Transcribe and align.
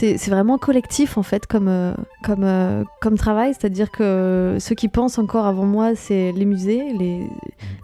c'est 0.00 0.30
vraiment 0.30 0.56
collectif 0.58 1.18
en 1.18 1.22
fait 1.22 1.46
comme, 1.46 1.68
euh, 1.68 1.94
comme, 2.22 2.44
euh, 2.44 2.84
comme 3.00 3.16
travail. 3.16 3.52
C'est-à-dire 3.52 3.90
que 3.90 4.56
ceux 4.58 4.74
qui 4.74 4.88
pensent 4.88 5.18
encore 5.18 5.46
avant 5.46 5.66
moi, 5.66 5.94
c'est 5.94 6.32
les 6.32 6.44
musées, 6.44 6.92
les, 6.98 7.20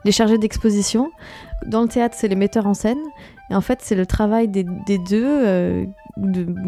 les 0.05 0.13
chargés 0.13 0.39
d'exposition. 0.39 1.11
Dans 1.67 1.83
le 1.83 1.89
théâtre, 1.89 2.17
c'est 2.19 2.29
les 2.29 2.37
metteurs 2.37 2.67
en 2.67 2.75
scène. 2.75 2.99
Et 3.51 3.55
en 3.55 3.61
fait, 3.61 3.81
c'est 3.83 3.95
le 3.95 4.07
travail 4.07 4.49
des, 4.49 4.65
des 4.87 4.99
deux, 4.99 5.25
euh, 5.25 5.85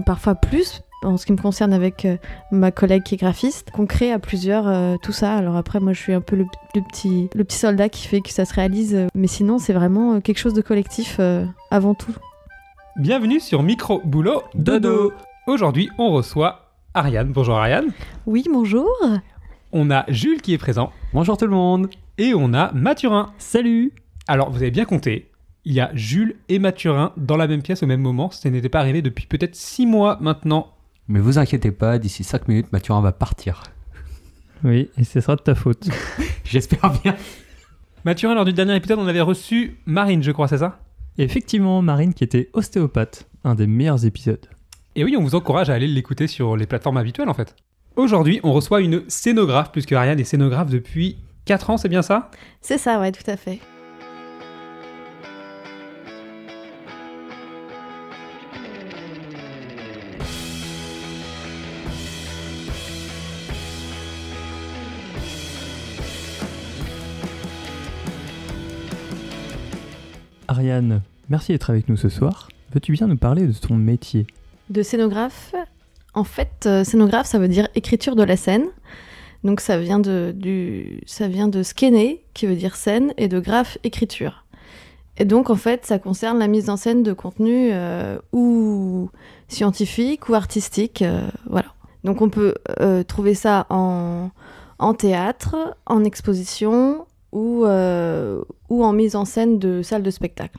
parfois 0.04 0.34
plus, 0.34 0.82
en 1.02 1.16
ce 1.16 1.26
qui 1.26 1.32
me 1.32 1.38
concerne 1.38 1.72
avec 1.72 2.06
ma 2.52 2.70
collègue 2.70 3.02
qui 3.02 3.14
est 3.14 3.18
graphiste, 3.18 3.70
qu'on 3.70 3.86
crée 3.86 4.12
à 4.12 4.18
plusieurs 4.18 4.98
tout 5.00 5.12
ça. 5.12 5.34
Alors 5.34 5.56
après, 5.56 5.80
moi, 5.80 5.92
je 5.92 6.00
suis 6.00 6.12
un 6.12 6.20
peu 6.20 6.36
le, 6.36 6.46
petit, 6.74 7.28
le 7.34 7.44
petit 7.44 7.58
soldat 7.58 7.88
qui 7.88 8.06
fait 8.06 8.20
que 8.20 8.30
ça 8.30 8.44
se 8.44 8.54
réalise. 8.54 9.06
Mais 9.14 9.28
sinon, 9.28 9.58
c'est 9.58 9.72
vraiment 9.72 10.20
quelque 10.20 10.38
chose 10.38 10.54
de 10.54 10.62
collectif 10.62 11.20
avant 11.70 11.94
tout. 11.94 12.14
Bienvenue 12.96 13.38
sur 13.38 13.62
Micro 13.62 14.00
Boulot 14.04 14.42
Dodo. 14.54 15.12
Aujourd'hui, 15.48 15.88
on 15.96 16.10
reçoit 16.10 16.74
Ariane. 16.92 17.32
Bonjour 17.32 17.56
Ariane. 17.56 17.86
Oui, 18.26 18.44
bonjour. 18.52 18.90
On 19.72 19.90
a 19.90 20.04
Jules 20.08 20.42
qui 20.42 20.52
est 20.52 20.58
présent 20.58 20.92
Bonjour 21.14 21.38
tout 21.38 21.46
le 21.46 21.52
monde. 21.52 21.88
et 22.18 22.34
on 22.34 22.52
a 22.52 22.70
Mathurin. 22.72 23.32
Salut. 23.38 23.94
Alors, 24.26 24.50
vous 24.50 24.58
avez 24.58 24.70
bien 24.70 24.84
compté, 24.84 25.30
il 25.64 25.72
y 25.72 25.80
a 25.80 25.90
Jules 25.94 26.36
et 26.50 26.58
Mathurin 26.58 27.14
dans 27.16 27.38
la 27.38 27.46
même 27.46 27.62
pièce 27.62 27.82
au 27.82 27.86
même 27.86 28.02
moment. 28.02 28.30
Ça 28.30 28.50
n'était 28.50 28.68
pas 28.68 28.80
arrivé 28.80 29.00
depuis 29.00 29.26
peut-être 29.26 29.56
six 29.56 29.86
mois 29.86 30.18
maintenant. 30.20 30.74
Mais 31.08 31.18
vous 31.18 31.38
inquiétez 31.38 31.72
pas, 31.72 31.98
d'ici 31.98 32.24
5 32.24 32.46
minutes, 32.46 32.70
Mathurin 32.70 33.00
va 33.00 33.12
partir. 33.12 33.62
Oui, 34.64 34.90
et 34.98 35.04
ce 35.04 35.18
sera 35.22 35.34
de 35.34 35.40
ta 35.40 35.54
faute. 35.54 35.88
J'espère 36.44 36.92
bien. 37.02 37.16
Mathurin, 38.04 38.34
lors 38.34 38.44
du 38.44 38.52
dernier 38.52 38.76
épisode, 38.76 38.98
on 38.98 39.06
avait 39.06 39.22
reçu 39.22 39.78
Marine, 39.86 40.22
je 40.22 40.30
crois, 40.30 40.46
c'est 40.46 40.58
ça? 40.58 40.78
Effectivement, 41.16 41.80
Marine 41.80 42.12
qui 42.12 42.22
était 42.22 42.50
ostéopathe, 42.52 43.26
un 43.44 43.54
des 43.54 43.66
meilleurs 43.66 44.04
épisodes. 44.04 44.46
Et 44.96 45.04
oui, 45.04 45.16
on 45.16 45.22
vous 45.22 45.34
encourage 45.34 45.70
à 45.70 45.74
aller 45.74 45.86
l'écouter 45.86 46.26
sur 46.26 46.56
les 46.56 46.66
plateformes 46.66 46.96
habituelles 46.96 47.28
en 47.28 47.34
fait. 47.34 47.54
Aujourd'hui, 47.94 48.40
on 48.42 48.52
reçoit 48.52 48.80
une 48.80 49.08
scénographe, 49.08 49.70
puisque 49.70 49.92
Ariane 49.92 50.18
est 50.18 50.24
scénographe 50.24 50.70
depuis 50.70 51.18
4 51.44 51.70
ans, 51.70 51.76
c'est 51.76 51.88
bien 51.88 52.02
ça? 52.02 52.30
C'est 52.60 52.78
ça, 52.78 53.00
ouais, 53.00 53.12
tout 53.12 53.28
à 53.30 53.36
fait. 53.36 53.60
Ariane, 70.48 71.02
merci 71.28 71.52
d'être 71.52 71.70
avec 71.70 71.88
nous 71.88 71.96
ce 71.96 72.08
soir. 72.08 72.48
Veux-tu 72.72 72.92
bien 72.92 73.06
nous 73.06 73.16
parler 73.16 73.46
de 73.46 73.52
ton 73.52 73.76
métier? 73.76 74.26
De 74.70 74.82
scénographe, 74.82 75.54
en 76.14 76.24
fait, 76.24 76.64
euh, 76.66 76.84
scénographe, 76.84 77.26
ça 77.26 77.38
veut 77.38 77.48
dire 77.48 77.68
écriture 77.74 78.16
de 78.16 78.22
la 78.22 78.36
scène. 78.36 78.66
Donc 79.44 79.60
ça 79.60 79.78
vient 79.78 79.98
de, 79.98 80.34
du, 80.36 81.00
ça 81.06 81.28
vient 81.28 81.48
de 81.48 81.62
qui 82.34 82.46
veut 82.46 82.56
dire 82.56 82.76
scène, 82.76 83.14
et 83.16 83.28
de 83.28 83.40
graphe, 83.40 83.78
écriture. 83.84 84.44
Et 85.16 85.24
donc, 85.24 85.50
en 85.50 85.56
fait, 85.56 85.86
ça 85.86 85.98
concerne 85.98 86.38
la 86.38 86.48
mise 86.48 86.70
en 86.70 86.76
scène 86.76 87.02
de 87.02 87.12
contenu 87.12 87.70
euh, 87.72 88.18
ou 88.32 89.10
scientifique 89.48 90.28
ou 90.28 90.34
artistique. 90.34 91.02
euh, 91.02 91.28
voilà. 91.46 91.74
Donc, 92.04 92.20
on 92.20 92.28
peut 92.28 92.54
trouver 93.08 93.34
ça 93.34 93.66
en, 93.70 94.30
en 94.78 94.94
théâtre, 94.94 95.76
en 95.86 96.04
exposition 96.04 97.06
ou, 97.32 97.64
ou 97.64 98.84
en 98.84 98.92
mise 98.92 99.16
en 99.16 99.24
scène 99.24 99.58
de 99.58 99.82
salle 99.82 100.02
de 100.04 100.10
spectacle. 100.10 100.58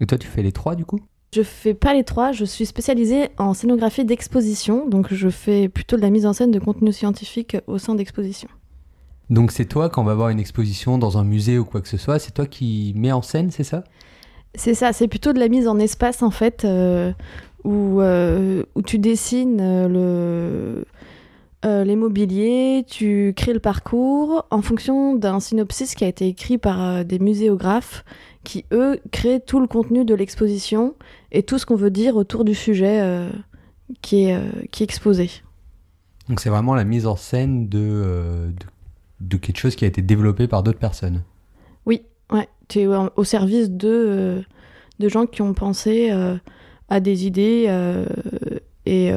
Et 0.00 0.06
toi, 0.06 0.18
tu 0.18 0.28
fais 0.28 0.42
les 0.42 0.52
trois 0.52 0.74
du 0.74 0.84
coup? 0.84 1.00
Je 1.34 1.42
fais 1.42 1.72
pas 1.72 1.94
les 1.94 2.04
trois, 2.04 2.32
je 2.32 2.44
suis 2.44 2.66
spécialisée 2.66 3.30
en 3.38 3.54
scénographie 3.54 4.04
d'exposition, 4.04 4.86
donc 4.86 5.14
je 5.14 5.30
fais 5.30 5.70
plutôt 5.70 5.96
de 5.96 6.02
la 6.02 6.10
mise 6.10 6.26
en 6.26 6.34
scène 6.34 6.50
de 6.50 6.58
contenu 6.58 6.92
scientifique 6.92 7.56
au 7.66 7.78
sein 7.78 7.94
d'expositions. 7.94 8.50
Donc 9.30 9.50
c'est 9.50 9.64
toi, 9.64 9.88
quand 9.88 10.02
on 10.02 10.04
va 10.04 10.14
voir 10.14 10.28
une 10.28 10.40
exposition 10.40 10.98
dans 10.98 11.16
un 11.16 11.24
musée 11.24 11.58
ou 11.58 11.64
quoi 11.64 11.80
que 11.80 11.88
ce 11.88 11.96
soit, 11.96 12.18
c'est 12.18 12.32
toi 12.32 12.44
qui 12.44 12.92
mets 12.96 13.12
en 13.12 13.22
scène, 13.22 13.50
c'est 13.50 13.64
ça? 13.64 13.84
C'est 14.54 14.74
ça, 14.74 14.92
c'est 14.92 15.08
plutôt 15.08 15.32
de 15.32 15.38
la 15.38 15.48
mise 15.48 15.68
en 15.68 15.78
espace 15.78 16.22
en 16.22 16.30
fait, 16.30 16.66
euh, 16.66 17.12
où, 17.64 18.02
euh, 18.02 18.64
où 18.74 18.82
tu 18.82 18.98
dessines 18.98 19.58
euh, 19.62 19.88
le, 19.88 20.84
euh, 21.64 21.82
les 21.84 21.96
mobiliers, 21.96 22.84
tu 22.86 23.32
crées 23.34 23.54
le 23.54 23.60
parcours 23.60 24.44
en 24.50 24.60
fonction 24.60 25.14
d'un 25.14 25.40
synopsis 25.40 25.94
qui 25.94 26.04
a 26.04 26.08
été 26.08 26.26
écrit 26.28 26.58
par 26.58 26.82
euh, 26.82 27.04
des 27.04 27.18
muséographes 27.18 28.04
qui, 28.44 28.64
eux, 28.72 29.00
créent 29.10 29.40
tout 29.40 29.60
le 29.60 29.66
contenu 29.66 30.04
de 30.04 30.14
l'exposition 30.14 30.94
et 31.30 31.42
tout 31.42 31.58
ce 31.58 31.66
qu'on 31.66 31.76
veut 31.76 31.90
dire 31.90 32.16
autour 32.16 32.44
du 32.44 32.54
sujet 32.54 33.00
euh, 33.00 33.30
qui, 34.00 34.24
est, 34.24 34.36
euh, 34.36 34.50
qui 34.70 34.82
est 34.82 34.84
exposé. 34.84 35.30
Donc 36.28 36.40
c'est 36.40 36.50
vraiment 36.50 36.74
la 36.74 36.84
mise 36.84 37.06
en 37.06 37.16
scène 37.16 37.68
de, 37.68 37.78
euh, 37.80 38.46
de, 38.48 38.66
de 39.20 39.36
quelque 39.36 39.58
chose 39.58 39.76
qui 39.76 39.84
a 39.84 39.88
été 39.88 40.02
développé 40.02 40.48
par 40.48 40.62
d'autres 40.62 40.78
personnes. 40.78 41.22
Ouais, 41.86 42.48
tu 42.68 42.80
es 42.80 42.86
au 42.86 43.24
service 43.24 43.70
de, 43.70 44.42
de 44.98 45.08
gens 45.10 45.26
qui 45.26 45.42
ont 45.42 45.52
pensé 45.52 46.10
à 46.88 47.00
des 47.00 47.26
idées 47.26 47.68
et, 48.86 49.12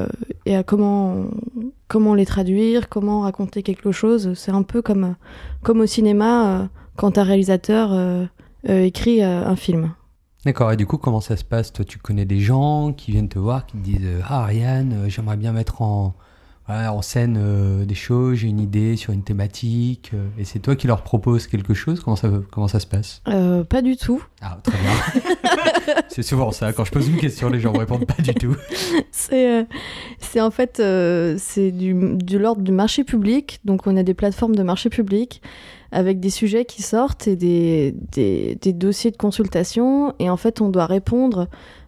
et 0.45 0.55
à 0.55 0.63
comment, 0.63 1.27
comment 1.87 2.13
les 2.13 2.25
traduire, 2.25 2.89
comment 2.89 3.21
raconter 3.21 3.63
quelque 3.63 3.93
chose. 3.93 4.33
C'est 4.33 4.51
un 4.51 4.63
peu 4.63 4.81
comme, 4.81 5.15
comme 5.63 5.79
au 5.79 5.85
cinéma 5.85 6.67
quand 6.97 7.17
un 7.17 7.23
réalisateur 7.23 8.27
écrit 8.67 9.23
euh, 9.23 9.45
un 9.45 9.55
film. 9.55 9.93
D'accord, 10.45 10.71
et 10.71 10.77
du 10.77 10.85
coup, 10.85 10.97
comment 10.97 11.21
ça 11.21 11.37
se 11.37 11.43
passe? 11.43 11.73
Toi, 11.73 11.85
tu 11.85 11.97
connais 11.97 12.25
des 12.25 12.39
gens 12.39 12.93
qui 12.93 13.11
viennent 13.11 13.29
te 13.29 13.39
voir, 13.39 13.65
qui 13.65 13.77
te 13.77 13.83
disent 13.83 13.97
euh, 14.03 14.21
Ah, 14.27 14.43
Ariane, 14.43 14.93
euh, 14.93 15.09
j'aimerais 15.09 15.37
bien 15.37 15.51
mettre 15.51 15.81
en, 15.81 16.13
voilà, 16.67 16.93
en 16.93 17.03
scène 17.03 17.37
euh, 17.39 17.85
des 17.85 17.93
choses, 17.93 18.37
j'ai 18.37 18.47
une 18.47 18.59
idée 18.59 18.95
sur 18.95 19.13
une 19.13 19.23
thématique, 19.23 20.11
euh, 20.15 20.27
et 20.39 20.45
c'est 20.45 20.57
toi 20.57 20.75
qui 20.75 20.87
leur 20.87 21.03
proposes 21.03 21.45
quelque 21.45 21.75
chose? 21.75 21.99
Comment 21.99 22.15
ça, 22.15 22.29
comment 22.51 22.67
ça 22.67 22.79
se 22.79 22.87
passe? 22.87 23.21
Euh, 23.27 23.63
pas 23.63 23.83
du 23.83 23.97
tout. 23.97 24.23
Ah, 24.41 24.57
très 24.63 24.77
bien. 24.77 25.93
c'est 26.07 26.23
souvent 26.23 26.51
ça, 26.51 26.73
quand 26.73 26.83
je 26.83 26.91
pose 26.91 27.07
une 27.07 27.17
question, 27.17 27.49
les 27.49 27.59
gens 27.59 27.71
me 27.71 27.77
répondent 27.77 28.07
pas 28.07 28.21
du 28.21 28.33
tout. 28.33 28.55
C'est 29.11 29.61
euh, 29.61 29.63
en 30.41 30.51
fait 30.51 30.79
euh, 30.79 31.35
c'est 31.37 31.71
du, 31.71 31.93
de 31.93 32.37
l'ordre 32.37 32.63
du 32.63 32.71
marché 32.71 33.03
public. 33.03 33.59
Donc 33.63 33.85
on 33.85 33.95
a 33.95 34.03
des 34.03 34.15
plateformes 34.15 34.55
de 34.55 34.63
marché 34.63 34.89
public 34.89 35.41
avec 35.91 36.19
des 36.19 36.29
sujets 36.29 36.65
qui 36.65 36.81
sortent 36.81 37.27
et 37.27 37.35
des, 37.35 37.95
des, 38.11 38.55
des 38.61 38.73
dossiers 38.73 39.11
de 39.11 39.17
consultation. 39.17 40.13
Et 40.19 40.29
en 40.29 40.37
fait 40.37 40.61
on 40.61 40.69
doit 40.69 40.85
répondre. 40.85 41.47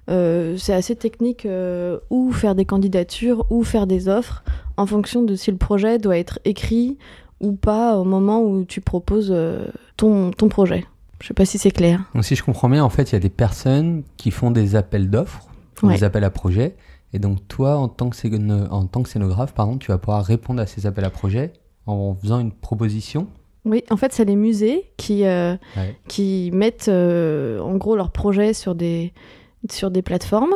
euh, 0.09 0.55
c'est 0.57 0.73
assez 0.73 0.95
technique 0.95 1.45
euh, 1.45 1.99
ou 2.09 2.31
faire 2.31 2.55
des 2.55 2.65
candidatures 2.65 3.45
ou 3.49 3.63
faire 3.63 3.87
des 3.87 4.07
offres 4.07 4.43
en 4.77 4.85
fonction 4.85 5.23
de 5.23 5.35
si 5.35 5.51
le 5.51 5.57
projet 5.57 5.97
doit 5.97 6.17
être 6.17 6.39
écrit 6.45 6.97
ou 7.41 7.51
pas 7.53 7.97
au 7.97 8.03
moment 8.03 8.41
où 8.41 8.63
tu 8.65 8.81
proposes 8.81 9.31
euh, 9.31 9.67
ton, 9.97 10.31
ton 10.31 10.47
projet. 10.49 10.85
Je 11.21 11.27
sais 11.27 11.33
pas 11.33 11.45
si 11.45 11.57
c'est 11.57 11.71
clair. 11.71 12.03
Donc, 12.13 12.23
si 12.25 12.35
je 12.35 12.43
comprends 12.43 12.69
bien, 12.69 12.83
en 12.83 12.89
fait, 12.89 13.09
il 13.11 13.13
y 13.13 13.15
a 13.15 13.19
des 13.19 13.29
personnes 13.29 14.03
qui 14.17 14.29
font 14.31 14.51
des 14.51 14.75
appels 14.75 15.09
d'offres, 15.09 15.47
Ouais. 15.83 15.95
des 15.95 16.03
appels 16.03 16.23
à 16.23 16.29
projets, 16.31 16.75
et 17.13 17.19
donc 17.19 17.47
toi, 17.47 17.77
en 17.77 17.87
tant 17.87 18.09
que, 18.09 18.15
scéno- 18.15 18.67
en 18.71 18.85
tant 18.87 19.01
que 19.03 19.09
scénographe, 19.09 19.53
pardon, 19.53 19.77
tu 19.77 19.87
vas 19.91 19.97
pouvoir 19.99 20.23
répondre 20.23 20.59
à 20.61 20.65
ces 20.67 20.85
appels 20.87 21.05
à 21.05 21.09
projets 21.11 21.53
en 21.87 22.15
faisant 22.15 22.39
une 22.39 22.51
proposition. 22.51 23.27
Oui, 23.67 23.83
en 23.89 23.97
fait, 23.97 24.13
c'est 24.13 24.23
les 24.25 24.35
musées 24.37 24.91
qui, 24.97 25.25
euh, 25.25 25.55
Ouais. 25.75 25.95
qui 26.07 26.49
mettent 26.53 26.87
euh, 26.87 27.59
en 27.59 27.75
gros 27.75 27.95
leurs 27.97 28.11
projets 28.11 28.53
sur 28.53 28.75
des, 28.75 29.13
sur 29.69 29.91
des 29.91 30.01
plateformes. 30.01 30.53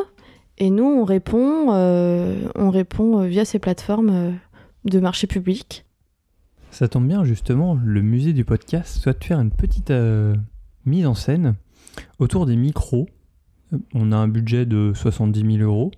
Et 0.58 0.70
nous, 0.70 0.84
on 0.84 1.04
répond, 1.04 1.72
euh, 1.72 2.36
on 2.54 2.70
répond 2.70 3.22
via 3.26 3.44
ces 3.44 3.58
plateformes 3.58 4.34
de 4.84 4.98
marché 5.00 5.26
public. 5.26 5.84
Ça 6.70 6.88
tombe 6.88 7.06
bien, 7.06 7.22
justement, 7.24 7.78
le 7.84 8.00
musée 8.00 8.32
du 8.32 8.44
podcast 8.44 8.96
souhaite 8.98 9.22
faire 9.24 9.40
une 9.40 9.50
petite 9.50 9.92
mise 10.86 11.06
en 11.06 11.14
scène 11.14 11.54
autour 12.18 12.46
des 12.46 12.56
micros. 12.56 13.08
On 13.94 14.10
a 14.12 14.16
un 14.16 14.28
budget 14.28 14.64
de 14.66 14.92
70 14.94 15.58
000 15.58 15.68
euros 15.70 15.90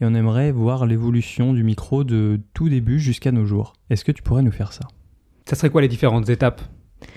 et 0.00 0.04
on 0.06 0.14
aimerait 0.14 0.52
voir 0.52 0.86
l'évolution 0.86 1.52
du 1.52 1.62
micro 1.64 2.04
de 2.04 2.40
tout 2.54 2.68
début 2.68 3.00
jusqu'à 3.00 3.32
nos 3.32 3.44
jours. 3.44 3.72
Est-ce 3.90 4.04
que 4.04 4.12
tu 4.12 4.22
pourrais 4.22 4.42
nous 4.42 4.52
faire 4.52 4.72
ça? 4.72 4.86
Ça 5.46 5.56
serait 5.56 5.70
quoi 5.70 5.80
les 5.82 5.88
différentes 5.88 6.28
étapes 6.28 6.60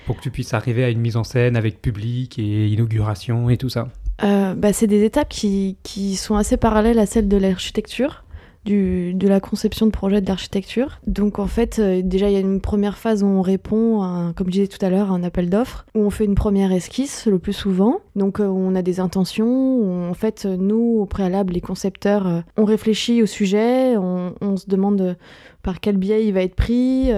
pour 0.06 0.16
que 0.16 0.22
tu 0.22 0.30
puisses 0.30 0.54
arriver 0.54 0.84
à 0.84 0.90
une 0.90 1.00
mise 1.00 1.16
en 1.16 1.24
scène 1.24 1.56
avec 1.56 1.80
public 1.82 2.38
et 2.38 2.68
inauguration 2.68 3.50
et 3.50 3.56
tout 3.56 3.68
ça 3.68 3.88
Euh, 4.22 4.54
bah, 4.54 4.72
c'est 4.72 4.86
des 4.86 5.04
étapes 5.04 5.28
qui, 5.28 5.76
qui 5.82 6.16
sont 6.16 6.36
assez 6.36 6.56
parallèles 6.56 6.98
à 6.98 7.06
celles 7.06 7.28
de 7.28 7.36
l'architecture. 7.36 8.24
de 8.66 9.28
la 9.28 9.40
conception 9.40 9.84
de 9.84 9.90
projet 9.90 10.22
de 10.22 10.26
l'architecture. 10.26 10.98
Donc 11.06 11.38
en 11.38 11.46
fait, 11.46 11.78
euh, 11.78 12.00
déjà 12.02 12.30
il 12.30 12.32
y 12.32 12.36
a 12.36 12.40
une 12.40 12.62
première 12.62 12.96
phase 12.96 13.22
où 13.22 13.26
on 13.26 13.42
répond, 13.42 14.32
comme 14.34 14.46
je 14.46 14.52
disais 14.52 14.68
tout 14.68 14.82
à 14.84 14.88
l'heure, 14.88 15.10
à 15.10 15.14
un 15.14 15.22
appel 15.22 15.50
d'offres, 15.50 15.84
où 15.94 16.00
on 16.00 16.08
fait 16.08 16.24
une 16.24 16.34
première 16.34 16.72
esquisse 16.72 17.26
le 17.26 17.38
plus 17.38 17.52
souvent. 17.52 18.00
Donc 18.16 18.40
euh, 18.40 18.46
on 18.46 18.74
a 18.74 18.80
des 18.80 19.00
intentions, 19.00 19.76
où, 19.76 20.08
en 20.10 20.14
fait 20.14 20.46
nous 20.46 20.96
au 21.00 21.04
préalable, 21.06 21.52
les 21.52 21.60
concepteurs, 21.60 22.42
on 22.56 22.64
réfléchit 22.64 23.22
au 23.22 23.26
sujet, 23.26 23.98
on, 23.98 24.32
on 24.40 24.56
se 24.56 24.66
demande 24.66 25.16
par 25.62 25.80
quel 25.80 25.98
biais 25.98 26.24
il 26.26 26.32
va 26.32 26.40
être 26.42 26.54
pris, 26.54 27.10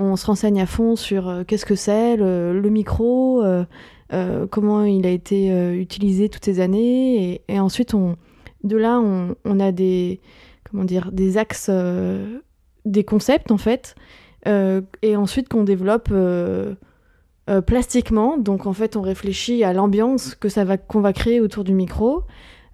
on 0.00 0.16
se 0.16 0.26
renseigne 0.26 0.60
à 0.60 0.66
fond 0.66 0.96
sur 0.96 1.28
euh, 1.28 1.44
qu'est-ce 1.44 1.66
que 1.66 1.74
c'est, 1.74 2.16
le, 2.16 2.68
micro, 2.70 3.42
euh, 3.42 3.64
euh, 4.12 4.46
comment 4.50 4.84
il 4.84 5.06
a 5.06 5.10
été 5.10 5.48
utilisé 5.78 6.28
toutes 6.28 6.44
ces 6.44 6.60
années, 6.60 7.42
et, 7.48 7.60
ensuite 7.60 7.94
on, 7.94 8.16
de 8.64 8.76
là 8.76 9.00
on, 9.00 9.60
a 9.60 9.72
des 9.72 10.20
comment 10.68 10.84
dire, 10.84 11.12
des 11.12 11.36
axes, 11.36 11.70
des 12.84 13.04
concepts 13.04 13.50
en 13.50 13.58
fait, 13.58 13.94
et 14.46 15.16
ensuite 15.16 15.48
qu'on 15.48 15.64
développe 15.64 16.12
plastiquement. 17.66 18.38
Donc 18.38 18.66
en 18.66 18.72
fait, 18.72 18.96
on 18.96 19.02
réfléchit 19.02 19.64
à 19.64 19.72
l'ambiance 19.72 20.34
que 20.34 20.48
ça 20.48 20.64
va, 20.64 20.76
qu'on 20.78 21.00
va 21.00 21.12
créer 21.12 21.40
autour 21.40 21.64
du 21.64 21.74
micro. 21.74 22.22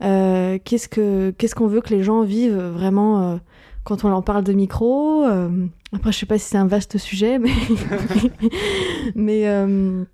Qu'est-ce 0.01 0.89
que, 0.89 1.31
qu'est-ce 1.31 1.55
qu'on 1.55 1.69
veut 1.69 1.81
que 1.81 1.95
les 1.95 2.03
gens 2.03 2.23
vivent 2.23 2.59
vraiment 2.59 3.41
quand 3.87 4.05
on 4.05 4.09
leur 4.11 4.23
parle 4.25 4.45
de 4.45 4.53
micro. 4.53 5.25
Euh, 5.25 5.49
après, 5.95 6.13
je 6.13 6.19
sais 6.19 6.27
pas 6.27 6.37
si 6.39 6.45
c'est 6.51 6.59
un 6.59 6.67
vaste 6.67 6.99
sujet, 6.99 7.39
mais 7.39 7.53
mais 9.15 9.49
euh, 9.49 10.05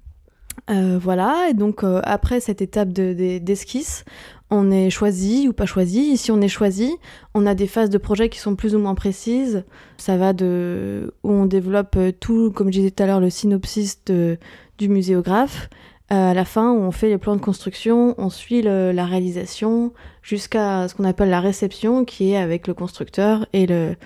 euh, 0.70 0.98
voilà. 1.00 1.48
Et 1.50 1.54
donc 1.54 1.82
après 2.04 2.40
cette 2.40 2.62
étape 2.62 2.92
de, 2.92 3.12
de- 3.14 3.38
d'esquisse, 3.38 4.04
on 4.50 4.70
est 4.70 4.90
choisi 4.90 5.48
ou 5.48 5.52
pas 5.52 5.66
choisi. 5.66 6.16
Si 6.16 6.30
on 6.30 6.40
est 6.40 6.48
choisi, 6.48 6.90
on 7.34 7.46
a 7.46 7.54
des 7.54 7.66
phases 7.66 7.90
de 7.90 7.98
projet 7.98 8.28
qui 8.28 8.38
sont 8.38 8.54
plus 8.54 8.74
ou 8.74 8.78
moins 8.78 8.94
précises. 8.94 9.64
Ça 9.96 10.16
va 10.16 10.32
de 10.32 11.14
où 11.24 11.30
on 11.32 11.46
développe 11.46 11.96
tout, 12.20 12.50
comme 12.52 12.66
je 12.68 12.78
disais 12.78 12.90
tout 12.90 13.02
à 13.02 13.06
l'heure, 13.06 13.20
le 13.20 13.30
synopsis 13.30 14.04
de- 14.04 14.38
du 14.78 14.88
muséographe. 14.88 15.68
Euh, 16.12 16.30
à 16.30 16.34
la 16.34 16.44
fin, 16.44 16.72
où 16.72 16.80
on 16.82 16.90
fait 16.90 17.08
les 17.08 17.16
plans 17.16 17.36
de 17.36 17.40
construction, 17.40 18.14
on 18.18 18.28
suit 18.28 18.60
le- 18.60 18.92
la 18.92 19.06
réalisation 19.06 19.92
jusqu'à 20.22 20.86
ce 20.88 20.94
qu'on 20.94 21.04
appelle 21.04 21.30
la 21.30 21.40
réception, 21.40 22.04
qui 22.04 22.32
est 22.32 22.36
avec 22.36 22.66
le 22.66 22.74
constructeur 22.74 23.46
et 23.52 23.66
le 23.66 23.96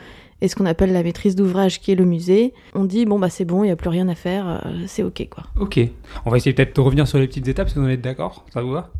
et 0.42 0.48
ce 0.48 0.54
qu'on 0.54 0.66
appelle 0.66 0.92
la 0.92 1.02
maîtrise 1.02 1.34
d'ouvrage, 1.34 1.80
qui 1.80 1.90
est 1.92 1.94
le 1.94 2.04
musée. 2.04 2.52
On 2.74 2.84
dit 2.84 3.06
bon 3.06 3.18
bah 3.18 3.30
c'est 3.30 3.46
bon, 3.46 3.64
il 3.64 3.68
y 3.68 3.70
a 3.70 3.76
plus 3.76 3.88
rien 3.88 4.06
à 4.08 4.14
faire, 4.14 4.46
euh, 4.66 4.84
c'est 4.86 5.02
ok 5.02 5.26
quoi. 5.30 5.44
Ok. 5.58 5.80
On 6.26 6.30
va 6.30 6.36
essayer 6.36 6.52
peut-être 6.54 6.76
de 6.76 6.80
revenir 6.82 7.08
sur 7.08 7.18
les 7.18 7.26
petites 7.26 7.48
étapes 7.48 7.70
si 7.70 7.74
vous 7.76 7.84
en 7.84 7.88
êtes 7.88 8.02
d'accord. 8.02 8.44
Ça 8.52 8.60
vous 8.62 8.70
va? 8.70 8.90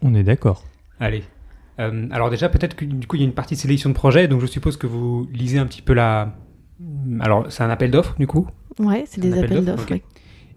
On 0.00 0.14
est 0.14 0.22
d'accord. 0.22 0.62
Allez. 1.00 1.24
Euh, 1.80 2.06
alors 2.12 2.30
déjà, 2.30 2.48
peut-être 2.48 2.74
que 2.76 2.84
du 2.84 3.06
coup, 3.06 3.16
il 3.16 3.20
y 3.20 3.24
a 3.24 3.28
une 3.28 3.34
partie 3.34 3.54
de 3.56 3.60
sélection 3.60 3.90
de 3.90 3.94
projet, 3.94 4.28
donc 4.28 4.40
je 4.40 4.46
suppose 4.46 4.76
que 4.78 4.86
vous 4.86 5.26
lisez 5.32 5.58
un 5.58 5.66
petit 5.66 5.82
peu 5.82 5.92
la... 5.92 6.32
Alors, 7.20 7.46
c'est 7.50 7.62
un 7.64 7.70
appel 7.70 7.90
d'offres, 7.90 8.14
du 8.18 8.26
coup? 8.26 8.46
Ouais, 8.78 9.04
c'est 9.06 9.18
Un 9.20 9.28
des 9.28 9.32
appel 9.32 9.44
appels 9.44 9.64
d'offres, 9.64 9.76
d'offres. 9.78 9.82
ok. 9.84 9.90
ouais. 9.90 10.02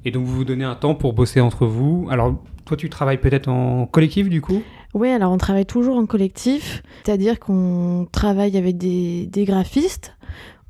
Et 0.06 0.12
donc, 0.12 0.26
vous 0.26 0.36
vous 0.36 0.46
donnez 0.46 0.64
un 0.64 0.76
temps 0.76 0.96
pour 0.96 1.14
bosser 1.14 1.42
entre 1.42 1.66
vous. 1.66 2.08
Alors, 2.10 2.36
toi, 2.66 2.78
tu 2.78 2.90
travailles 2.90 3.20
peut-être 3.20 3.48
en 3.48 3.86
collectif, 3.86 4.30
du 4.30 4.42
coup? 4.42 4.62
Oui, 4.94 5.10
alors 5.10 5.32
on 5.32 5.38
travaille 5.38 5.66
toujours 5.66 5.98
en 5.98 6.06
collectif, 6.08 6.82
c'est-à-dire 7.04 7.40
qu'on 7.40 8.08
travaille 8.12 8.58
avec 8.58 8.78
des, 8.78 9.30
graphistes 9.46 10.16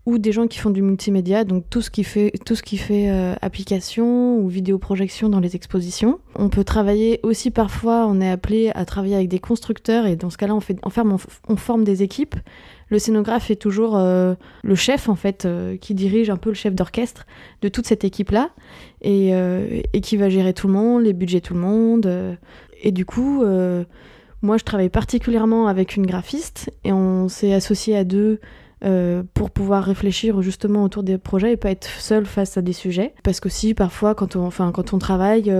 ou 0.06 0.18
des 0.18 0.32
gens 0.32 0.48
qui 0.48 0.60
font 0.60 0.72
du 0.72 0.82
multimédia, 0.82 1.46
donc 1.46 1.70
tout 1.70 1.82
ce 1.82 1.90
qui 1.90 2.04
fait, 2.04 2.34
tout 2.46 2.56
ce 2.56 2.64
qui 2.64 2.78
fait 2.78 3.10
euh, 3.10 3.36
application 3.42 4.38
ou 4.40 4.50
vidéoprojection 4.50 5.30
dans 5.30 5.40
les 5.40 5.56
expositions. 5.56 6.20
On 6.36 6.50
peut 6.50 6.66
travailler 6.66 7.22
aussi 7.24 7.50
parfois, 7.50 8.08
on 8.08 8.20
est 8.20 8.30
appelé 8.30 8.72
à 8.76 8.84
travailler 8.84 9.16
avec 9.16 9.30
des 9.30 9.40
constructeurs 9.40 10.06
et 10.06 10.18
dans 10.18 10.30
ce 10.30 10.38
cas-là, 10.38 10.56
on, 10.56 10.60
fait, 10.60 10.78
on 11.48 11.56
forme 11.56 11.84
des 11.86 12.04
équipes. 12.04 12.36
Le 12.90 12.98
scénographe 12.98 13.52
est 13.52 13.56
toujours 13.56 13.98
euh, 13.98 14.34
le 14.64 14.76
chef 14.76 15.10
en 15.10 15.16
fait, 15.16 15.46
euh, 15.46 15.78
qui 15.78 15.94
dirige 15.94 16.30
un 16.30 16.38
peu 16.38 16.50
le 16.50 16.56
chef 16.56 16.74
d'orchestre 16.74 17.26
de 17.62 17.70
toute 17.70 17.86
cette 17.86 18.04
équipe-là 18.04 18.50
et, 19.02 19.34
euh, 19.34 19.82
et 19.94 20.02
qui 20.02 20.18
va 20.18 20.30
gérer 20.30 20.54
tout 20.54 20.68
le 20.68 20.74
monde, 20.74 21.04
les 21.04 21.14
budgets 21.14 21.42
tout 21.42 21.54
le 21.54 21.60
monde. 21.60 22.38
et 22.82 22.92
du 22.92 23.06
coup, 23.06 23.44
moi, 24.42 24.58
je 24.58 24.64
travaille 24.64 24.90
particulièrement 24.90 25.68
avec 25.68 25.96
une 25.96 26.06
graphiste 26.06 26.72
et 26.84 26.94
on 26.94 27.28
s'est 27.28 27.54
associé 27.54 27.96
à 27.96 28.04
deux 28.04 28.40
pour 29.34 29.52
pouvoir 29.52 29.84
réfléchir 29.84 30.42
justement 30.42 30.84
autour 30.84 31.04
des 31.04 31.18
projets 31.18 31.54
et 31.54 31.58
pas 31.58 31.72
être 31.72 31.88
seul 31.88 32.26
face 32.26 32.58
à 32.58 32.62
des 32.62 32.74
sujets. 32.74 33.14
Parce 33.24 33.40
que 33.40 33.50
si 33.50 33.74
parfois, 33.74 34.16
quand 34.16 34.36
on, 34.36 34.98
travaille, 35.00 35.52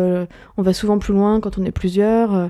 on 0.58 0.62
va 0.62 0.74
souvent 0.74 0.98
plus 0.98 1.14
loin 1.14 1.40
quand 1.42 1.58
on 1.58 1.66
est 1.66 1.72
plusieurs, 1.72 2.50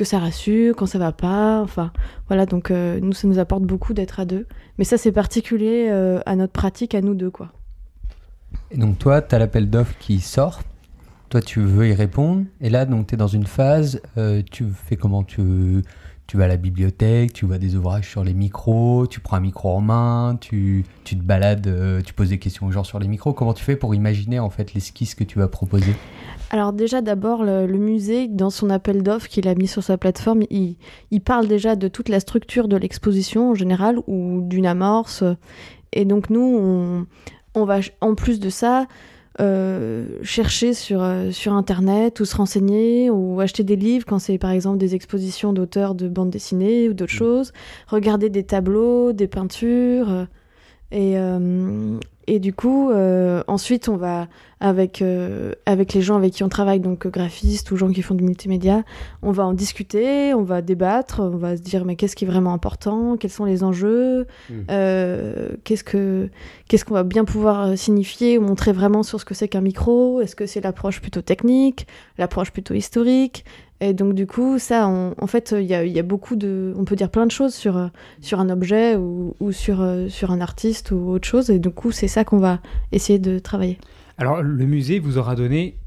que 0.00 0.06
ça 0.06 0.18
rassure, 0.18 0.74
quand 0.76 0.86
ça 0.86 0.98
va 0.98 1.12
pas. 1.12 1.60
Enfin, 1.60 1.92
voilà, 2.28 2.46
donc 2.46 2.70
euh, 2.70 2.98
nous, 3.02 3.12
ça 3.12 3.28
nous 3.28 3.38
apporte 3.38 3.64
beaucoup 3.64 3.92
d'être 3.92 4.18
à 4.18 4.24
deux. 4.24 4.46
Mais 4.78 4.84
ça, 4.84 4.96
c'est 4.96 5.12
particulier 5.12 5.88
euh, 5.90 6.20
à 6.24 6.36
notre 6.36 6.54
pratique, 6.54 6.94
à 6.94 7.02
nous 7.02 7.12
deux, 7.12 7.30
quoi. 7.30 7.52
Et 8.70 8.78
donc 8.78 8.98
toi, 8.98 9.20
tu 9.20 9.34
as 9.34 9.38
l'appel 9.38 9.68
d'offres 9.68 9.94
qui 10.00 10.20
sort. 10.20 10.62
Toi, 11.28 11.42
tu 11.42 11.60
veux 11.60 11.86
y 11.86 11.92
répondre. 11.92 12.44
Et 12.62 12.70
là, 12.70 12.86
donc, 12.86 13.08
tu 13.08 13.14
es 13.14 13.18
dans 13.18 13.26
une 13.26 13.44
phase, 13.44 14.00
euh, 14.16 14.42
tu 14.50 14.64
fais 14.72 14.96
comment? 14.96 15.22
Tu, 15.22 15.82
tu 16.30 16.36
vas 16.36 16.44
à 16.44 16.46
la 16.46 16.56
bibliothèque, 16.56 17.32
tu 17.32 17.44
vois 17.44 17.58
des 17.58 17.74
ouvrages 17.74 18.08
sur 18.08 18.22
les 18.22 18.34
micros, 18.34 19.08
tu 19.08 19.18
prends 19.18 19.38
un 19.38 19.40
micro 19.40 19.68
en 19.70 19.80
main, 19.80 20.38
tu, 20.40 20.84
te 21.02 21.16
balades, 21.16 21.66
euh, 21.66 22.02
tu 22.02 22.14
poses 22.14 22.28
des 22.28 22.38
questions 22.38 22.68
aux 22.68 22.70
gens 22.70 22.84
sur 22.84 23.00
les 23.00 23.08
micros. 23.08 23.32
Comment 23.32 23.52
tu 23.52 23.64
fais 23.64 23.74
pour 23.74 23.96
imaginer 23.96 24.38
en 24.38 24.48
fait 24.48 24.72
l'esquisse 24.72 25.16
que 25.16 25.24
tu 25.24 25.40
vas 25.40 25.48
proposer? 25.48 25.92
Alors 26.50 26.72
déjà 26.72 27.00
d'abord 27.00 27.42
le, 27.42 27.66
musée 27.66 28.28
dans 28.28 28.50
son 28.50 28.70
appel 28.70 29.02
d'offres 29.02 29.26
qu'il 29.26 29.48
a 29.48 29.56
mis 29.56 29.66
sur 29.66 29.82
sa 29.82 29.98
plateforme, 29.98 30.44
il, 30.50 30.76
il 31.10 31.20
parle 31.20 31.48
déjà 31.48 31.74
de 31.74 31.88
toute 31.88 32.08
la 32.08 32.20
structure 32.20 32.68
de 32.68 32.76
l'exposition 32.76 33.50
en 33.50 33.54
général 33.56 33.98
ou 34.06 34.42
d'une 34.44 34.66
amorce. 34.66 35.24
Et 35.92 36.04
donc 36.04 36.30
nous 36.30 37.08
on 37.56 37.64
va 37.64 37.80
en 38.00 38.14
plus 38.14 38.38
de 38.38 38.50
ça 38.50 38.86
euh, 39.38 40.06
chercher 40.22 40.74
sur, 40.74 41.02
euh, 41.02 41.30
sur 41.30 41.52
internet 41.52 42.18
ou 42.18 42.24
se 42.24 42.34
renseigner 42.34 43.10
ou 43.10 43.40
acheter 43.40 43.62
des 43.62 43.76
livres 43.76 44.04
quand 44.04 44.18
c'est 44.18 44.38
par 44.38 44.50
exemple 44.50 44.78
des 44.78 44.96
expositions 44.96 45.52
d'auteurs 45.52 45.94
de 45.94 46.08
bande 46.08 46.30
dessinée 46.30 46.88
ou 46.88 46.94
d'autres 46.94 47.12
choses, 47.12 47.52
regarder 47.86 48.28
des 48.28 48.42
tableaux, 48.42 49.12
des 49.12 49.28
peintures. 49.28 50.10
euh, 50.10 50.26
et, 50.90 51.16
et 52.34 52.38
du 52.38 52.52
coup, 52.52 52.90
euh, 52.90 53.42
ensuite, 53.48 53.88
on 53.88 53.96
va, 53.96 54.28
avec, 54.60 55.00
euh, 55.02 55.52
avec 55.66 55.94
les 55.94 56.02
gens 56.02 56.16
avec 56.16 56.32
qui 56.34 56.44
on 56.44 56.48
travaille, 56.48 56.80
donc 56.80 57.06
euh, 57.06 57.10
graphistes 57.10 57.70
ou 57.70 57.76
gens 57.76 57.90
qui 57.90 58.02
font 58.02 58.14
du 58.14 58.22
multimédia, 58.24 58.84
on 59.22 59.32
va 59.32 59.44
en 59.46 59.52
discuter, 59.54 60.32
on 60.34 60.42
va 60.42 60.60
débattre, 60.62 61.20
on 61.20 61.36
va 61.38 61.56
se 61.56 61.62
dire 61.62 61.84
mais 61.84 61.96
qu'est-ce 61.96 62.14
qui 62.16 62.24
est 62.24 62.28
vraiment 62.28 62.52
important, 62.52 63.16
quels 63.16 63.30
sont 63.30 63.44
les 63.46 63.64
enjeux, 63.64 64.26
Mm. 64.50 64.54
euh, 64.70 65.48
qu'est-ce 65.64 65.84
que 65.84 66.28
qu'est-ce 66.68 66.84
qu'on 66.84 66.94
va 66.94 67.04
bien 67.04 67.24
pouvoir 67.24 67.76
signifier 67.76 68.38
ou 68.38 68.42
montrer 68.42 68.72
vraiment 68.72 69.02
sur 69.02 69.18
ce 69.20 69.24
que 69.24 69.34
c'est 69.34 69.48
qu'un 69.48 69.60
micro, 69.62 70.20
est-ce 70.20 70.36
que 70.36 70.46
c'est 70.46 70.60
l'approche 70.60 71.00
plutôt 71.00 71.22
technique, 71.22 71.86
l'approche 72.18 72.50
plutôt 72.52 72.74
historique? 72.74 73.44
Et 73.82 73.94
donc 73.94 74.12
du 74.12 74.26
coup, 74.26 74.58
ça, 74.58 74.86
on- 74.88 75.14
en 75.18 75.26
fait, 75.26 75.54
il 75.58 75.64
y 75.64 75.72
a, 75.74 75.84
il 75.84 75.92
y 75.92 75.98
a 75.98 76.02
beaucoup 76.02 76.36
de, 76.36 76.74
on 76.76 76.84
peut 76.84 76.96
dire 76.96 77.08
plein 77.08 77.24
de 77.24 77.30
choses 77.30 77.54
sur 77.54 77.88
sur 78.20 78.38
un 78.38 78.50
objet 78.50 78.94
ou, 78.96 79.34
ou 79.40 79.52
sur 79.52 79.82
sur 80.08 80.30
un 80.32 80.42
artiste 80.42 80.90
ou 80.90 81.08
autre 81.08 81.26
chose. 81.26 81.48
Et 81.48 81.58
du 81.58 81.70
coup, 81.70 81.90
c'est 81.90 82.06
ça 82.08 82.19
qu'on 82.24 82.38
va 82.38 82.60
essayer 82.92 83.18
de 83.18 83.38
travailler. 83.38 83.78
Alors, 84.18 84.42
le 84.42 84.66
musée 84.66 84.98
vous 84.98 85.18
aura 85.18 85.34
donné 85.34 85.78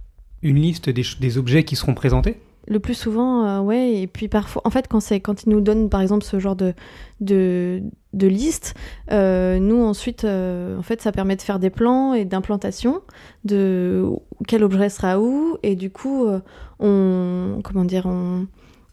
une 0.41 0.57
liste 0.57 0.89
des, 0.89 1.37
objets 1.37 1.63
qui 1.63 1.75
seront 1.75 1.93
présentés? 1.93 2.37
Le 2.67 2.79
plus 2.79 2.93
souvent, 2.93 3.45
euh, 3.45 3.59
ouais. 3.59 4.01
Et 4.01 4.07
puis 4.07 4.27
parfois, 4.27 4.61
en 4.65 4.69
fait, 4.69 4.87
quand, 4.87 4.99
c'est, 4.99 5.19
quand 5.19 5.43
ils 5.43 5.49
nous 5.49 5.61
donnent, 5.61 5.89
par 5.89 6.01
exemple, 6.01 6.23
ce 6.23 6.39
genre 6.39 6.55
de, 6.55 6.73
de, 7.19 7.81
de 8.13 8.27
liste, 8.27 8.73
euh, 9.11 9.59
nous, 9.59 9.83
ensuite, 9.83 10.23
euh, 10.23 10.77
en 10.77 10.81
fait, 10.81 11.01
ça 11.01 11.11
permet 11.11 11.35
de 11.35 11.41
faire 11.41 11.59
des 11.59 11.69
plans 11.69 12.13
et 12.13 12.25
d'implantation 12.25 13.01
de 13.43 14.05
quel 14.47 14.63
objet 14.63 14.89
sera 14.89 15.19
où. 15.19 15.57
Et 15.63 15.75
du 15.75 15.89
coup, 15.89 16.25
euh, 16.25 16.39
on, 16.79 17.59
comment 17.63 17.85
dire, 17.85 18.05
on, 18.05 18.47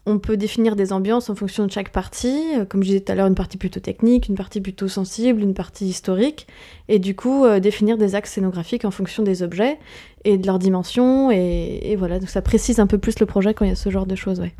on 0.05 0.17
peut 0.17 0.37
définir 0.37 0.75
des 0.75 0.93
ambiances 0.93 1.29
en 1.29 1.35
fonction 1.35 1.65
de 1.65 1.71
chaque 1.71 1.91
partie. 1.91 2.41
Euh, 2.57 2.65
Comme 2.65 2.81
je 2.83 2.87
disais 2.87 3.01
tout 3.01 3.11
à 3.11 3.15
l'heure, 3.15 3.27
une 3.27 3.35
partie 3.35 3.57
plutôt 3.57 3.79
technique, 3.79 4.27
une 4.29 4.35
partie 4.35 4.61
plutôt 4.61 4.87
sensible, 4.87 5.41
une 5.41 5.53
partie 5.53 5.85
historique. 5.85 6.47
Et 6.87 6.99
du 6.99 7.15
coup, 7.15 7.45
euh, 7.45 7.59
définir 7.59 7.97
des 7.97 8.15
axes 8.15 8.33
scénographiques 8.33 8.85
en 8.85 8.91
fonction 8.91 9.23
des 9.23 9.43
objets 9.43 9.77
et 10.23 10.37
de 10.37 10.47
leur 10.47 10.59
dimension. 10.59 11.31
Et, 11.31 11.79
et 11.83 11.95
voilà, 11.95 12.19
donc 12.19 12.29
ça 12.29 12.41
précise 12.41 12.79
un 12.79 12.87
peu 12.87 12.97
plus 12.97 13.19
le 13.19 13.25
projet 13.25 13.53
quand 13.53 13.65
il 13.65 13.69
y 13.69 13.73
a 13.73 13.75
ce 13.75 13.89
genre 13.89 14.05
de 14.05 14.15
choses, 14.15 14.39
ouais. 14.39 14.53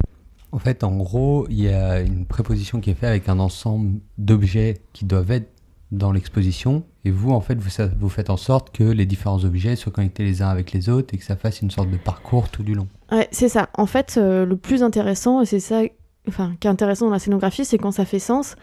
En 0.54 0.60
fait, 0.60 0.84
en 0.84 0.98
gros, 0.98 1.48
il 1.50 1.62
y 1.62 1.70
a 1.70 2.02
une 2.02 2.26
préposition 2.26 2.82
qui 2.82 2.90
est 2.90 2.94
faite 2.94 3.10
avec 3.10 3.30
un 3.30 3.40
ensemble 3.40 4.00
d'objets 4.18 4.82
qui 4.92 5.06
doivent 5.06 5.32
être 5.32 5.51
dans 5.92 6.12
l'exposition. 6.12 6.84
Et 7.04 7.12
vous, 7.12 7.32
en 7.32 7.42
fait, 7.42 7.56
vous, 7.56 7.70
vous 8.00 8.10
faites 8.10 8.30
en 8.30 8.38
sorte 8.38 8.72
que 8.72 8.84
les 8.84 9.06
différents 9.06 9.44
objets 9.44 9.76
soient 9.76 9.92
connectés 9.92 10.24
les 10.24 10.42
uns 10.42 10.50
avec 10.50 10.72
les 10.72 10.90
autres 10.90 11.14
et 11.14 11.18
que 11.18 11.24
ça 11.24 11.36
fasse 11.36 11.62
une 11.62 11.72
sorte 11.72 11.90
de 11.90 11.98
parcours 11.98 12.50
tout 12.50 12.64
du 12.64 12.74
long. 12.74 12.88
Ouais, 13.12 13.28
c'est 13.32 13.50
ça. 13.50 13.70
En 13.76 13.86
fait, 13.86 14.16
euh, 14.18 14.46
le 14.46 14.56
plus 14.56 14.84
intéressant, 14.84 15.42
et 15.42 15.46
c'est 15.46 15.60
ça 15.60 15.82
enfin, 16.28 16.54
qui 16.60 16.68
est 16.68 16.72
intéressant 16.72 17.08
dans 17.08 17.14
la 17.14 17.20
scénographie, 17.20 17.66
c'est 17.66 17.78
quand 17.78 17.92
ça 17.92 18.06
fait 18.06 18.20
sens. 18.20 18.56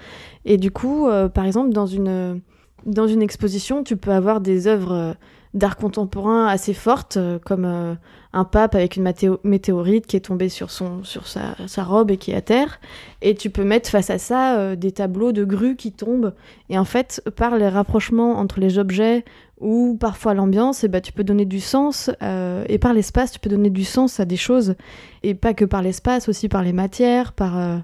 Et 0.45 0.57
du 0.57 0.71
coup, 0.71 1.09
euh, 1.09 1.29
par 1.29 1.45
exemple, 1.45 1.71
dans 1.71 1.87
une, 1.87 2.41
dans 2.87 3.07
une 3.07 3.23
exposition, 3.23 3.83
tu 3.83 3.97
peux 3.97 4.13
avoir 4.13 4.41
des 4.41 4.67
œuvres 4.67 4.93
euh, 4.93 5.13
d'art 5.55 5.77
contemporain 5.77 6.47
assez 6.47 6.75
fortes, 6.75 7.17
euh, 7.17 7.39
comme 7.43 7.65
euh, 7.65 7.95
un 8.33 8.45
pape 8.45 8.75
avec 8.75 8.97
une 8.97 9.13
météorite 9.45 10.07
qui 10.07 10.17
est 10.17 10.21
tombée 10.21 10.49
sur, 10.49 10.71
son, 10.71 11.03
sur 11.05 11.27
sa, 11.27 11.85
robe 11.85 12.11
et 12.11 12.17
qui 12.17 12.33
est 12.33 12.37
à 12.37 12.41
terre. 12.41 12.81
Et 13.23 13.35
tu 13.35 13.51
peux 13.51 13.65
mettre 13.65 13.89
face 13.89 14.11
à 14.11 14.19
ça 14.19 14.59
euh, 14.59 14.77
des 14.77 14.93
tableaux 14.93 15.33
de 15.33 15.45
grues 15.45 15.77
qui 15.77 15.93
tombent. 15.93 16.35
Et 16.69 16.79
en 16.79 16.85
fait, 16.85 17.23
par 17.37 17.57
les 17.57 17.69
rapprochements 17.69 18.39
entre 18.39 18.61
les 18.61 18.79
objets 18.79 19.25
ou 19.59 19.97
parfois 19.99 20.35
l'ambiance, 20.35 20.85
eh 20.85 20.89
ben, 20.89 21.01
tu 21.01 21.13
peux 21.13 21.25
donner 21.25 21.45
du 21.45 21.59
sens, 21.59 22.13
et 22.21 22.79
par 22.79 22.95
l'espace, 22.95 23.33
tu 23.33 23.41
peux 23.41 23.51
donner 23.51 23.71
du 23.71 23.83
sens 23.83 24.21
à 24.21 24.25
des 24.25 24.37
choses, 24.37 24.77
et 25.25 25.35
pas 25.35 25.53
que 25.53 25.65
par 25.65 25.83
l'espace, 25.83 26.29
aussi 26.29 26.49
par 26.49 26.63
les 26.63 26.73
matières, 26.73 27.33
par, 27.33 27.83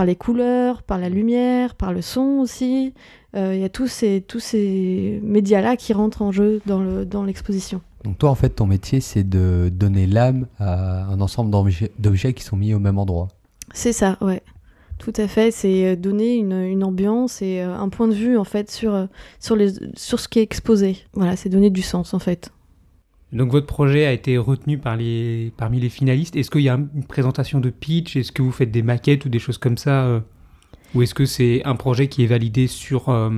par 0.00 0.06
les 0.06 0.16
couleurs, 0.16 0.82
par 0.82 0.96
la 0.96 1.10
lumière, 1.10 1.74
par 1.74 1.92
le 1.92 2.00
son 2.00 2.38
aussi. 2.40 2.94
Euh, 3.36 3.54
Il 3.54 3.60
y 3.60 3.64
a 3.64 3.68
tous 3.68 3.86
ces, 3.86 4.24
tous 4.26 4.40
ces 4.40 5.20
médias-là 5.22 5.76
qui 5.76 5.92
rentrent 5.92 6.22
en 6.22 6.32
jeu 6.32 6.62
dans 6.64 6.80
le- 6.80 7.04
dans 7.04 7.22
l'exposition. 7.22 7.82
Donc 8.04 8.16
toi, 8.16 8.30
en 8.30 8.34
fait, 8.34 8.48
ton 8.48 8.64
métier, 8.66 9.00
c'est 9.02 9.28
de 9.28 9.70
donner 9.70 10.06
l'âme 10.06 10.46
à 10.58 11.04
un 11.04 11.20
ensemble 11.20 11.50
d'objets 11.50 11.92
d'objets 11.98 12.32
qui 12.32 12.42
sont 12.44 12.56
mis 12.56 12.72
au 12.72 12.78
même 12.78 12.96
endroit. 12.98 13.28
c'est 13.74 13.92
ça, 13.92 14.16
ouais. 14.22 14.40
Tout 14.98 15.12
à 15.18 15.28
fait, 15.28 15.50
c'est 15.50 15.84
euh, 15.86 15.96
donner 15.96 16.36
une, 16.36 16.52
une 16.62 16.82
ambiance 16.82 17.42
et 17.42 17.60
euh, 17.60 17.76
un 17.76 17.90
point 17.90 18.08
de 18.08 18.14
vue 18.14 18.38
en 18.38 18.44
fait 18.44 18.70
sur, 18.70 19.06
sur, 19.38 19.54
les, 19.54 19.68
sur 19.96 20.18
ce 20.18 20.28
qui 20.28 20.38
est 20.38 20.42
exposé. 20.42 20.96
Voilà, 21.12 21.36
c'est 21.36 21.50
donner 21.50 21.68
du 21.68 21.82
sens 21.82 22.14
en 22.14 22.18
fait. 22.20 22.52
Donc 23.32 23.52
votre 23.52 23.66
projet 23.66 24.06
a 24.06 24.12
été 24.12 24.36
retenu 24.38 24.78
par 24.78 24.96
les, 24.96 25.52
parmi 25.56 25.78
les 25.80 25.88
finalistes. 25.88 26.34
Est-ce 26.36 26.50
qu'il 26.50 26.62
y 26.62 26.68
a 26.68 26.74
une 26.74 27.04
présentation 27.06 27.60
de 27.60 27.70
pitch? 27.70 28.16
Est-ce 28.16 28.32
que 28.32 28.42
vous 28.42 28.50
faites 28.52 28.70
des 28.72 28.82
maquettes 28.82 29.24
ou 29.24 29.28
des 29.28 29.38
choses 29.38 29.58
comme 29.58 29.76
ça 29.78 30.04
euh, 30.06 30.20
Ou 30.94 31.02
est-ce 31.02 31.14
que 31.14 31.24
c'est 31.24 31.62
un 31.64 31.76
projet 31.76 32.08
qui 32.08 32.24
est 32.24 32.26
validé 32.26 32.66
sur, 32.66 33.08
euh, 33.08 33.30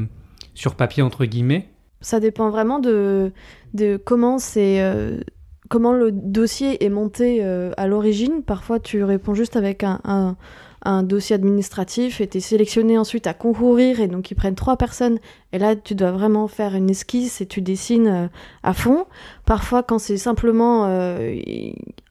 sur 0.55 0.75
papier, 0.77 1.03
entre 1.03 1.25
guillemets? 1.27 1.69
Ça 2.01 2.21
dépend 2.21 2.49
vraiment 2.51 2.79
de, 2.79 3.33
de 3.75 3.97
comment 3.97 4.39
c'est. 4.39 4.83
euh, 4.83 5.21
comment 5.69 5.93
le 5.93 6.11
dossier 6.13 6.85
est 6.85 6.91
monté 6.91 7.43
à 7.43 7.87
l'origine. 7.87 8.43
Parfois, 8.45 8.79
tu 8.79 9.05
réponds 9.05 9.33
juste 9.35 9.57
avec 9.57 9.85
un- 9.85 10.37
un 10.85 11.03
dossier 11.03 11.35
administratif 11.35 12.21
et 12.21 12.27
tu 12.27 12.39
es 12.39 12.41
sélectionné 12.41 12.99
ensuite 12.99 13.27
à 13.27 13.35
concourir 13.35 14.01
et 14.01 14.09
donc 14.09 14.31
ils 14.31 14.35
prennent 14.35 14.55
trois 14.55 14.77
personnes. 14.77 15.19
Et 15.53 15.59
là, 15.59 15.77
tu 15.77 15.95
dois 15.95 16.11
vraiment 16.13 16.49
faire 16.49 16.75
une 16.75 16.91
esquisse 16.91 17.41
et 17.41 17.47
tu 17.47 17.63
dessines 17.63 18.09
euh, 18.09 18.27
à 18.63 18.75
fond. 18.75 19.07
Parfois, 19.47 19.83
quand 19.83 19.99
c'est 19.99 20.17
simplement 20.17 20.87
euh, 20.87 21.37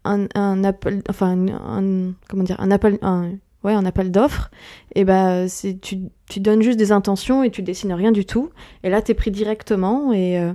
un, 0.06 0.28
un 0.36 0.64
appel, 0.64 1.02
enfin, 1.10 1.46
comment 2.30 2.44
dire, 2.44 2.60
un 2.60 2.72
appel, 2.72 2.98
un, 3.02 3.32
ouais, 3.64 3.74
un 3.74 3.86
appel 3.86 4.12
d'offres, 4.12 4.52
et 4.96 5.04
ben 5.04 5.48
tu, 5.82 6.00
tu 6.30 6.40
donnes 6.40 6.62
juste 6.62 6.80
des 6.80 6.92
intentions 6.92 7.44
et 7.44 7.52
tu 7.52 7.62
dessines 7.62 7.94
rien 7.94 8.12
du 8.12 8.26
tout. 8.26 8.50
Et 8.84 8.90
là, 8.90 9.02
tu 9.02 9.12
es 9.12 9.16
pris 9.16 9.32
directement 9.32 10.14
et 10.14 10.40
euh, 10.40 10.54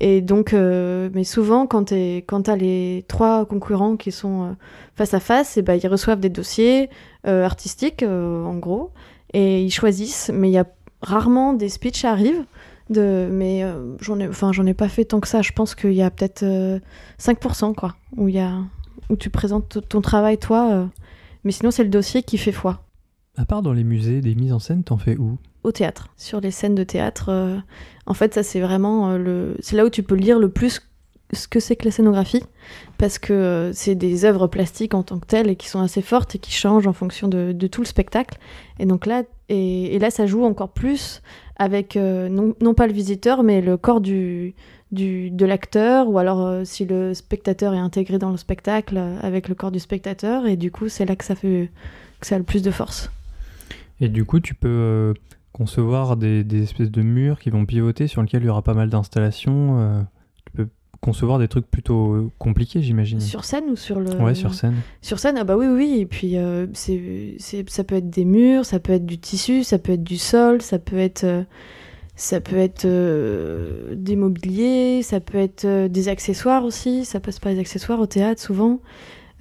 et 0.00 0.20
donc, 0.20 0.52
euh, 0.52 1.08
mais 1.14 1.24
souvent, 1.24 1.66
quand 1.66 1.84
tu 1.86 1.94
as 1.94 2.56
les 2.56 3.04
trois 3.08 3.44
concurrents 3.46 3.96
qui 3.96 4.12
sont 4.12 4.42
euh, 4.42 4.52
face 4.94 5.14
à 5.14 5.20
face, 5.20 5.56
et 5.56 5.62
ben, 5.62 5.78
ils 5.82 5.88
reçoivent 5.88 6.20
des 6.20 6.28
dossiers 6.28 6.90
euh, 7.26 7.44
artistiques, 7.44 8.02
en 8.02 8.54
gros, 8.56 8.90
et 9.32 9.62
ils 9.62 9.70
choisissent. 9.70 10.30
Mais 10.34 10.48
il 10.48 10.52
y 10.52 10.58
a 10.58 10.66
rarement 11.02 11.52
des 11.52 11.68
speeches 11.68 12.04
arrivent. 12.04 12.44
De, 12.90 13.28
mais 13.32 13.64
j'en 14.00 14.20
ai, 14.20 14.28
ai 14.68 14.74
pas 14.74 14.88
fait 14.88 15.06
tant 15.06 15.18
que 15.20 15.28
ça. 15.28 15.40
Je 15.40 15.52
pense 15.52 15.74
qu'il 15.74 15.94
y 15.94 16.02
a 16.02 16.10
peut-être 16.10 16.42
euh, 16.42 16.78
5%, 17.18 17.74
quoi, 17.74 17.94
où, 18.16 18.28
y 18.28 18.38
a, 18.38 18.58
où 19.08 19.16
tu 19.16 19.30
présentes 19.30 19.78
ton 19.88 20.02
travail, 20.02 20.36
toi. 20.36 20.90
mais 21.44 21.52
sinon, 21.52 21.70
c'est 21.70 21.84
le 21.84 21.88
dossier 21.88 22.22
qui 22.22 22.36
fait 22.36 22.52
foi. 22.52 22.83
À 23.36 23.44
part 23.44 23.62
dans 23.62 23.72
les 23.72 23.82
musées, 23.82 24.20
des 24.20 24.34
mises 24.34 24.52
en 24.52 24.60
scène, 24.60 24.84
t'en 24.84 24.96
fais 24.96 25.16
où? 25.16 25.38
Au 25.64 25.72
théâtre, 25.72 26.08
sur 26.16 26.40
les 26.40 26.52
scènes 26.52 26.76
de 26.76 26.84
théâtre. 26.84 27.30
euh, 27.30 27.56
en 28.06 28.14
fait, 28.14 28.32
ça 28.34 28.42
c'est 28.42 28.60
vraiment 28.60 29.10
euh, 29.10 29.18
le, 29.18 29.56
c'est 29.60 29.76
là 29.76 29.84
où 29.84 29.90
tu 29.90 30.02
peux 30.02 30.14
lire 30.14 30.38
le 30.38 30.48
plus 30.48 30.80
ce 31.32 31.48
que 31.48 31.58
c'est 31.58 31.74
que 31.74 31.86
la 31.86 31.90
scénographie, 31.90 32.44
parce 32.96 33.18
que 33.18 33.32
euh, 33.32 33.72
c'est 33.72 33.96
des 33.96 34.24
œuvres 34.24 34.46
plastiques 34.46 34.94
en 34.94 35.02
tant 35.02 35.18
que 35.18 35.26
telles 35.26 35.48
et 35.48 35.56
qui 35.56 35.68
sont 35.68 35.80
assez 35.80 36.02
fortes 36.02 36.36
et 36.36 36.38
qui 36.38 36.52
changent 36.52 36.86
en 36.86 36.92
fonction 36.92 37.26
de, 37.26 37.52
tout 37.66 37.80
le 37.80 37.86
spectacle. 37.86 38.38
Et 38.78 38.86
donc 38.86 39.04
là, 39.04 39.24
et, 39.48 39.98
là, 39.98 40.10
ça 40.10 40.26
joue 40.26 40.44
encore 40.44 40.68
plus 40.68 41.22
avec 41.56 41.96
non, 41.96 42.54
non 42.60 42.74
pas 42.74 42.86
le 42.86 42.92
visiteur, 42.92 43.42
mais 43.42 43.62
le 43.62 43.76
corps 43.76 44.00
du, 44.00 44.54
du 44.92 45.30
de 45.30 45.44
l'acteur, 45.46 46.08
ou 46.08 46.18
alors 46.18 46.64
si 46.64 46.84
le 46.84 47.14
spectateur 47.14 47.74
est 47.74 47.78
intégré 47.78 48.18
dans 48.18 48.30
le 48.30 48.36
spectacle 48.36 48.96
avec 49.22 49.48
le 49.48 49.54
corps 49.56 49.72
du 49.72 49.80
spectateur. 49.80 50.46
Et 50.46 50.56
du 50.56 50.70
coup, 50.70 50.88
c'est 50.88 51.04
là 51.04 51.16
que 51.16 51.24
ça 51.24 51.34
fait 51.34 51.70
que 52.20 52.26
ça 52.26 52.36
a 52.36 52.38
le 52.38 52.44
plus 52.44 52.62
de 52.62 52.70
force. 52.70 53.10
Et 54.00 54.08
du 54.08 54.24
coup, 54.24 54.40
tu 54.40 54.54
peux 54.54 54.68
euh, 54.68 55.14
concevoir 55.52 56.16
des, 56.16 56.44
des 56.44 56.62
espèces 56.62 56.90
de 56.90 57.02
murs 57.02 57.38
qui 57.38 57.50
vont 57.50 57.64
pivoter 57.66 58.06
sur 58.06 58.22
lesquels 58.22 58.42
il 58.42 58.46
y 58.46 58.48
aura 58.48 58.62
pas 58.62 58.74
mal 58.74 58.90
d'installations. 58.90 59.78
euh, 59.78 60.02
tu 60.44 60.52
peux 60.56 60.68
concevoir 61.00 61.38
des 61.38 61.48
trucs 61.48 61.66
plutôt 61.70 62.14
euh, 62.14 62.30
compliqués, 62.38 62.82
j'imagine. 62.82 63.20
Sur 63.20 63.44
scène 63.44 63.64
ou 63.70 63.76
sur 63.76 64.00
le 64.00 64.10
Ouais, 64.16 64.34
sur 64.34 64.54
scène. 64.54 64.74
Sur 65.02 65.18
scène, 65.18 65.36
ah 65.38 65.44
bah 65.44 65.56
oui, 65.56 65.66
oui. 65.66 65.98
Et 66.00 66.06
puis, 66.06 66.36
euh, 66.38 66.66
c'est, 66.72 67.36
c'est, 67.38 67.68
ça 67.68 67.84
peut 67.84 67.94
être 67.96 68.10
des 68.10 68.24
murs, 68.24 68.64
ça 68.64 68.80
peut 68.80 68.92
être 68.92 69.06
du 69.06 69.18
tissu, 69.18 69.64
ça 69.64 69.78
peut 69.78 69.92
être 69.92 70.02
du 70.02 70.16
sol, 70.16 70.62
ça 70.62 70.78
peut 70.78 70.98
être, 70.98 71.24
euh, 71.24 71.44
ça 72.16 72.40
peut 72.40 72.56
être 72.56 72.84
euh, 72.86 73.94
des 73.94 74.16
mobiliers, 74.16 75.02
ça 75.02 75.20
peut 75.20 75.38
être 75.38 75.86
des 75.86 76.08
accessoires 76.08 76.64
aussi. 76.64 77.04
Ça 77.04 77.20
passe 77.20 77.38
par 77.38 77.52
les 77.52 77.58
accessoires 77.58 78.00
au 78.00 78.06
théâtre 78.06 78.40
souvent. 78.40 78.80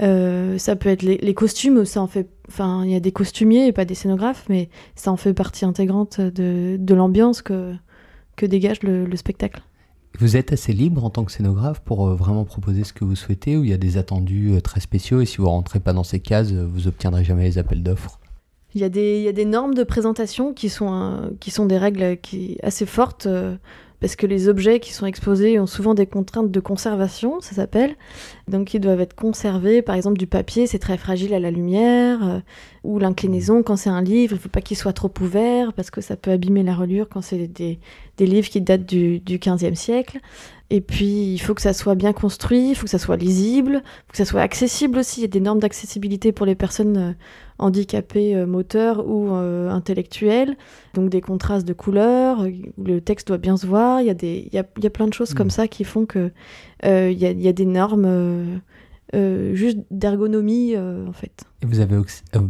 Euh, 0.02 0.58
ça 0.58 0.76
peut 0.76 0.90
être 0.90 1.04
les, 1.04 1.18
les 1.18 1.34
costumes, 1.34 1.86
ça 1.86 2.02
en 2.02 2.08
fait. 2.08 2.28
Enfin, 2.48 2.84
il 2.84 2.92
y 2.92 2.96
a 2.96 3.00
des 3.00 3.12
costumiers 3.12 3.68
et 3.68 3.72
pas 3.72 3.86
des 3.86 3.96
scénographes, 3.96 4.46
mais 4.50 4.70
ça 4.96 5.12
en 5.12 5.18
fait 5.18 5.34
partie 5.34 5.66
intégrante 5.66 6.20
de, 6.20 6.78
de 6.80 6.94
l'ambiance 6.94 7.42
que, 7.42 7.74
que 8.36 8.46
dégage 8.46 8.82
le, 8.84 9.06
le 9.06 9.16
spectacle. 9.16 9.62
Vous 10.20 10.38
êtes 10.38 10.52
assez 10.52 10.74
libre 10.74 11.04
en 11.04 11.10
tant 11.10 11.24
que 11.24 11.32
scénographe 11.32 11.80
pour 11.80 12.08
euh, 12.08 12.16
vraiment 12.16 12.46
proposer 12.46 12.84
ce 12.84 12.94
que 12.94 13.04
vous 13.04 13.16
souhaitez 13.16 13.58
ou 13.58 13.64
il 13.64 13.70
y 13.70 13.74
a 13.74 13.78
des 13.78 13.98
attendus 13.98 14.54
euh, 14.54 14.62
très 14.62 14.80
spéciaux 14.80 15.22
et 15.22 15.26
si 15.26 15.38
vous 15.38 15.48
rentrez 15.50 15.80
pas 15.80 15.94
dans 15.94 16.04
ces 16.04 16.20
cases, 16.20 16.52
vous 16.52 16.88
obtiendrez 16.88 17.24
jamais 17.24 17.46
les 17.46 17.58
appels 17.58 17.82
d'offres? 17.82 18.20
Il 18.76 18.82
y, 18.82 18.84
a 18.84 18.90
des, 18.90 19.20
il 19.20 19.24
y 19.24 19.28
a 19.28 19.34
des 19.34 19.46
normes 19.46 19.76
de 19.76 19.84
présentation 19.84 20.52
qui 20.52 20.70
sont, 20.70 21.36
qui 21.40 21.52
sont 21.52 21.68
des 21.68 21.78
règles 21.78 22.18
qui, 22.18 22.58
assez 22.64 22.88
fortes, 22.88 23.28
euh, 23.28 23.56
parce 24.04 24.18
que 24.18 24.28
les 24.28 24.50
objets 24.50 24.82
qui 24.82 24.92
sont 24.92 25.06
exposés 25.06 25.62
ont 25.62 25.66
souvent 25.66 25.94
des 25.94 26.06
contraintes 26.06 26.52
de 26.52 26.60
conservation, 26.60 27.40
ça 27.40 27.56
s'appelle. 27.56 27.96
Donc 28.50 28.74
ils 28.74 28.82
doivent 28.82 29.00
être 29.00 29.16
conservés. 29.16 29.82
Par 29.82 29.96
exemple, 29.96 30.18
du 30.18 30.28
papier, 30.28 30.68
c'est 30.68 30.78
très 30.78 30.98
fragile 30.98 31.34
à 31.34 31.40
la 31.40 31.52
lumière, 31.52 32.20
euh, 32.28 32.40
ou 32.84 33.00
l'inclinaison, 33.00 33.64
quand 33.64 33.78
c'est 33.78 33.90
un 33.90 34.02
livre, 34.02 34.34
il 34.34 34.40
ne 34.40 34.42
faut 34.42 34.50
pas 34.50 34.60
qu'il 34.60 34.76
soit 34.76 34.92
trop 34.92 35.10
ouvert, 35.22 35.72
parce 35.72 35.90
que 35.90 36.02
ça 36.02 36.18
peut 36.18 36.32
abîmer 36.32 36.64
la 36.64 36.76
reliure 36.76 37.08
quand 37.08 37.22
c'est 37.22 37.48
des, 37.48 37.80
livres 38.20 38.50
qui 38.50 38.60
datent 38.60 38.86
du, 38.86 39.22
du 39.22 39.38
15e 39.38 39.76
siècle. 39.76 40.20
Et 40.76 40.82
puis, 40.82 41.32
il 41.32 41.38
faut 41.38 41.54
que 41.54 41.62
ça 41.62 41.72
soit 41.72 41.94
bien 41.94 42.14
construit, 42.14 42.72
il 42.72 42.76
faut 42.76 42.86
que 42.86 42.90
ça 42.90 42.98
soit 42.98 43.16
lisible, 43.16 43.84
il 43.84 44.08
faut 44.08 44.12
que 44.14 44.18
ça 44.18 44.26
soit 44.26 44.42
accessible 44.42 44.98
aussi. 44.98 45.20
Il 45.20 45.22
y 45.22 45.26
a 45.26 45.28
des 45.28 45.40
normes 45.40 45.60
d'accessibilité 45.60 46.32
pour 46.32 46.48
les 46.48 46.56
personnes 46.56 46.98
euh, 46.98 47.14
handicapées 47.60 48.36
euh, 48.36 48.48
moteurs 48.48 49.08
ou 49.08 49.36
euh, 49.36 49.70
intellectuelles. 49.70 50.58
Donc, 50.96 51.12
des 51.12 51.22
contrastes 51.22 51.68
de 51.68 51.74
couleurs, 51.74 52.48
le 52.84 53.02
texte 53.02 53.28
doit 53.28 53.38
bien 53.38 53.56
se 53.56 53.68
voir. 53.68 54.02
Il 54.02 54.08
y 54.08 54.10
a, 54.10 54.16
des, 54.16 54.48
il 54.52 54.56
y 54.56 54.58
a, 54.58 54.66
il 54.78 54.84
y 54.84 54.88
a 54.88 54.90
plein 54.90 55.06
de 55.06 55.14
choses 55.14 55.34
Mm. 55.34 55.38
comme 55.38 55.52
ça 55.52 55.68
qui 55.68 55.84
font 55.84 56.08
que 56.08 56.32
euh, 56.86 57.12
il, 57.12 57.20
y 57.20 57.28
a, 57.28 57.30
il 57.30 57.42
y 57.42 57.48
a 57.48 57.54
des 57.54 57.68
normes 57.68 58.08
euh, 59.14 59.54
juste 59.54 59.78
d'ergonomie, 59.92 60.76
en 60.76 61.14
fait. 61.14 61.44
Et 61.62 61.68
vous 61.68 61.82
avez, 61.82 62.02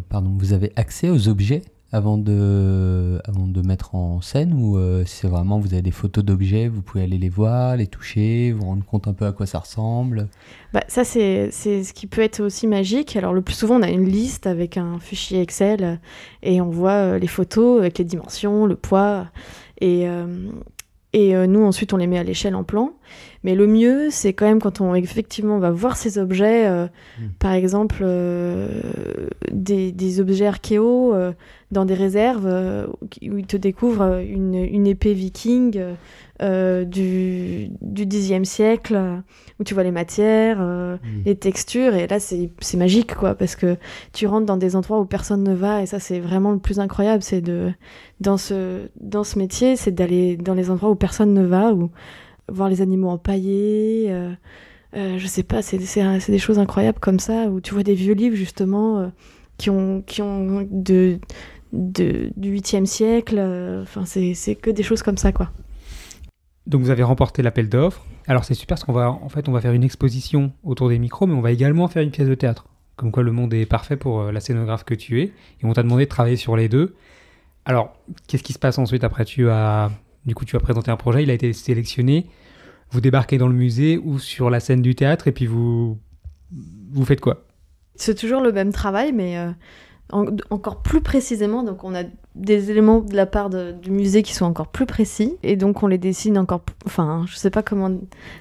pardon, 0.08 0.34
vous 0.38 0.53
avez 0.53 0.72
accès 0.77 1.10
aux 1.10 1.27
objets 1.27 1.62
avant 1.94 2.18
de, 2.18 3.22
avant 3.24 3.46
de 3.46 3.62
mettre 3.62 3.94
en 3.94 4.20
scène 4.20 4.52
ou 4.54 4.78
euh, 4.78 5.04
c'est 5.06 5.28
vraiment 5.28 5.60
vous 5.60 5.74
avez 5.74 5.84
des 5.84 5.92
photos 5.92 6.26
d'objets, 6.26 6.68
vous 6.68 6.82
pouvez 6.82 7.04
aller 7.04 7.20
les 7.20 7.30
voir, 7.30 7.78
les 7.78 7.86
toucher, 7.86 8.52
vous 8.52 8.66
rendre 8.66 8.84
compte 8.84 9.08
un 9.08 9.14
peu 9.14 9.28
à 9.28 9.32
quoi 9.32 9.46
ça 9.46 9.60
ressemble? 9.60 10.28
Bah, 10.74 10.84
ça, 10.88 11.04
c'est 11.04 11.52
ce 11.52 11.94
qui 11.94 12.08
peut 12.08 12.22
être 12.22 12.42
aussi 12.42 12.66
magique. 12.66 13.16
Alors, 13.16 13.32
le 13.32 13.44
plus 13.44 13.54
souvent, 13.54 13.76
on 13.76 13.84
a 13.84 13.92
une 13.92 14.10
liste 14.10 14.48
avec 14.48 14.76
un 14.76 14.98
fichier 14.98 15.40
Excel 15.40 15.84
euh, 15.84 15.96
et 16.42 16.62
on 16.62 16.72
voit 16.72 16.92
euh, 16.92 17.20
les 17.20 17.28
photos 17.28 17.80
avec 17.80 18.00
les 18.00 18.06
dimensions, 18.06 18.66
le 18.66 18.76
poids. 18.76 19.28
Et, 19.80 20.10
euh, 20.10 20.26
et 21.14 21.36
nous, 21.46 21.64
ensuite, 21.64 21.94
on 21.94 21.98
les 21.98 22.08
met 22.08 22.18
à 22.18 22.24
l'échelle 22.24 22.56
en 22.56 22.64
plan. 22.64 22.94
Mais 23.44 23.56
le 23.56 23.68
mieux, 23.68 24.10
c'est 24.10 24.34
quand 24.34 24.46
même 24.46 24.62
quand 24.62 24.82
on 24.82 24.96
effectivement 24.96 25.60
va 25.60 25.72
voir 25.72 25.98
ces 25.98 26.18
objets, 26.18 26.68
euh, 26.68 26.88
Mm. 27.20 27.24
par 27.40 27.54
exemple, 27.54 27.98
euh, 28.02 28.68
des, 29.52 29.92
des 29.92 30.20
objets 30.20 30.48
archéaux 30.48 31.14
euh, 31.14 31.32
dans 31.72 31.86
des 31.86 31.94
réserves 31.94 32.48
où 33.22 33.38
ils 33.38 33.46
te 33.46 33.58
découvrent 33.58 34.22
une, 34.22 34.56
une 34.56 34.88
épée 34.88 35.14
viking 35.14 35.80
du, 36.40 37.70
du 37.82 38.06
Xe 38.06 38.44
siècle, 38.44 39.00
où 39.60 39.64
tu 39.64 39.74
vois 39.74 39.84
les 39.84 39.92
matières, 39.92 40.58
euh, 40.60 40.98
les 41.26 41.36
textures, 41.36 41.96
et 41.96 42.08
là 42.08 42.20
c'est 42.20 42.50
magique 42.78 43.16
quoi, 43.16 43.34
parce 43.36 43.56
que 43.56 43.78
tu 44.12 44.28
rentres 44.28 44.46
dans 44.46 44.58
des 44.58 44.76
endroits 44.76 45.00
où 45.00 45.06
personne 45.06 45.44
ne 45.44 45.54
va, 45.54 45.82
et 45.82 45.86
ça 45.86 46.00
c'est 46.00 46.20
vraiment 46.20 46.52
le 46.52 46.60
plus 46.60 46.80
incroyable, 46.80 47.24
c'est 47.24 47.42
de 47.42 47.72
dans 48.20 48.38
ce 48.38 48.88
dans 49.00 49.24
ce 49.24 49.40
métier, 49.40 49.76
c'est 49.76 49.92
d'aller 49.92 50.38
dans 50.38 50.54
les 50.54 50.70
endroits 50.70 50.90
où 50.90 50.96
personne 50.96 51.34
ne 51.34 51.46
va, 51.46 51.74
ou 51.74 51.92
voir 52.50 52.70
les 52.70 52.82
animaux 52.82 53.10
empaillés. 53.10 54.08
euh, 54.10 54.34
euh, 54.96 55.18
je 55.18 55.28
sais 55.28 55.44
pas, 55.44 55.62
c'est 55.62 55.78
des 55.78 56.40
choses 56.40 56.60
incroyables 56.60 57.00
comme 57.00 57.20
ça, 57.20 57.48
où 57.50 57.62
tu 57.62 57.74
vois 57.74 57.84
des 57.84 57.96
vieux 57.96 58.14
livres 58.14 58.36
justement 58.36 59.00
euh, 59.00 59.08
qui 59.58 59.70
ont 59.72 60.04
qui 60.06 60.22
ont 60.22 60.68
de, 60.72 61.20
du 61.74 62.32
8e 62.38 62.86
siècle, 62.86 63.38
euh, 63.40 63.82
enfin 63.82 64.06
c'est 64.06 64.36
c'est 64.36 64.56
que 64.56 64.70
des 64.70 64.84
choses 64.84 65.02
comme 65.02 65.18
ça 65.18 65.32
quoi. 65.32 65.50
Donc 66.68 66.82
vous 66.82 66.92
avez 66.92 67.04
remporté 67.04 67.42
l'appel 67.42 67.70
d'offres. 67.70 68.06
Alors 68.28 68.44
c'est 68.46 68.54
super 68.54 68.76
parce 68.76 68.84
qu'on 68.84 68.94
va 68.94 69.12
en 69.12 69.30
fait 69.30 69.50
on 69.50 69.52
va 69.52 69.62
faire 69.62 69.74
une 69.74 69.84
exposition 69.84 70.54
autour 70.64 70.90
des 70.90 71.00
micros, 71.00 71.26
mais 71.26 71.34
on 71.34 71.42
va 71.42 71.52
également 71.52 71.88
faire 71.88 72.04
une 72.04 72.12
pièce 72.12 72.28
de 72.28 72.36
théâtre. 72.36 72.68
Comme 72.96 73.12
quoi 73.12 73.24
le 73.24 73.32
monde 73.32 73.54
est 73.56 73.66
parfait 73.66 73.98
pour 73.98 74.22
euh, 74.22 74.32
la 74.32 74.40
scénographe 74.40 74.84
que 74.84 74.94
tu 74.94 75.22
es. 75.22 75.24
Et 75.26 75.66
on 75.66 75.74
t'a 75.74 75.82
demandé 75.82 76.04
de 76.04 76.10
travailler 76.10 76.36
sur 76.38 76.56
les 76.56 76.70
deux. 76.70 76.96
Alors 77.66 77.96
qu'est-ce 78.28 78.44
qui 78.44 78.54
se 78.54 78.60
passe 78.60 78.78
ensuite 78.78 79.04
après? 79.04 79.26
Tu 79.26 79.50
as 79.50 79.90
du 80.25 80.36
coup 80.36 80.46
tu 80.46 80.56
as 80.56 80.60
présenté 80.60 80.92
un 80.92 80.98
projet, 80.98 81.24
il 81.24 81.30
a 81.30 81.34
été 81.34 81.53
sélectionné. 81.53 82.27
Vous 82.92 83.01
débarquez 83.01 83.38
dans 83.38 83.48
le 83.48 83.56
musée 83.56 83.98
ou 83.98 84.20
sur 84.20 84.50
la 84.50 84.60
scène 84.60 84.82
du 84.82 84.94
théâtre 84.96 85.27
et 85.27 85.32
puis 85.32 85.46
vous 85.48 85.98
vous 86.92 87.06
faites 87.06 87.22
quoi? 87.22 87.46
C'est 87.96 88.15
toujours 88.15 88.42
le 88.42 88.51
même 88.51 88.72
travail, 88.72 89.12
mais 89.13 89.38
euh, 89.38 89.51
en- 90.12 90.25
encore 90.51 90.82
plus 90.84 91.01
précisément. 91.01 91.63
Donc, 91.63 91.84
on 91.84 91.96
a 91.96 92.03
des 92.36 92.72
éléments 92.72 93.00
de 93.00 93.16
la 93.16 93.28
part 93.28 93.50
du 93.50 93.92
musée 93.92 94.24
qui 94.24 94.34
sont 94.34 94.46
encore 94.46 94.68
plus 94.68 94.88
précis, 94.88 95.38
et 95.44 95.56
donc 95.56 95.84
on 95.84 95.88
les 95.88 96.00
dessine 96.00 96.38
encore. 96.38 96.62
Enfin, 96.86 97.25
je 97.28 97.36
sais 97.36 97.52
pas 97.52 97.62
comment 97.62 97.92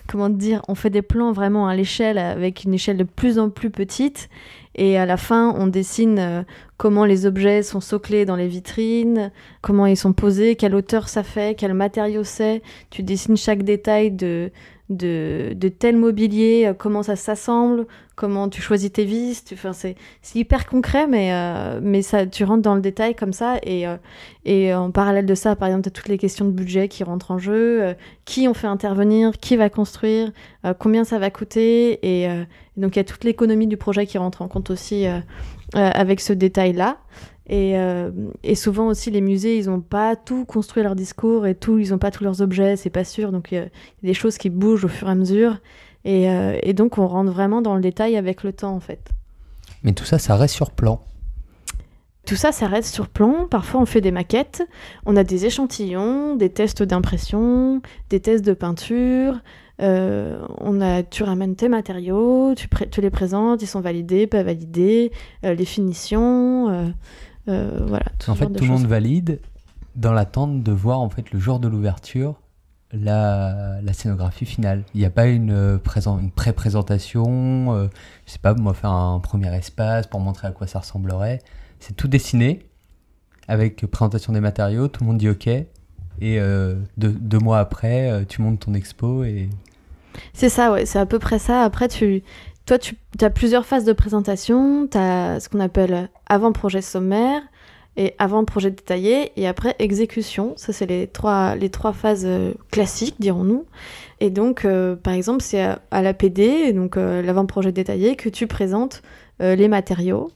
comment 0.07 0.31
dire. 0.31 0.63
On 0.69 0.75
fait 0.75 0.91
des 0.91 1.03
plans 1.03 1.33
vraiment 1.33 1.69
à 1.69 1.77
l'échelle, 1.77 2.17
avec 2.19 2.65
une 2.65 2.75
échelle 2.75 2.97
de 2.97 3.05
plus 3.05 3.39
en 3.39 3.51
plus 3.51 3.71
petite, 3.71 4.31
Et 4.75 4.97
à 4.97 5.05
la 5.05 5.19
fin, 5.19 5.55
on 5.59 5.67
dessine 5.67 6.19
euh, 6.19 6.43
comment 6.79 7.05
les 7.05 7.27
objets 7.27 7.63
sont 7.63 7.81
soclés 7.81 8.25
dans 8.25 8.37
les 8.37 8.49
vitrines, 8.49 9.31
comment 9.61 9.85
ils 9.85 9.99
sont 9.99 10.15
posés, 10.15 10.57
quelle 10.57 10.75
hauteur 10.75 11.09
ça 11.09 11.23
fait, 11.23 11.55
quel 11.55 11.75
matériau 11.75 12.25
c'est. 12.25 12.63
Tu 12.89 13.03
dessines 13.03 13.37
chaque 13.37 13.63
détail 13.63 14.11
de, 14.11 14.51
de, 14.89 15.53
de 15.55 15.69
tel 15.69 15.97
mobilier, 15.97 16.67
euh, 16.67 16.75
comment 16.75 17.03
ça 17.03 17.17
s'assemble, 17.17 17.87
comment 18.17 18.49
tu 18.49 18.61
choisis 18.61 18.93
tes 18.93 19.05
vis. 19.05 19.45
Enfin, 19.53 19.73
c'est, 19.73 19.97
hyper 20.35 20.67
concret, 20.67 21.07
mais, 21.07 21.33
euh, 21.33 21.81
mais 21.83 22.03
ça, 22.03 22.27
tu 22.27 22.45
rentres 22.45 22.63
dans 22.63 22.75
le 22.75 22.81
détail 22.81 23.15
comme 23.15 23.33
ça. 23.33 23.59
Et, 23.63 23.87
euh, 23.87 23.97
et 24.45 24.75
en 24.75 24.91
parallèle 24.91 25.27
de 25.27 25.35
ça, 25.35 25.57
par 25.57 25.69
exemple, 25.69 25.85
tu 25.85 25.89
as 25.89 25.93
toutes 25.93 26.09
les 26.09 26.19
questions 26.19 26.45
de 26.45 26.51
budget 26.51 26.89
qui 26.89 27.05
rentrent 27.05 27.31
en 27.31 27.39
jeu. 27.39 27.83
euh, 27.83 27.95
qui 28.25 28.49
on 28.49 28.55
fait 28.55 28.67
intervenir, 28.67 29.33
qui 29.39 29.57
va 29.57 29.69
construire, 29.69 30.31
euh, 30.65 30.75
combien 30.79 31.05
ça 31.05 31.19
va 31.19 31.31
coûter. 31.31 31.99
Et, 32.03 32.29
euh, 32.29 32.45
donc, 32.77 32.97
il 32.97 32.99
y 32.99 33.01
a 33.01 33.05
toute 33.05 33.25
l'économie 33.25 33.67
du 33.67 33.77
projet 33.77 34.07
qui 34.07 34.19
rentre 34.19 34.43
en 34.43 34.49
compte 34.49 34.71
aussi 34.71 35.07
avec 35.75 36.21
ce 36.21 36.33
détail-là. 36.33 36.97
Et, 37.49 37.77
euh, 37.77 38.11
et 38.45 38.55
souvent 38.55 38.87
aussi, 38.87 39.11
les 39.11 39.21
musées, 39.21 39.59
ils 39.59 39.67
n'ont 39.67 39.81
pas 39.81 40.15
tout 40.17 40.45
construit 40.45 40.83
leur 40.83 40.95
discours 40.95 41.47
et 41.47 41.55
tout, 41.55 41.79
ils 41.79 41.91
n'ont 41.91 41.99
pas 41.99 42.11
tous 42.11 42.25
leurs 42.25 42.41
objets, 42.41 42.77
c'est 42.77 42.91
pas 42.91 43.05
sûr. 43.05 43.33
Donc, 43.33 43.51
il 43.51 43.57
y 43.57 43.59
a 43.59 43.63
il 43.63 44.07
y 44.07 44.07
a 44.07 44.11
des 44.11 44.15
choses 44.15 44.39
qui 44.39 44.49
bougent 44.51 44.85
au 44.85 44.89
fur 44.89 45.09
et 45.09 45.11
à 45.11 45.15
mesure. 45.15 45.59
Et, 46.05 46.31
euh, 46.31 46.59
et 46.63 46.73
donc, 46.73 46.99
on 46.99 47.07
rentre 47.07 47.33
vraiment 47.33 47.63
dans 47.63 47.75
le 47.75 47.81
détail 47.81 48.17
avec 48.17 48.43
le 48.43 48.53
temps, 48.53 48.75
en 48.75 48.81
fait. 48.81 49.11
Mais 49.83 49.93
tout 49.93 50.05
ça, 50.05 50.19
ça 50.19 50.37
reste 50.37 50.55
sur 50.55 50.71
plan. 50.71 51.01
Tout 52.27 52.37
ça, 52.37 52.53
ça 52.53 52.69
reste 52.69 52.95
sur 52.95 53.09
plan. 53.09 53.49
Parfois, 53.51 53.81
on 53.81 53.87
fait 53.87 54.01
des 54.01 54.13
maquettes. 54.13 54.63
On 55.07 55.17
a 55.17 55.25
des 55.25 55.45
échantillons, 55.47 56.37
des 56.37 56.51
tests 56.51 56.85
d'impression, 56.85 57.83
des 58.11 58.21
tests 58.21 58.45
de 58.45 58.55
peinture. 58.55 59.41
Euh, 59.81 60.41
on 60.59 60.81
a, 60.81 61.03
tu 61.03 61.25
ramènes 61.25 61.57
tes 61.57 61.69
matériaux, 61.69 62.55
tu, 62.55 62.69
les 63.01 63.11
présentes, 63.11 63.63
ils 63.63 63.67
sont 63.67 63.81
validés, 63.81 64.29
pas 64.29 64.45
validés, 64.45 65.11
les 65.43 65.65
finitions, 65.65 66.93
voilà. 67.47 68.05
Tout 68.19 68.31
En 68.31 68.35
fait, 68.35 68.47
tout 68.47 68.65
le 68.65 68.71
monde 68.71 68.87
valide 68.87 69.41
dans 69.97 70.13
l'attente 70.13 70.63
de 70.63 70.73
voir 70.73 71.01
en 71.01 71.11
fait 71.11 71.33
le 71.33 71.39
jour 71.39 71.59
de 71.61 71.69
l'ouverture 71.69 72.37
la, 72.95 73.81
la 73.83 73.93
scénographie 73.95 74.45
finale. 74.47 74.85
Il 74.95 75.01
n'y 75.01 75.07
a 75.07 75.11
pas 75.11 75.27
une, 75.27 75.51
euh, 75.51 75.79
présent- 75.79 76.19
une 76.19 76.31
pré-présentation, 76.31 77.75
euh, 77.75 77.89
je 78.27 78.33
sais 78.33 78.39
pas, 78.39 78.55
moi 78.55 78.75
faire 78.75 78.91
un 78.91 79.19
premier 79.19 79.55
espace 79.55 80.07
pour 80.07 80.21
montrer 80.21 80.49
à 80.49 80.51
quoi 80.53 80.67
ça 80.67 80.81
ressemblerait. 80.81 81.41
C'est 81.81 81.97
tout 81.97 82.09
dessiné 82.09 82.67
avec 83.49 83.87
présentation 83.87 84.33
des 84.33 84.41
matériaux, 84.41 84.89
tout 84.89 85.03
le 85.05 85.09
monde 85.09 85.19
dit 85.19 85.29
OK. 85.29 85.47
Et 85.47 85.67
euh, 86.23 86.77
deux, 86.99 87.13
deux 87.13 87.39
mois 87.39 87.59
après, 87.59 88.11
euh, 88.11 88.25
tu 88.29 88.43
montes 88.43 88.61
ton 88.61 88.75
expo 88.75 89.25
et 89.25 89.49
C'est 90.35 90.51
ça, 90.51 90.71
ouais, 90.73 90.85
c'est 90.87 90.99
à 90.99 91.07
peu 91.07 91.19
près 91.19 91.39
ça. 91.39 91.63
Après, 91.63 91.89
tu, 91.89 92.23
toi, 92.67 92.79
tu 92.79 92.97
as 93.21 93.31
plusieurs 93.31 93.67
phases 93.67 93.85
de 93.85 93.93
présentation. 93.93 94.87
Tu 94.87 94.99
as 94.99 95.41
ce 95.41 95.49
qu'on 95.49 95.61
appelle 95.61 96.09
avant-projet 96.27 96.83
sommaire 96.83 97.43
et 97.97 98.15
avant-projet 98.19 98.71
détaillé 98.71 99.33
et 99.37 99.47
après 99.47 99.75
exécution. 99.79 100.55
Ça, 100.57 100.73
c'est 100.73 100.87
les 100.87 101.07
trois, 101.07 101.57
les 101.57 101.69
trois 101.69 101.93
phases 101.93 102.25
euh, 102.25 102.55
classiques, 102.71 103.17
dirons-nous. 103.19 103.67
Et 104.21 104.31
donc, 104.31 104.65
euh, 104.65 104.97
par 104.97 105.13
exemple, 105.13 105.43
c'est 105.43 105.63
à, 105.63 105.81
à 105.91 106.03
l'APD, 106.03 106.73
donc 106.73 106.97
euh, 106.97 107.21
l'avant-projet 107.21 107.73
détaillé, 107.73 108.17
que 108.17 108.29
tu 108.29 108.47
présentes 108.47 109.03
les 109.41 109.67
matériaux. 109.67 110.31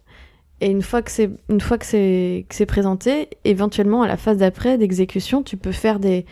Et 0.61 0.69
une 0.69 0.83
fois 0.83 1.01
que 1.01 1.13
c'est 1.13 1.31
une 1.49 1.61
fois 1.61 1.79
que 1.79 1.87
c'est 1.87 2.67
présenté, 2.67 3.29
éventuellement 3.45 4.03
à 4.03 4.09
la 4.09 4.17
phase 4.17 4.39
d'après 4.39 4.79
d'exécution, 4.79 5.45
tu 5.45 5.57
peux 5.57 5.71
faire 5.71 6.01
des 6.01 6.27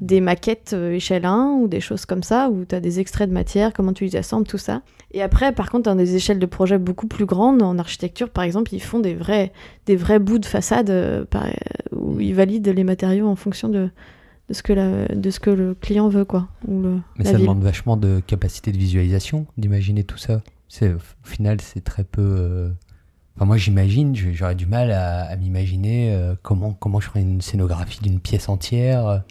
des 0.00 0.20
maquettes 0.20 0.72
euh, 0.74 0.92
échelle 0.92 1.24
1 1.24 1.58
ou 1.60 1.68
des 1.68 1.80
choses 1.80 2.04
comme 2.06 2.22
ça, 2.22 2.48
où 2.50 2.64
tu 2.64 2.74
as 2.74 2.80
des 2.80 3.00
extraits 3.00 3.28
de 3.28 3.34
matière, 3.34 3.72
comment 3.72 3.92
tu 3.92 4.04
les 4.04 4.16
assembles, 4.16 4.46
tout 4.46 4.58
ça. 4.58 4.82
Et 5.12 5.22
après, 5.22 5.52
par 5.52 5.70
contre, 5.70 5.84
dans 5.84 5.94
des 5.94 6.16
échelles 6.16 6.38
de 6.40 6.46
projet 6.46 6.78
beaucoup 6.78 7.06
plus 7.06 7.26
grandes, 7.26 7.62
en 7.62 7.78
architecture 7.78 8.30
par 8.30 8.42
exemple, 8.44 8.74
ils 8.74 8.80
font 8.82 8.98
des 8.98 9.14
vrais, 9.14 9.52
des 9.86 9.94
vrais 9.96 10.18
bouts 10.18 10.38
de 10.40 10.46
façade 10.46 10.90
euh, 10.90 11.24
par- 11.24 11.46
où 11.92 12.18
ils 12.20 12.34
valident 12.34 12.68
les 12.74 12.84
matériaux 12.84 13.28
en 13.28 13.36
fonction 13.36 13.68
de, 13.68 13.88
de, 14.48 14.54
ce, 14.54 14.62
que 14.64 14.72
la- 14.72 15.06
de 15.06 15.30
ce 15.30 15.38
que 15.40 15.50
le 15.50 15.74
client 15.74 16.08
veut, 16.08 16.24
quoi. 16.24 16.48
Ou 16.66 16.82
le, 16.82 16.98
Mais 17.18 17.24
ça 17.24 17.32
ville. 17.32 17.42
demande 17.42 17.62
vachement 17.62 17.96
de 17.96 18.20
capacité 18.26 18.72
de 18.72 18.76
visualisation, 18.78 19.46
d'imaginer 19.56 20.02
tout 20.02 20.18
ça. 20.18 20.42
C'est, 20.68 20.92
au 20.92 20.98
final, 21.22 21.60
c'est 21.60 21.84
très 21.84 22.02
peu. 22.04 22.20
euh, 22.22 22.70
Enfin, 23.36 23.46
moi, 23.46 23.56
j'imagine, 23.56 24.14
j'aurais 24.14 24.54
du 24.54 24.66
mal 24.66 24.90
à, 24.92 25.22
à 25.24 25.36
m'imaginer 25.36 26.12
euh, 26.14 26.34
comment, 26.42 26.72
comment 26.72 27.00
je 27.00 27.06
ferais 27.08 27.20
une 27.22 27.40
scénographie 27.40 28.00
d'une 28.00 28.20
pièce 28.20 28.48
entière. 28.48 29.22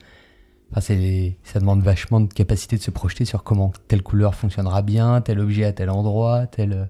Euh. 0.77 0.79
Enfin, 0.79 1.31
ça 1.43 1.59
demande 1.59 1.81
vachement 1.81 2.19
de 2.19 2.31
capacité 2.31 2.77
de 2.77 2.81
se 2.81 2.91
projeter 2.91 3.25
sur 3.25 3.43
comment 3.43 3.71
telle 3.88 4.03
couleur 4.03 4.36
fonctionnera 4.36 4.81
bien, 4.81 5.21
tel 5.21 5.39
objet 5.39 5.65
à 5.65 5.73
tel 5.73 5.89
endroit, 5.89 6.47
tel. 6.47 6.89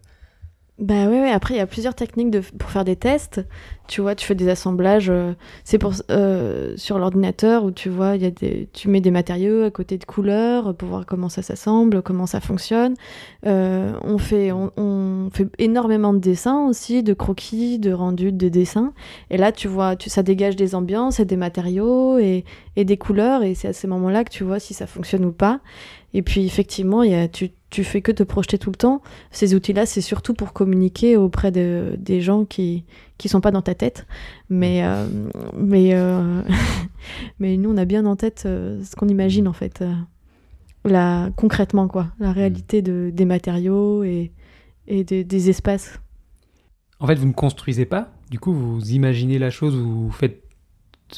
Bah 0.80 1.08
ouais, 1.08 1.22
ouais, 1.22 1.30
après 1.30 1.54
il 1.54 1.58
y 1.58 1.60
a 1.60 1.68
plusieurs 1.68 1.94
techniques 1.94 2.36
pour 2.58 2.70
faire 2.72 2.84
des 2.84 2.96
tests. 2.96 3.42
Tu 3.88 4.02
vois, 4.02 4.16
tu 4.16 4.26
fais 4.26 4.34
des 4.34 4.50
assemblages, 4.50 5.10
euh, 5.10 5.34
c'est 5.64 5.78
pour 5.78 5.94
euh, 6.10 6.74
sur 6.78 6.98
l'ordinateur 6.98 7.64
où 7.64 7.72
tu 7.72 7.90
vois, 7.90 8.16
il 8.16 8.24
y 8.24 8.26
a 8.26 8.32
des, 8.32 8.70
tu 8.74 8.88
mets 8.90 9.02
des 9.02 9.12
matériaux 9.12 9.64
à 9.64 9.72
côté 9.72 9.98
de 10.00 10.06
couleurs 10.06 10.76
pour 10.76 10.88
voir 10.90 11.06
comment 11.06 11.30
ça 11.30 11.44
s'assemble, 11.44 12.02
comment 12.02 12.26
ça 12.26 12.40
fonctionne. 12.40 12.96
Euh, 13.46 13.94
on 14.02 14.18
fait, 14.18 14.52
on, 14.52 14.72
on 14.78 15.30
fait 15.32 15.48
énormément 15.60 16.12
de 16.14 16.20
dessins 16.20 16.66
aussi, 16.68 17.04
de 17.04 17.14
croquis, 17.14 17.78
de 17.78 17.94
rendus, 17.94 18.32
de 18.32 18.50
dessins. 18.50 18.94
Et 19.30 19.38
là, 19.38 19.52
tu 19.52 19.68
vois, 19.68 19.96
tu, 19.96 20.10
ça 20.10 20.24
dégage 20.24 20.56
des 20.56 20.74
ambiances 20.74 21.20
et 21.20 21.26
des 21.26 21.38
matériaux 21.38 22.18
et, 22.18 22.46
et 22.78 22.86
des 22.86 22.98
couleurs. 22.98 23.44
Et 23.44 23.54
c'est 23.54 23.68
à 23.68 23.74
ces 23.74 23.88
moments-là 23.88 24.24
que 24.24 24.32
tu 24.32 24.44
vois 24.44 24.60
si 24.60 24.74
ça 24.74 24.88
fonctionne 24.88 25.26
ou 25.26 25.32
pas. 25.34 25.60
Et 26.16 26.22
puis 26.22 26.46
effectivement, 26.46 27.04
il 27.04 27.12
y 27.12 27.16
a, 27.16 27.28
tu, 27.28 27.52
tu 27.74 27.84
fais 27.84 28.02
que 28.02 28.12
te 28.12 28.22
projeter 28.24 28.58
tout 28.60 28.70
le 28.70 28.76
temps 28.76 29.02
ces 29.32 29.56
outils-là, 29.56 29.86
c'est 29.88 30.02
surtout 30.02 30.34
pour 30.36 30.54
communiquer 30.54 31.18
auprès 31.18 31.52
de, 31.52 31.96
des 31.98 32.22
gens 32.22 32.46
qui 32.46 32.86
qui 33.18 33.30
sont 33.30 33.42
pas 33.42 33.52
dans 33.52 33.62
ta 33.64 33.74
tête. 33.74 34.06
Mais, 34.50 34.84
euh, 34.86 35.08
mais, 35.58 35.94
euh, 35.96 36.42
mais 37.40 37.58
nous, 37.58 37.72
on 37.72 37.78
a 37.78 37.86
bien 37.86 38.06
en 38.06 38.16
tête 38.16 38.44
euh, 38.46 38.84
ce 38.84 38.96
qu'on 38.96 39.08
imagine, 39.08 39.48
en 39.48 39.54
fait. 39.54 39.84
la, 40.86 41.30
concrètement, 41.36 41.88
quoi. 41.88 42.08
La 42.20 42.32
réalité 42.32 42.82
de, 42.82 43.12
des 43.14 43.26
matériaux 43.26 44.04
et, 44.04 44.32
et 44.88 45.04
des- 45.04 45.24
des 45.24 45.50
espaces. 45.50 46.00
En 47.00 47.08
fait, 47.08 47.16
vous 47.16 47.28
ne 47.28 47.34
construisez 47.34 47.86
pas. 47.86 48.12
Du 48.30 48.40
coup, 48.40 48.54
vous 48.54 48.92
imaginez 48.92 49.40
la 49.40 49.50
chose, 49.50 49.76
vous 49.76 50.12
faites 50.12 50.44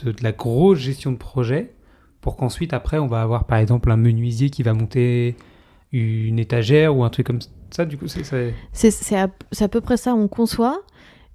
de 0.04 0.14
la 0.22 0.32
grosse 0.32 0.80
gestion 0.80 1.12
de 1.12 1.18
projet 1.18 1.74
pour 2.22 2.36
qu'ensuite, 2.38 2.74
après, 2.74 2.98
on 3.00 3.08
va 3.08 3.22
avoir 3.22 3.46
par 3.46 3.58
exemple 3.60 3.92
un 3.92 3.98
menuisier 3.98 4.50
qui 4.50 4.64
va 4.64 4.74
monter 4.74 5.36
une 6.00 6.40
étagère 6.40 6.96
ou 6.96 7.04
un 7.04 7.10
truc 7.10 7.28
comme 7.28 7.40
ça. 7.72 7.86
Du 7.86 7.98
coup, 7.98 8.08
c'est 8.08 8.24
c'est- 8.74 9.16
à, 9.16 9.28
à 9.60 9.68
peu 9.68 9.82
près 9.82 9.98
ça, 9.98 10.14
on 10.16 10.28
conçoit. 10.28 10.82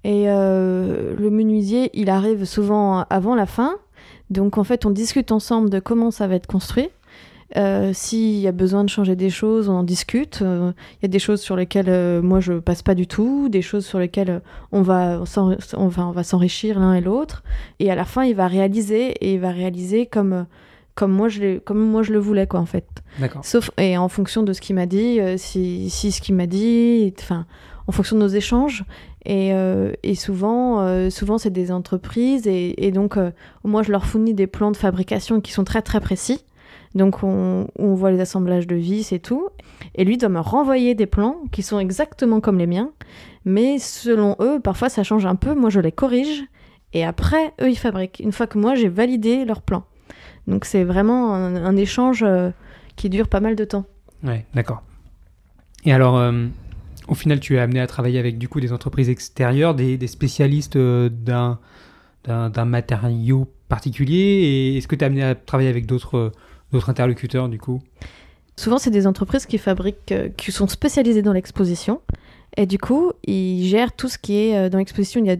Et 0.03 0.23
euh, 0.29 1.15
le 1.17 1.29
menuisier, 1.29 1.91
il 1.93 2.09
arrive 2.09 2.45
souvent 2.45 3.05
avant 3.09 3.35
la 3.35 3.45
fin. 3.45 3.75
Donc 4.31 4.57
en 4.57 4.63
fait, 4.63 4.85
on 4.85 4.89
discute 4.91 5.31
ensemble 5.31 5.69
de 5.69 5.79
comment 5.79 6.09
ça 6.09 6.27
va 6.27 6.35
être 6.35 6.47
construit. 6.47 6.89
Euh, 7.57 7.91
S'il 7.93 8.39
y 8.39 8.47
a 8.47 8.53
besoin 8.53 8.83
de 8.85 8.89
changer 8.89 9.15
des 9.17 9.29
choses, 9.29 9.67
on 9.69 9.73
en 9.73 9.83
discute. 9.83 10.39
Euh, 10.41 10.71
Il 10.93 11.03
y 11.03 11.05
a 11.05 11.09
des 11.09 11.19
choses 11.19 11.41
sur 11.41 11.55
lesquelles 11.57 12.21
moi 12.21 12.39
je 12.39 12.53
passe 12.53 12.81
pas 12.81 12.95
du 12.95 13.07
tout, 13.07 13.49
des 13.49 13.61
choses 13.61 13.85
sur 13.85 13.99
lesquelles 13.99 14.41
on 14.71 14.81
va 14.81 15.21
on 15.77 15.87
va, 15.89 16.07
on 16.07 16.11
va 16.11 16.23
s'enrichir 16.23 16.79
l'un 16.79 16.93
et 16.93 17.01
l'autre. 17.01 17.43
Et 17.79 17.91
à 17.91 17.95
la 17.95 18.05
fin, 18.05 18.23
il 18.23 18.35
va 18.35 18.47
réaliser 18.47 19.09
et 19.23 19.33
il 19.33 19.39
va 19.39 19.51
réaliser 19.51 20.05
comme 20.07 20.45
comme 21.01 21.13
moi 21.13 21.29
je 21.29 21.57
comme 21.57 21.79
moi 21.79 22.03
je 22.03 22.13
le 22.13 22.19
voulais 22.19 22.45
quoi 22.45 22.59
en 22.59 22.67
fait. 22.67 22.85
Sauf 23.41 23.71
et 23.79 23.97
en 23.97 24.07
fonction 24.07 24.43
de 24.43 24.53
ce 24.53 24.61
qu'il 24.61 24.75
m'a 24.75 24.85
dit, 24.85 25.19
euh, 25.19 25.33
si, 25.35 25.89
si 25.89 26.11
ce 26.11 26.21
qu'il 26.21 26.35
m'a 26.35 26.45
dit, 26.45 27.11
enfin, 27.19 27.47
en 27.87 27.91
fonction 27.91 28.15
de 28.17 28.21
nos 28.21 28.27
échanges. 28.27 28.83
Et, 29.25 29.51
euh, 29.51 29.93
et 30.03 30.13
souvent, 30.13 30.81
euh, 30.81 31.09
souvent 31.09 31.39
c'est 31.39 31.49
des 31.49 31.71
entreprises 31.71 32.45
et, 32.45 32.85
et 32.85 32.91
donc 32.91 33.17
moi 33.63 33.81
je 33.81 33.91
leur 33.91 34.05
fournis 34.05 34.35
des 34.35 34.45
plans 34.45 34.69
de 34.69 34.77
fabrication 34.77 35.41
qui 35.41 35.51
sont 35.53 35.63
très 35.63 35.81
très 35.81 36.01
précis. 36.01 36.45
Donc 36.93 37.23
on, 37.23 37.65
on 37.79 37.95
voit 37.95 38.11
les 38.11 38.19
assemblages 38.19 38.67
de 38.67 38.75
vis 38.75 39.11
et 39.11 39.19
tout. 39.19 39.49
Et 39.95 40.05
lui 40.05 40.19
doit 40.19 40.29
me 40.29 40.39
renvoyer 40.39 40.93
des 40.93 41.07
plans 41.07 41.37
qui 41.51 41.63
sont 41.63 41.79
exactement 41.79 42.41
comme 42.41 42.59
les 42.59 42.67
miens, 42.67 42.91
mais 43.43 43.79
selon 43.79 44.35
eux, 44.39 44.59
parfois 44.59 44.89
ça 44.89 45.01
change 45.01 45.25
un 45.25 45.35
peu. 45.35 45.55
Moi 45.55 45.71
je 45.71 45.79
les 45.79 45.91
corrige 45.91 46.43
et 46.93 47.03
après 47.03 47.55
eux 47.59 47.71
ils 47.71 47.77
fabriquent. 47.77 48.19
Une 48.19 48.31
fois 48.31 48.45
que 48.45 48.59
moi 48.59 48.75
j'ai 48.75 48.89
validé 48.89 49.45
leurs 49.45 49.63
plans. 49.63 49.85
Donc 50.47 50.65
c'est 50.65 50.83
vraiment 50.83 51.33
un, 51.33 51.55
un 51.55 51.75
échange. 51.77 52.23
euh, 52.23 52.51
qui 52.95 53.09
dure 53.09 53.27
pas 53.27 53.39
mal 53.39 53.55
de 53.55 53.65
temps. 53.65 53.85
Ouais, 54.23 54.45
d'accord. 54.53 54.83
Et 55.85 55.93
alors, 55.93 56.17
euh, 56.17 56.47
au 57.07 57.15
final, 57.15 57.39
tu 57.39 57.55
es 57.55 57.59
amené 57.59 57.79
à 57.79 57.87
travailler 57.87 58.19
avec 58.19 58.37
du 58.37 58.47
coup 58.47 58.59
des 58.59 58.71
entreprises 58.73 59.09
extérieures, 59.09 59.73
des, 59.75 59.97
des 59.97 60.07
spécialistes 60.07 60.75
euh, 60.75 61.09
d'un, 61.09 61.59
d'un, 62.25 62.65
matériau 62.65 63.47
particulier? 63.69 64.15
Et 64.15 64.77
est-ce 64.77 64.87
que 64.87 64.95
tu 64.95 65.01
es 65.01 65.05
amené 65.05 65.23
à 65.23 65.35
travailler 65.35 65.69
avec 65.69 65.85
d'autres, 65.85 66.31
d'autres 66.71 66.89
interlocuteurs 66.89 67.49
du 67.49 67.57
coup? 67.57 67.81
Souvent, 68.55 68.77
c'est 68.77 68.91
des 68.91 69.07
entreprises 69.07 69.47
qui 69.47 69.57
fabriquent, 69.57 70.13
qui 70.37 70.51
sont 70.51 70.67
spécialisées 70.67 71.23
dans 71.23 71.33
l'exposition. 71.33 72.01
Et 72.57 72.65
du 72.65 72.77
coup, 72.77 73.13
ils 73.23 73.65
gèrent 73.65 73.95
tout 73.95 74.09
ce 74.09 74.19
qui 74.19 74.35
est 74.35 74.69
dans 74.69 74.77
l'exposition. 74.77 75.21
Il 75.21 75.27
y 75.27 75.31
a 75.31 75.37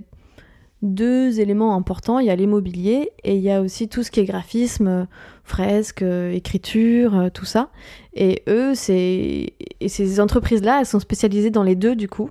deux 0.81 1.39
éléments 1.39 1.75
importants. 1.75 2.19
Il 2.19 2.25
y 2.27 2.29
a 2.29 2.35
l'immobilier 2.35 3.11
et 3.23 3.35
il 3.35 3.41
y 3.41 3.51
a 3.51 3.61
aussi 3.61 3.87
tout 3.87 4.03
ce 4.03 4.11
qui 4.11 4.19
est 4.19 4.25
graphisme, 4.25 4.87
euh, 4.87 5.05
fresque, 5.43 6.01
euh, 6.01 6.31
écriture, 6.31 7.15
euh, 7.15 7.29
tout 7.29 7.45
ça. 7.45 7.69
Et 8.13 8.43
eux, 8.47 8.73
et 8.89 9.53
ces 9.87 10.19
entreprises-là, 10.19 10.79
elles 10.79 10.85
sont 10.85 10.99
spécialisées 10.99 11.51
dans 11.51 11.63
les 11.63 11.75
deux 11.75 11.95
du 11.95 12.07
coup. 12.07 12.29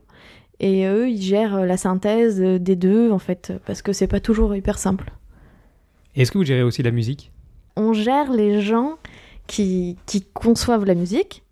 Et 0.59 0.85
eux, 0.87 1.09
ils 1.09 1.23
gèrent 1.23 1.65
la 1.65 1.79
synthèse 1.79 2.39
des 2.39 2.77
deux, 2.77 3.11
en 3.11 3.19
fait, 3.19 3.55
parce 3.65 3.81
que 3.81 3.95
c'est 3.95 4.07
pas 4.07 4.21
toujours 4.21 4.55
hyper 4.55 4.79
simple. 4.79 5.11
Est-ce 6.17 6.31
que 6.31 6.37
vous 6.39 6.45
gérez 6.45 6.63
aussi 6.63 6.83
la 6.83 6.91
musique? 6.91 7.33
On 7.77 7.95
gère 7.95 8.31
les 8.31 8.61
gens 8.61 8.97
qui, 9.47 9.97
qui 10.05 10.23
conçoivent 10.35 10.85
la 10.85 10.95
musique. 10.95 11.45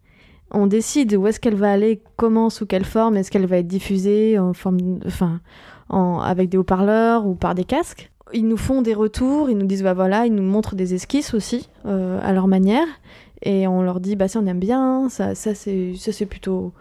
On 0.50 0.66
décide 0.66 1.14
où 1.14 1.26
est-ce 1.26 1.40
qu'elle 1.40 1.54
va 1.54 1.72
aller, 1.72 2.02
comment, 2.16 2.50
sous 2.50 2.66
quelle 2.66 2.84
forme, 2.84 3.16
est-ce 3.16 3.30
qu'elle 3.30 3.46
va 3.46 3.58
être 3.58 3.66
diffusée 3.66 4.38
en 4.38 4.52
forme, 4.52 4.80
de- 4.80 5.06
enfin, 5.06 5.40
avec 5.90 6.48
des 6.48 6.58
haut-parleurs 6.58 7.26
ou 7.26 7.34
par 7.34 7.54
des 7.54 7.64
casques. 7.64 8.10
Ils 8.34 8.46
nous 8.46 8.58
font 8.58 8.82
des 8.82 8.94
retours, 8.94 9.48
ils 9.48 9.56
nous 9.56 9.66
disent 9.66 9.82
bah 9.82 9.94
voilà, 9.94 10.26
ils 10.26 10.34
nous 10.34 10.42
montrent 10.42 10.74
des 10.74 10.94
esquisses 10.94 11.32
aussi 11.32 11.70
euh, 11.86 12.20
à 12.22 12.32
leur 12.32 12.46
manière, 12.46 12.86
et 13.42 13.66
on 13.66 13.80
leur 13.82 14.00
dit 14.00 14.16
bah 14.16 14.28
ça 14.28 14.40
on 14.40 14.46
aime 14.46 14.58
bien, 14.58 15.08
ça, 15.08 15.34
ça 15.34 15.54
c'est 15.54 15.94
ça 15.96 16.12
c'est 16.12 16.26
plutôt 16.26 16.72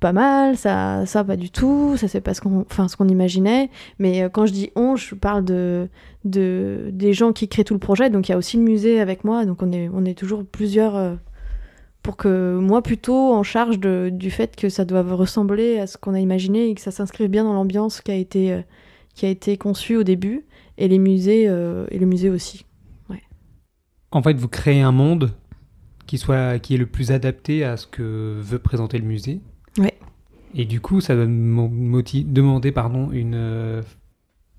pas 0.00 0.12
mal, 0.12 0.56
ça 0.56 1.04
ça 1.04 1.22
pas 1.22 1.36
du 1.36 1.50
tout, 1.50 1.98
ça 1.98 2.08
c'est 2.08 2.22
pas 2.22 2.32
ce 2.32 2.40
qu'on 2.40 2.60
enfin 2.60 2.88
ce 2.88 2.96
qu'on 2.96 3.08
imaginait. 3.08 3.68
Mais 3.98 4.22
euh, 4.22 4.30
quand 4.30 4.46
je 4.46 4.52
dis 4.52 4.70
on, 4.76 4.96
je 4.96 5.14
parle 5.14 5.44
de 5.44 5.88
de 6.24 6.88
des 6.90 7.12
gens 7.12 7.32
qui 7.34 7.48
créent 7.48 7.64
tout 7.64 7.74
le 7.74 7.80
projet, 7.80 8.08
donc 8.08 8.28
il 8.28 8.32
y 8.32 8.34
a 8.34 8.38
aussi 8.38 8.56
le 8.56 8.62
musée 8.62 8.98
avec 9.00 9.24
moi, 9.24 9.44
donc 9.44 9.62
on 9.62 9.72
est 9.72 9.90
on 9.92 10.06
est 10.06 10.18
toujours 10.18 10.42
plusieurs. 10.42 11.18
Pour 12.04 12.16
que 12.16 12.56
moi 12.60 12.82
plutôt 12.82 13.32
en 13.34 13.42
charge 13.42 13.80
de- 13.80 14.10
du 14.12 14.30
fait 14.30 14.54
que 14.54 14.68
ça 14.68 14.84
doit 14.84 15.02
ressembler 15.02 15.80
à 15.80 15.88
ce 15.88 15.96
qu'on 15.96 16.14
a 16.14 16.20
imaginé 16.20 16.68
et 16.68 16.74
que 16.76 16.80
ça 16.80 16.92
s'inscrive 16.92 17.28
bien 17.28 17.42
dans 17.42 17.54
l'ambiance 17.54 18.00
qui 18.00 18.12
a 18.12 18.14
été 18.14 18.52
euh, 18.52 18.60
qui 19.14 19.26
a 19.26 19.28
été 19.30 19.56
conçue 19.56 19.96
au 19.96 20.02
début 20.04 20.44
et 20.76 20.86
les 20.86 20.98
musées 20.98 21.48
euh, 21.48 21.86
et 21.90 21.98
le 21.98 22.06
musée 22.06 22.30
aussi. 22.30 22.64
En 24.12 24.22
fait, 24.22 24.34
vous 24.34 24.46
créez 24.46 24.80
un 24.80 24.92
monde 24.92 25.32
qui, 26.06 26.18
soit, 26.18 26.60
qui 26.60 26.74
est 26.74 26.78
le 26.78 26.86
plus 26.86 27.10
adapté 27.10 27.64
à 27.64 27.76
ce 27.76 27.88
que 27.88 28.38
veut 28.40 28.60
présenter 28.60 28.96
le 28.98 29.04
musée. 29.04 29.40
Ouais. 29.76 29.94
Et 30.54 30.66
du 30.66 30.80
coup, 30.80 31.00
ça 31.00 31.16
doit 31.16 31.26
demander 31.26 32.70
pardon, 32.70 33.10
une, 33.10 33.34
euh, 33.34 33.82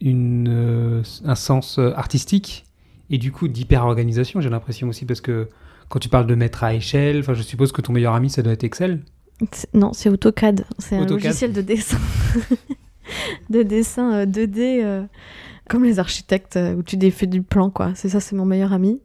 une, 0.01 1.03
un 1.23 1.35
sens 1.35 1.79
artistique 1.79 2.65
et 3.09 3.17
du 3.17 3.31
coup 3.31 3.47
d'hyper-organisation, 3.47 4.41
j'ai 4.41 4.49
l'impression 4.49 4.89
aussi, 4.89 5.05
parce 5.05 5.21
que 5.21 5.47
quand 5.89 5.99
tu 5.99 6.09
parles 6.09 6.27
de 6.27 6.35
mettre 6.35 6.63
à 6.63 6.73
échelle, 6.73 7.19
enfin, 7.19 7.33
je 7.33 7.41
suppose 7.41 7.71
que 7.71 7.81
ton 7.81 7.93
meilleur 7.93 8.13
ami, 8.13 8.29
ça 8.29 8.41
doit 8.41 8.53
être 8.53 8.63
Excel. 8.63 9.01
Non, 9.73 9.93
c'est 9.93 10.09
AutoCAD. 10.09 10.65
C'est 10.79 10.95
un 10.95 11.05
logiciel 11.05 11.53
de 11.53 11.61
dessin. 11.61 11.97
de 13.49 13.63
dessin 13.63 14.13
euh, 14.13 14.25
2D, 14.25 14.83
euh, 14.83 15.03
comme 15.69 15.83
les 15.83 15.99
architectes, 15.99 16.57
euh, 16.57 16.75
où 16.75 16.83
tu 16.83 16.99
fais 17.11 17.27
du 17.27 17.41
plan, 17.41 17.69
quoi. 17.69 17.91
C'est 17.95 18.09
ça, 18.09 18.19
c'est 18.19 18.35
mon 18.35 18.45
meilleur 18.45 18.73
ami. 18.73 19.01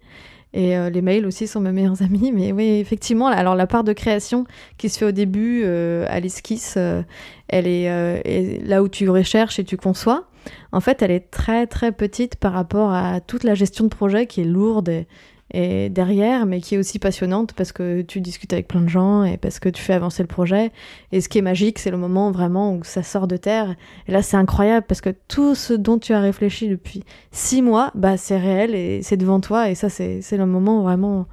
Et 0.53 0.77
euh, 0.77 0.91
les 0.91 1.01
mails 1.01 1.27
aussi 1.27 1.47
sont 1.47 1.61
mes 1.61 1.73
meilleurs 1.73 2.03
amis. 2.03 2.33
Mais 2.33 2.53
oui, 2.53 2.67
effectivement, 2.81 3.27
alors 3.27 3.55
la 3.55 3.67
part 3.67 3.85
de 3.85 3.93
création 3.93 4.47
qui 4.79 4.89
se 4.89 4.99
fait 4.99 5.07
au 5.07 5.13
début 5.13 5.63
euh, 5.65 6.07
à 6.09 6.21
l'esquisse, 6.21 6.75
euh, 6.77 7.03
elle 7.49 7.67
est, 7.67 7.91
euh, 7.91 8.21
est 8.25 8.65
là 8.67 8.83
où 8.83 8.89
tu 8.89 9.09
recherches 9.09 9.59
et 9.59 9.65
tu 9.65 9.77
conçois. 9.77 10.27
En 10.73 10.81
fait, 10.81 11.03
elle 11.03 11.11
est 11.11 11.31
très 11.31 11.67
très 11.67 11.93
petite 11.93 12.37
par 12.37 12.53
rapport 12.53 12.93
à 12.93 13.21
toute 13.21 13.45
la 13.45 13.55
gestion 13.55 13.85
de 13.85 13.91
projet 13.91 14.27
qui 14.27 14.41
est 14.41 14.45
lourde 14.45 14.89
et, 14.89 15.07
et 15.53 15.89
derrière, 15.89 16.47
mais 16.47 16.61
qui 16.61 16.75
est 16.75 16.79
aussi 16.79 16.99
passionnante 16.99 17.53
parce 17.55 17.73
que 17.73 18.03
tu 18.03 18.21
discutes 18.21 18.53
avec 18.53 18.69
plein 18.69 18.83
de 18.83 18.89
gens 18.89 19.25
et 19.25 19.37
parce 19.37 19.59
que 19.59 19.69
tu 19.69 19.83
fais 19.83 19.95
avancer 19.95 20.23
le 20.23 20.29
projet. 20.29 20.71
Et 21.13 21.21
ce 21.21 21.29
qui 21.29 21.39
est 21.39 21.43
magique, 21.43 21.79
c'est 21.79 21.91
le 21.91 21.97
moment 21.97 22.31
vraiment 22.31 22.75
où 22.75 22.85
ça 22.85 23.03
sort 23.03 23.27
de 23.27 23.37
terre. 23.37 23.75
Et 24.07 24.13
là, 24.13 24.23
c'est 24.23 24.37
incroyable 24.37 24.87
parce 24.89 25.01
que 25.01 25.11
tout 25.29 25.55
ce 25.55 25.75
dont 25.75 25.99
tu 25.99 26.13
as 26.13 26.21
réfléchi 26.21 26.69
depuis 26.69 27.03
six 27.33 27.63
mois, 27.63 27.91
bah, 27.95 28.17
c'est 28.17 28.39
réel 28.39 28.75
et 28.75 29.03
c'est 29.03 29.17
devant 29.17 29.41
toi. 29.41 29.71
Et 29.71 29.75
ça, 29.75 29.89
c'est 29.89 30.37
le 30.37 30.47
moment 30.47 30.83
vraiment 30.83 31.27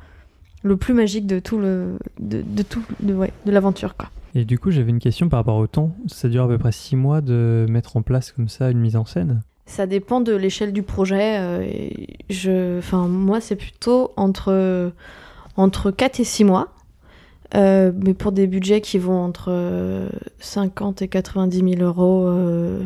le 0.63 0.77
plus 0.77 0.93
magique 0.93 1.27
de 1.27 1.39
tout 1.39 1.59
le 1.59 1.97
de, 2.19 2.41
de 2.41 2.63
tout 2.63 2.83
de, 2.99 3.13
ouais, 3.13 3.31
de 3.45 3.51
l'aventure 3.51 3.95
quoi. 3.95 4.09
Et 4.35 4.45
du 4.45 4.59
coup, 4.59 4.71
j'avais 4.71 4.89
une 4.89 4.99
question 4.99 5.29
par 5.29 5.39
rapport 5.39 5.57
au 5.57 5.67
temps. 5.67 5.95
Ça 6.07 6.29
dure 6.29 6.43
à 6.43 6.47
peu 6.47 6.57
près 6.57 6.71
six 6.71 6.95
mois 6.95 7.21
de 7.21 7.65
mettre 7.69 7.97
en 7.97 8.01
place 8.01 8.31
comme 8.31 8.49
ça 8.49 8.69
une 8.69 8.79
mise 8.79 8.95
en 8.95 9.05
scène. 9.05 9.41
Ça 9.67 9.85
dépend 9.85 10.21
de 10.21 10.33
l'échelle 10.33 10.73
du 10.73 10.81
projet. 10.81 11.37
euh, 11.39 11.89
je, 12.29 12.79
enfin, 12.79 13.07
moi, 13.07 13.39
c'est 13.41 13.55
plutôt 13.55 14.11
entre, 14.15 14.91
entre 15.55 15.91
4 15.91 16.19
et 16.19 16.23
6 16.23 16.43
mois. 16.43 16.73
Euh, 17.55 17.91
mais 17.95 18.13
pour 18.13 18.31
des 18.31 18.47
budgets 18.47 18.81
qui 18.81 18.97
vont 18.97 19.23
entre 19.23 19.47
euh, 19.49 20.09
50 20.39 21.01
et 21.01 21.07
90 21.07 21.75
000 21.77 21.81
euros. 21.81 22.27
euh, 22.27 22.83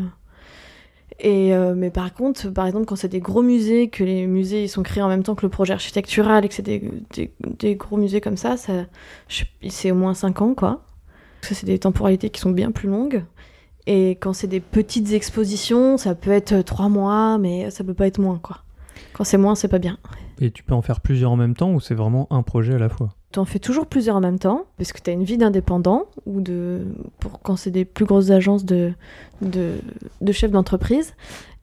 et, 1.19 1.53
euh, 1.53 1.75
mais 1.75 1.91
par 1.91 2.13
contre, 2.13 2.49
par 2.49 2.65
exemple, 2.65 2.85
quand 2.85 2.95
c'est 2.95 3.07
des 3.07 3.19
gros 3.19 3.43
musées, 3.43 3.89
que 3.89 4.03
les 4.03 4.25
musées 4.25 4.63
ils 4.63 4.69
sont 4.69 4.81
créés 4.81 5.03
en 5.03 5.07
même 5.07 5.21
temps 5.23 5.35
que 5.35 5.45
le 5.45 5.49
projet 5.49 5.73
architectural 5.73 6.45
et 6.45 6.47
que 6.49 6.55
c'est 6.55 6.63
des, 6.63 6.91
des, 7.59 7.75
gros 7.75 7.97
musées 7.97 8.21
comme 8.21 8.37
ça, 8.37 8.55
c'est 8.57 9.91
au 9.91 9.95
moins 9.95 10.15
5 10.15 10.41
ans, 10.41 10.55
quoi. 10.55 10.83
Parce 11.41 11.53
c'est 11.53 11.65
des 11.65 11.79
temporalités 11.79 12.29
qui 12.31 12.41
sont 12.41 12.51
bien 12.51 12.71
plus 12.71 12.89
longues. 12.89 13.23
Et 13.87 14.11
quand 14.11 14.33
c'est 14.33 14.47
des 14.47 14.59
petites 14.59 15.11
expositions, 15.11 15.97
ça 15.97 16.15
peut 16.15 16.31
être 16.31 16.61
trois 16.61 16.89
mois, 16.89 17.37
mais 17.37 17.69
ça 17.71 17.83
peut 17.83 17.93
pas 17.93 18.07
être 18.07 18.19
moins, 18.19 18.39
quoi. 18.41 18.59
Quand 19.13 19.23
c'est 19.23 19.37
moins, 19.37 19.55
c'est 19.55 19.67
pas 19.67 19.79
bien. 19.79 19.97
Et 20.39 20.51
tu 20.51 20.63
peux 20.63 20.73
en 20.73 20.81
faire 20.81 21.01
plusieurs 21.01 21.31
en 21.31 21.35
même 21.35 21.55
temps 21.55 21.71
ou 21.71 21.79
c'est 21.79 21.93
vraiment 21.93 22.27
un 22.31 22.41
projet 22.41 22.73
à 22.73 22.79
la 22.79 22.89
fois? 22.89 23.09
T'en 23.31 23.45
fais 23.45 23.59
toujours 23.59 23.85
plusieurs 23.85 24.15
en 24.15 24.21
même 24.21 24.39
temps, 24.39 24.65
parce 24.77 24.91
que 24.91 24.99
t'as 24.99 25.13
une 25.13 25.23
vie 25.23 25.37
d'indépendant, 25.37 26.05
ou 26.25 26.41
de. 26.41 26.85
pour 27.19 27.41
quand 27.41 27.55
c'est 27.55 27.71
des 27.71 27.85
plus 27.85 28.05
grosses 28.05 28.29
agences 28.29 28.65
de, 28.65 28.91
de, 29.41 29.75
de 30.19 30.31
chefs 30.31 30.51
d'entreprise. 30.51 31.13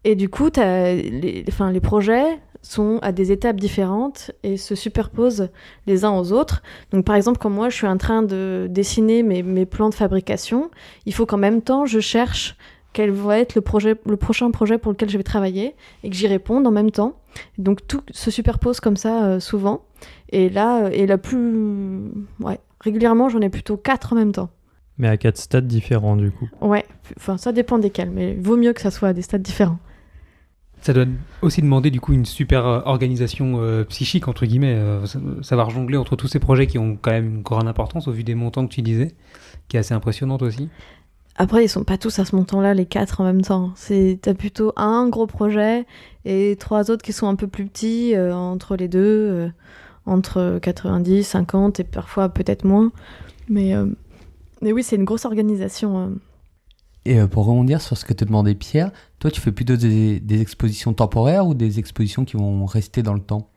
Et 0.05 0.15
du 0.15 0.29
coup, 0.29 0.49
les, 0.57 1.45
enfin, 1.49 1.71
les 1.73 1.81
projets 1.81 2.39
sont 2.69 2.99
à 3.03 3.13
des 3.13 3.33
étapes 3.33 3.57
différentes 3.57 4.31
et 4.43 4.57
se 4.57 4.75
superposent 4.75 5.49
les 5.87 6.05
uns 6.05 6.13
aux 6.13 6.33
autres. 6.33 6.63
Donc, 6.93 7.05
par 7.05 7.17
exemple, 7.17 7.39
quand 7.39 7.51
moi 7.51 7.69
je 7.71 7.77
suis 7.77 7.87
en 7.87 7.97
train 7.97 8.23
de 8.23 8.67
dessiner 8.69 9.23
mes, 9.23 9.43
mes 9.43 9.67
plans 9.67 9.89
de 9.89 9.95
fabrication, 9.95 10.71
il 11.07 11.15
faut 11.15 11.27
qu'en 11.27 11.39
même 11.39 11.63
temps 11.63 11.87
je 11.87 12.01
cherche 12.01 12.57
quel 12.93 13.11
va 13.11 13.39
être 13.39 13.55
le, 13.55 13.61
projet, 13.61 13.97
le 14.07 14.17
prochain 14.17 14.51
projet 14.51 14.79
pour 14.79 14.93
lequel 14.93 15.09
je 15.09 15.17
vais 15.19 15.25
travailler 15.25 15.75
et 16.03 16.11
que 16.11 16.17
j'y 16.17 16.27
réponde 16.27 16.67
en 16.67 16.71
même 16.71 16.91
temps. 16.91 17.15
Donc, 17.57 17.87
tout 17.87 18.03
se 18.11 18.31
superpose 18.31 18.81
comme 18.81 18.97
ça 18.97 19.25
euh, 19.25 19.41
souvent. 19.41 19.83
Et 20.31 20.49
là, 20.49 20.85
euh, 20.85 20.91
et 20.93 21.07
la 21.07 21.19
plus. 21.19 22.11
Ouais, 22.41 22.59
régulièrement, 22.81 23.29
j'en 23.29 23.41
ai 23.41 23.49
plutôt 23.49 23.77
quatre 23.77 24.13
en 24.13 24.17
même 24.17 24.33
temps. 24.33 24.51
Mais 24.99 25.09
à 25.09 25.17
quatre 25.17 25.39
stades 25.39 25.69
différents 25.69 26.17
du 26.17 26.33
coup. 26.33 26.49
Ouais, 26.61 26.85
enfin, 27.17 27.39
ça 27.39 27.53
dépend 27.53 27.79
desquels, 27.79 28.11
mais 28.11 28.35
vaut 28.35 28.57
mieux 28.57 28.73
que 28.73 28.81
ça 28.81 28.91
soit 28.91 29.09
à 29.09 29.13
des 29.13 29.23
stades 29.23 29.43
différents. 29.43 29.79
Ça 30.81 30.93
doit 30.93 31.07
aussi 31.43 31.61
demander 31.61 31.91
du 31.91 32.01
coup 32.01 32.13
une 32.13 32.25
super 32.25 32.67
euh, 32.67 32.81
organisation 32.85 33.61
euh, 33.61 33.85
psychique, 33.85 34.29
entre 34.29 34.47
guillemets, 34.47 34.75
euh, 34.75 35.05
sa- 35.07 35.19
savoir 35.43 35.71
jongler 35.71 35.97
entre 35.99 36.17
tous 36.17 36.29
ces 36.29 36.39
projets 36.39 36.67
qui 36.67 36.79
ont 36.79 36.97
quand 37.01 37.11
même 37.11 37.27
une 37.37 37.43
grande 37.43 37.67
importance 37.69 38.09
au 38.09 38.13
vu 38.13 38.25
des 38.25 38.35
montants 38.35 38.67
que 38.67 38.73
tu 38.73 38.81
disais, 38.83 39.15
qui 39.69 39.77
est 39.77 39.81
assez 39.81 39.93
impressionnante 39.95 40.41
aussi. 40.43 40.69
Après, 41.37 41.65
ils 41.65 41.69
sont 41.69 41.85
pas 41.85 41.99
tous 41.99 42.19
à 42.19 42.25
ce 42.25 42.35
montant-là, 42.35 42.75
les 42.75 42.87
quatre 42.87 43.21
en 43.21 43.25
même 43.25 43.43
temps. 43.43 43.73
C'est 43.77 44.19
t'as 44.23 44.35
plutôt 44.35 44.73
un 44.77 45.09
gros 45.09 45.27
projet 45.27 45.85
et 46.25 46.57
trois 46.59 46.91
autres 46.91 47.03
qui 47.05 47.13
sont 47.13 47.29
un 47.29 47.37
peu 47.37 47.47
plus 47.49 47.67
petits 47.67 48.15
euh, 48.15 48.35
entre 48.35 48.77
les 48.77 48.89
deux, 48.89 49.51
entre 50.07 50.59
90, 50.63 51.23
50 51.25 51.81
et 51.81 51.85
parfois 51.85 52.29
peut-être 52.29 52.65
moins. 52.65 52.91
Mais, 53.49 53.73
mais 54.63 54.73
oui, 54.73 54.83
c'est 54.83 54.97
une 54.97 55.05
grosse 55.05 55.25
organisation. 55.27 56.13
Et 57.09 57.19
euh, 57.19 57.27
pour 57.27 57.47
rebondir 57.47 57.81
sur 57.81 57.97
ce 57.97 58.05
que 58.05 58.13
te 58.13 58.23
demandait 58.23 58.55
Pierre, 58.55 58.91
toi 59.19 59.31
tu 59.31 59.41
fais 59.41 59.51
plutôt 59.51 59.77
des, 59.77 60.21
expositions 60.43 60.93
temporaires 60.93 61.47
ou 61.47 61.55
des 61.55 61.79
expositions 61.79 62.27
qui 62.27 62.37
vont 62.37 62.67
rester 62.67 63.03
dans 63.03 63.15
le 63.15 63.21
temps? 63.21 63.49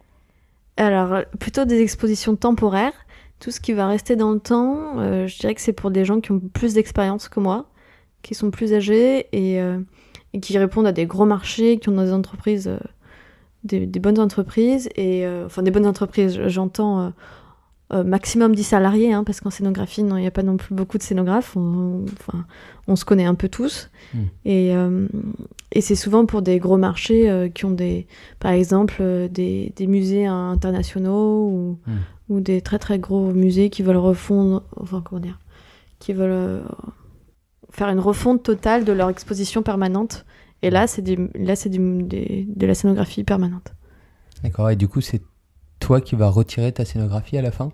Alors, 0.78 1.12
euh, 1.12 1.24
plutôt 1.38 1.66
des 1.66 1.82
expositions 1.82 2.38
temporaires. 2.38 2.94
Tout 3.42 3.52
ce 3.52 3.60
qui 3.60 3.74
va 3.74 3.88
rester 3.88 4.16
dans 4.16 4.32
le 4.32 4.40
temps, 4.40 5.00
euh, 5.00 5.28
je 5.28 5.38
dirais 5.38 5.54
que 5.54 5.60
c'est 5.60 5.74
pour 5.74 5.92
des 5.92 6.06
gens 6.06 6.22
qui 6.22 6.32
ont 6.32 6.40
plus 6.40 6.76
d'expérience 6.76 7.28
que 7.28 7.42
moi, 7.42 7.66
qui 8.22 8.36
sont 8.36 8.52
plus 8.52 8.74
âgés 8.74 9.28
et, 9.34 9.60
qui 10.40 10.58
répondent 10.58 10.88
à 10.88 10.94
des 10.94 11.06
gros 11.06 11.26
marchés, 11.26 11.78
qui 11.78 11.90
ont 11.90 12.02
des 12.02 12.14
entreprises, 12.14 12.72
des, 13.66 13.86
bonnes 13.86 14.20
entreprises, 14.20 14.88
et 14.96 15.28
enfin 15.46 15.62
des 15.62 15.72
bonnes 15.72 15.88
entreprises, 15.88 16.40
j'entends 16.48 17.12
euh, 17.94 18.04
maximum 18.04 18.56
10 18.56 18.64
salariés, 18.64 19.14
hein, 19.14 19.24
parce 19.24 19.42
qu'en 19.42 19.50
scénographie, 19.50 20.02
il 20.02 20.08
n'y 20.08 20.28
a 20.28 20.32
pas 20.32 20.44
non 20.44 20.58
plus 20.58 20.74
beaucoup 20.74 20.98
de 20.98 21.04
scénographes, 21.04 21.58
on, 21.58 22.06
on 22.88 22.96
se 22.96 23.04
connaît 23.06 23.26
un 23.26 23.36
peu 23.36 23.50
tous. 23.50 23.90
Mm. 24.14 24.20
Et, 24.46 24.76
euh, 24.76 25.08
et 25.72 25.82
c'est 25.82 25.96
souvent 25.96 26.26
pour 26.26 26.42
des 26.42 26.60
gros 26.60 26.78
marchés 26.78 27.30
euh, 27.30 27.50
qui 27.50 27.66
ont 27.66 27.72
des, 27.72 28.08
par 28.40 28.52
exemple, 28.52 29.02
des, 29.30 29.74
des 29.76 29.88
musées 29.88 30.26
internationaux 30.26 31.48
ou, 31.48 31.80
Mm. 31.86 31.92
ou 32.30 32.40
des 32.40 32.62
très 32.62 32.80
très 32.80 32.98
gros 33.00 33.32
musées 33.34 33.70
qui 33.70 33.84
veulent 33.84 33.98
refondre, 33.98 34.64
enfin 34.80 35.02
comment 35.04 35.22
dire, 35.22 35.40
qui 36.00 36.14
veulent 36.14 36.64
faire 37.72 37.90
une 37.90 38.00
refonte 38.00 38.44
totale 38.44 38.86
de 38.86 38.94
leur 38.94 39.10
exposition 39.10 39.64
permanente. 39.64 40.26
Et 40.62 40.70
là, 40.70 40.86
c'est 40.88 41.02
de 41.02 41.28
la 41.46 42.76
scénographie 42.76 43.24
permanente. 43.24 43.74
D'accord, 44.44 44.70
et 44.70 44.76
du 44.76 44.88
coup 44.88 45.02
c'est 45.02 45.22
toi 45.80 46.00
qui 46.00 46.16
vas 46.16 46.30
retirer 46.30 46.72
ta 46.72 46.86
scénographie 46.86 47.38
à 47.38 47.42
la 47.42 47.52
fin? 47.52 47.72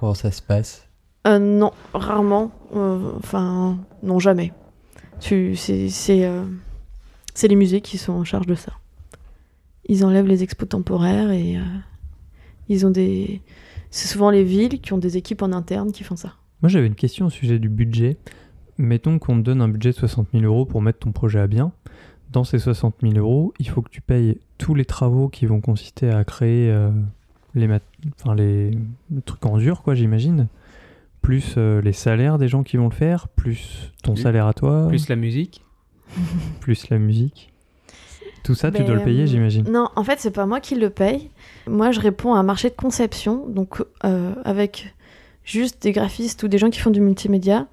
Comment 0.00 0.14
ça 0.14 0.30
se 0.30 0.40
passe? 0.40 0.88
Euh, 1.26 1.38
non, 1.38 1.72
rarement. 1.92 2.52
Euh, 2.74 3.12
Enfin, 3.18 3.76
non, 4.02 4.18
jamais. 4.18 4.50
Tu, 5.20 5.56
c'est, 5.56 5.90
c'est, 5.90 6.24
euh, 6.24 6.42
c'est 7.34 7.48
les 7.48 7.54
musées 7.54 7.82
qui 7.82 7.98
sont 7.98 8.14
en 8.14 8.24
charge 8.24 8.46
de 8.46 8.54
ça. 8.54 8.72
Ils 9.84 10.02
enlèvent 10.06 10.26
les 10.26 10.42
expos 10.42 10.66
temporaires 10.66 11.30
et 11.30 11.58
ils 12.70 12.86
ont 12.86 12.90
des. 12.90 13.42
C'est 13.90 14.08
souvent 14.08 14.30
les 14.30 14.42
villes 14.42 14.80
qui 14.80 14.94
ont 14.94 14.98
des 14.98 15.18
équipes 15.18 15.42
en 15.42 15.52
interne 15.52 15.92
qui 15.92 16.02
font 16.02 16.16
ça. 16.16 16.32
Moi 16.62 16.70
j'avais 16.70 16.86
une 16.86 16.94
question 16.94 17.26
au 17.26 17.30
sujet 17.30 17.58
du 17.58 17.68
budget. 17.68 18.16
mettons 18.78 19.18
qu'on 19.18 19.36
te 19.36 19.42
donne 19.42 19.60
un 19.60 19.68
budget 19.68 19.90
de 19.90 19.96
60 19.96 20.28
000 20.32 20.44
euros 20.44 20.64
pour 20.64 20.80
mettre 20.80 21.00
ton 21.00 21.12
projet 21.12 21.40
à 21.40 21.46
bien. 21.46 21.72
Dans 22.30 22.44
ces 22.44 22.58
60 22.58 22.94
000 23.02 23.14
euros, 23.18 23.52
il 23.58 23.68
faut 23.68 23.82
que 23.82 23.90
tu 23.90 24.00
payes 24.00 24.40
tous 24.56 24.74
les 24.74 24.86
travaux 24.86 25.28
qui 25.28 25.44
vont 25.44 25.60
consister 25.60 26.08
à 26.08 26.24
créer 26.24 26.70
euh, 26.70 26.90
les, 27.54 27.66
mat- 27.66 27.82
enfin, 28.20 28.34
les, 28.34 28.70
le 29.12 29.20
truc 29.22 29.44
en 29.46 29.58
dur, 29.58 29.82
quoi, 29.82 29.94
j'imagine. 29.94 30.48
Plus 31.22 31.54
euh, 31.58 31.80
les 31.82 31.92
salaires 31.92 32.38
des 32.38 32.48
gens 32.48 32.62
qui 32.62 32.76
vont 32.76 32.88
le 32.88 32.94
faire, 32.94 33.28
plus 33.28 33.92
ton 34.02 34.14
Plus- 34.14 34.22
salaire 34.22 34.46
à 34.46 34.54
toi, 34.54 34.86
Plus 34.88 35.08
la 35.08 35.16
musique. 35.16 35.62
plus 36.60 36.88
la 36.90 36.98
musique. 36.98 37.52
Tout 38.42 38.54
ça, 38.54 38.70
tu 38.70 38.78
Ben, 38.78 38.86
dois 38.86 38.96
le 38.96 39.02
payer, 39.04 39.24
euh, 39.24 39.26
j'imagine. 39.26 39.70
Non, 39.70 39.88
en 39.96 40.02
fait, 40.04 40.18
c'est 40.18 40.30
pas 40.30 40.46
moi 40.46 40.60
qui 40.60 40.74
le 40.74 40.88
paye. 40.88 41.30
Moi, 41.68 41.90
je 41.92 42.00
réponds 42.00 42.32
à 42.34 42.38
un 42.38 42.42
marché 42.42 42.70
de 42.70 42.74
conception, 42.74 43.46
donc 43.48 43.82
euh, 44.04 44.32
avec 44.44 44.94
juste 45.44 45.82
des 45.82 45.92
graphistes 45.92 46.42
ou 46.42 46.48
des 46.48 46.56
gens 46.58 46.70
qui 46.70 46.80
font 46.80 46.90
du 46.90 47.00
multimédia. 47.02 47.66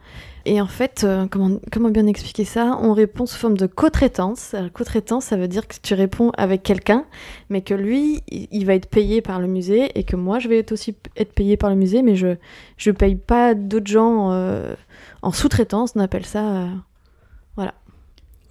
Et 0.50 0.62
en 0.62 0.66
fait, 0.68 1.04
euh, 1.04 1.28
comment, 1.30 1.60
comment 1.74 1.90
bien 1.90 2.08
expliquer 2.08 2.46
ça? 2.46 2.80
On 2.82 2.94
répond 2.94 3.26
sous 3.26 3.38
forme 3.38 3.58
de 3.58 3.68
co-traitance. 3.68 4.56
Co-traitance, 4.74 5.26
ça 5.26 5.36
veut 5.36 5.50
dire 5.50 5.68
que 5.68 5.76
tu 5.84 5.94
réponds 5.94 6.32
avec 6.38 6.64
quelqu'un, 6.64 7.04
mais 7.50 7.62
que 7.62 7.74
lui, 7.74 8.22
il 8.32 8.66
va 8.66 8.74
être 8.74 8.88
payé 8.90 9.22
par 9.22 9.42
le 9.42 9.48
musée 9.48 9.92
et 10.00 10.04
que 10.04 10.16
moi, 10.16 10.40
je 10.40 10.48
vais 10.48 10.60
être 10.60 10.72
aussi 10.72 10.96
être 11.18 11.34
payé 11.34 11.58
par 11.58 11.70
le 11.70 11.76
musée, 11.76 12.02
mais 12.02 12.16
je 12.16 12.38
je 12.78 12.92
paye 12.92 13.16
pas 13.16 13.56
d'autres 13.56 13.92
gens 13.92 14.32
euh, 14.32 14.74
en 15.22 15.32
sous-traitance. 15.34 15.92
On 15.96 16.00
appelle 16.00 16.26
ça. 16.26 16.64
euh, 16.64 16.68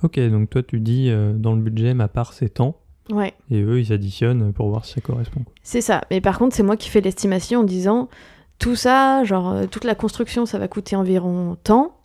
Ok, 0.03 0.21
donc 0.21 0.51
toi, 0.51 0.63
tu 0.63 0.79
dis 0.79 1.11
dans 1.37 1.55
le 1.55 1.61
budget, 1.63 1.95
ma 1.95 2.07
part, 2.07 2.35
c'est 2.35 2.51
tant. 2.51 2.77
Ouais. 3.09 3.33
Et 3.51 3.63
eux, 3.63 3.81
ils 3.81 3.93
additionnent 3.95 4.53
pour 4.53 4.69
voir 4.69 4.85
si 4.85 4.93
ça 4.93 5.01
correspond. 5.01 5.43
C'est 5.63 5.81
ça. 5.81 6.03
Mais 6.11 6.21
par 6.21 6.39
contre, 6.39 6.55
c'est 6.55 6.63
moi 6.63 6.77
qui 6.77 6.91
fais 6.91 7.01
l'estimation 7.01 7.61
en 7.61 7.65
disant 7.65 8.09
tout 8.59 8.77
ça, 8.77 9.25
genre 9.25 9.51
euh, 9.51 9.67
toute 9.67 9.85
la 9.85 9.95
construction, 9.95 10.47
ça 10.47 10.59
va 10.59 10.69
coûter 10.69 10.97
environ 10.97 11.57
tant. 11.63 11.97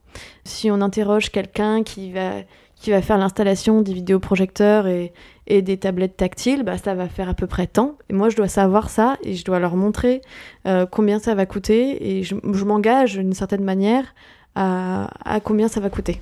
Si 0.44 0.70
on 0.70 0.82
interroge 0.82 1.30
quelqu'un 1.32 1.84
qui 1.84 2.12
va, 2.12 2.32
qui 2.76 2.92
va 2.92 3.02
faire 3.02 3.18
l'installation 3.18 3.82
des 3.82 3.94
vidéoprojecteurs 3.94 4.88
et, 4.88 5.14
et 5.48 5.62
des 5.62 5.78
tablettes 5.78 6.18
tactiles, 6.18 6.64
bah, 6.64 6.78
ça 6.78 6.96
va 6.96 7.08
faire 7.08 7.30
à 7.30 7.34
peu 7.34 7.48
près 7.48 7.68
tant. 7.68 7.98
Et 8.10 8.14
moi, 8.14 8.30
je 8.30 8.36
dois 8.36 8.50
savoir 8.50 8.90
ça 8.90 9.18
et 9.24 9.36
je 9.36 9.46
dois 9.46 9.60
leur 9.60 9.76
montrer 9.76 10.22
euh, 10.68 10.86
combien 10.86 11.20
ça 11.20 11.36
va 11.36 11.46
coûter. 11.46 12.20
Et 12.20 12.24
je, 12.24 12.36
je 12.52 12.66
m'engage 12.66 13.18
d'une 13.18 13.34
certaine 13.34 13.64
manière 13.64 14.14
à, 14.56 15.10
à 15.24 15.40
combien 15.40 15.70
ça 15.70 15.80
va 15.80 15.90
coûter. 15.90 16.22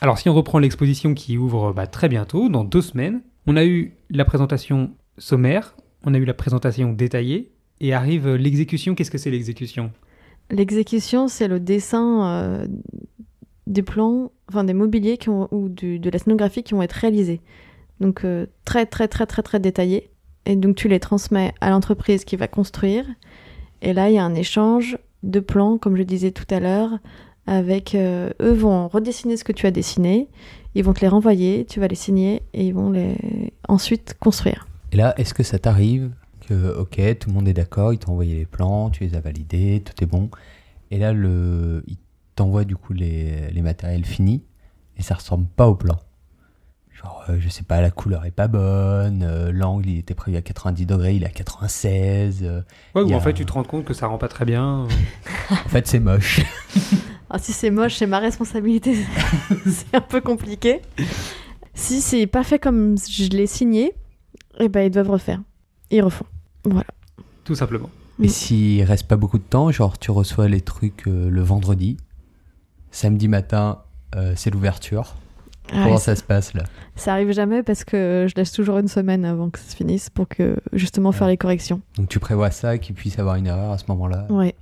Alors, 0.00 0.18
si 0.18 0.28
on 0.28 0.34
reprend 0.34 0.58
l'exposition 0.58 1.14
qui 1.14 1.38
ouvre 1.38 1.72
bah, 1.72 1.86
très 1.86 2.08
bientôt, 2.08 2.48
dans 2.48 2.64
deux 2.64 2.82
semaines, 2.82 3.22
on 3.46 3.56
a 3.56 3.64
eu 3.64 3.94
la 4.10 4.24
présentation 4.24 4.90
sommaire, 5.18 5.76
on 6.04 6.14
a 6.14 6.18
eu 6.18 6.24
la 6.24 6.34
présentation 6.34 6.92
détaillée, 6.92 7.52
et 7.86 7.92
arrive 7.92 8.26
euh, 8.26 8.36
l'exécution. 8.36 8.94
Qu'est-ce 8.94 9.10
que 9.10 9.18
c'est 9.18 9.30
l'exécution? 9.30 9.90
L'exécution, 10.50 11.28
c'est 11.28 11.48
le 11.48 11.60
dessin 11.60 12.26
euh, 12.26 12.66
des 13.66 13.82
plans, 13.82 14.30
enfin 14.48 14.64
des 14.64 14.74
mobiliers 14.74 15.16
qui 15.16 15.28
ont- 15.30 15.48
ou 15.52 15.68
du- 15.68 15.98
de 15.98 16.10
la 16.10 16.18
scénographie 16.18 16.62
qui 16.62 16.74
vont 16.74 16.82
être 16.82 16.92
réalisés. 16.92 17.40
Donc 18.00 18.24
euh, 18.24 18.46
très 18.64 18.86
très 18.86 19.08
très 19.08 19.26
très 19.26 19.42
très 19.42 19.60
détaillés. 19.60 20.10
Et 20.46 20.56
donc 20.56 20.76
tu 20.76 20.88
les 20.88 21.00
transmets 21.00 21.54
à 21.60 21.70
l'entreprise 21.70 22.24
qui 22.24 22.36
va 22.36 22.48
construire. 22.48 23.06
Et 23.82 23.92
là, 23.92 24.10
il 24.10 24.14
y 24.14 24.18
a 24.18 24.24
un 24.24 24.34
échange 24.34 24.98
de 25.22 25.40
plans, 25.40 25.78
comme 25.78 25.96
je 25.96 26.02
disais 26.02 26.30
tout 26.30 26.46
à 26.50 26.60
l'heure, 26.60 26.90
avec 27.46 27.94
euh, 27.94 28.30
eux 28.40 28.52
vont 28.52 28.88
redessiner 28.88 29.36
ce 29.36 29.44
que 29.44 29.52
tu 29.52 29.66
as 29.66 29.70
dessiné, 29.70 30.28
ils 30.74 30.84
vont 30.84 30.92
te 30.94 31.00
les 31.00 31.08
renvoyer, 31.08 31.64
tu 31.66 31.80
vas 31.80 31.88
les 31.88 31.94
signer 31.94 32.42
et 32.54 32.66
ils 32.66 32.74
vont 32.74 32.90
les 32.90 33.14
ensuite 33.68 34.16
construire. 34.20 34.66
Et 34.92 34.96
là, 34.96 35.14
est-ce 35.18 35.34
que 35.34 35.42
ça 35.42 35.58
t'arrive 35.58 36.10
que, 36.46 36.76
ok, 36.78 37.18
tout 37.18 37.28
le 37.28 37.34
monde 37.34 37.48
est 37.48 37.52
d'accord, 37.54 37.92
il 37.92 37.98
t'a 37.98 38.10
envoyé 38.10 38.34
les 38.36 38.46
plans, 38.46 38.90
tu 38.90 39.04
les 39.04 39.14
as 39.14 39.20
validés, 39.20 39.82
tout 39.84 40.02
est 40.02 40.06
bon. 40.06 40.30
Et 40.90 40.98
là, 40.98 41.12
le, 41.12 41.82
il 41.86 41.96
t'envoie 42.36 42.64
du 42.64 42.76
coup 42.76 42.92
les, 42.92 43.50
les 43.50 43.62
matériels 43.62 44.04
finis 44.04 44.42
et 44.96 45.02
ça 45.02 45.14
ressemble 45.14 45.46
pas 45.46 45.66
au 45.68 45.74
plan. 45.74 45.98
Genre, 46.92 47.24
euh, 47.28 47.36
je 47.40 47.48
sais 47.48 47.64
pas, 47.64 47.80
la 47.80 47.90
couleur 47.90 48.24
est 48.24 48.30
pas 48.30 48.46
bonne, 48.46 49.22
euh, 49.24 49.50
l'angle 49.52 49.88
il 49.88 49.98
était 49.98 50.14
prévu 50.14 50.36
à 50.36 50.42
90 50.42 50.86
degrés, 50.86 51.16
il 51.16 51.22
est 51.24 51.26
à 51.26 51.30
96. 51.30 52.40
euh, 52.42 52.62
Ouais, 52.94 53.02
ou 53.02 53.12
en 53.12 53.16
a- 53.16 53.20
fait, 53.20 53.32
tu 53.34 53.44
te 53.44 53.52
rends 53.52 53.64
compte 53.64 53.84
que 53.84 53.94
ça 53.94 54.06
rend 54.06 54.18
pas 54.18 54.28
très 54.28 54.44
bien. 54.44 54.86
en 55.50 55.68
fait, 55.68 55.86
c'est 55.86 56.00
moche. 56.00 56.40
Ah, 57.30 57.38
si 57.40 57.52
c'est 57.52 57.70
moche, 57.70 57.96
c'est 57.96 58.06
ma 58.06 58.20
responsabilité. 58.20 58.94
c'est 59.66 59.92
un 59.92 60.00
peu 60.00 60.20
compliqué. 60.20 60.82
Si 61.74 62.00
c'est 62.00 62.28
pas 62.28 62.44
fait 62.44 62.60
comme 62.60 62.94
je 62.96 63.28
l'ai 63.30 63.48
signé, 63.48 63.92
eh 64.60 64.68
ben 64.68 64.82
ils 64.86 64.90
doivent 64.90 65.10
refaire. 65.10 65.40
Ils 65.90 66.02
refont. 66.02 66.26
Voilà. 66.64 66.86
Tout 67.44 67.54
simplement. 67.54 67.90
Et 68.22 68.28
s'il 68.28 68.82
reste 68.84 69.08
pas 69.08 69.16
beaucoup 69.16 69.38
de 69.38 69.42
temps, 69.44 69.70
genre 69.72 69.98
tu 69.98 70.10
reçois 70.10 70.48
les 70.48 70.60
trucs 70.60 71.08
euh, 71.08 71.28
le 71.28 71.42
vendredi, 71.42 71.96
samedi 72.90 73.26
matin, 73.28 73.80
euh, 74.14 74.32
c'est 74.36 74.50
l'ouverture. 74.50 75.16
Ah 75.72 75.76
ouais, 75.76 75.84
Comment 75.84 75.96
ça, 75.96 76.14
ça 76.14 76.16
se 76.16 76.22
passe 76.22 76.54
là? 76.54 76.64
Ça 76.94 77.12
arrive 77.12 77.32
jamais 77.32 77.62
parce 77.62 77.84
que 77.84 78.26
je 78.28 78.34
laisse 78.36 78.52
toujours 78.52 78.78
une 78.78 78.86
semaine 78.86 79.24
avant 79.24 79.50
que 79.50 79.58
ça 79.58 79.70
se 79.70 79.76
finisse 79.76 80.10
pour 80.10 80.28
que 80.28 80.56
justement 80.72 81.10
faire 81.10 81.26
les 81.26 81.36
corrections. 81.36 81.80
Donc 81.96 82.08
tu 82.08 82.20
prévois 82.20 82.50
ça, 82.50 82.78
qu'il 82.78 82.94
puisse 82.94 83.18
avoir 83.18 83.36
une 83.36 83.46
erreur 83.46 83.72
à 83.72 83.78
ce 83.78 83.84
moment-là. 83.88 84.26
Ouais. 84.30 84.54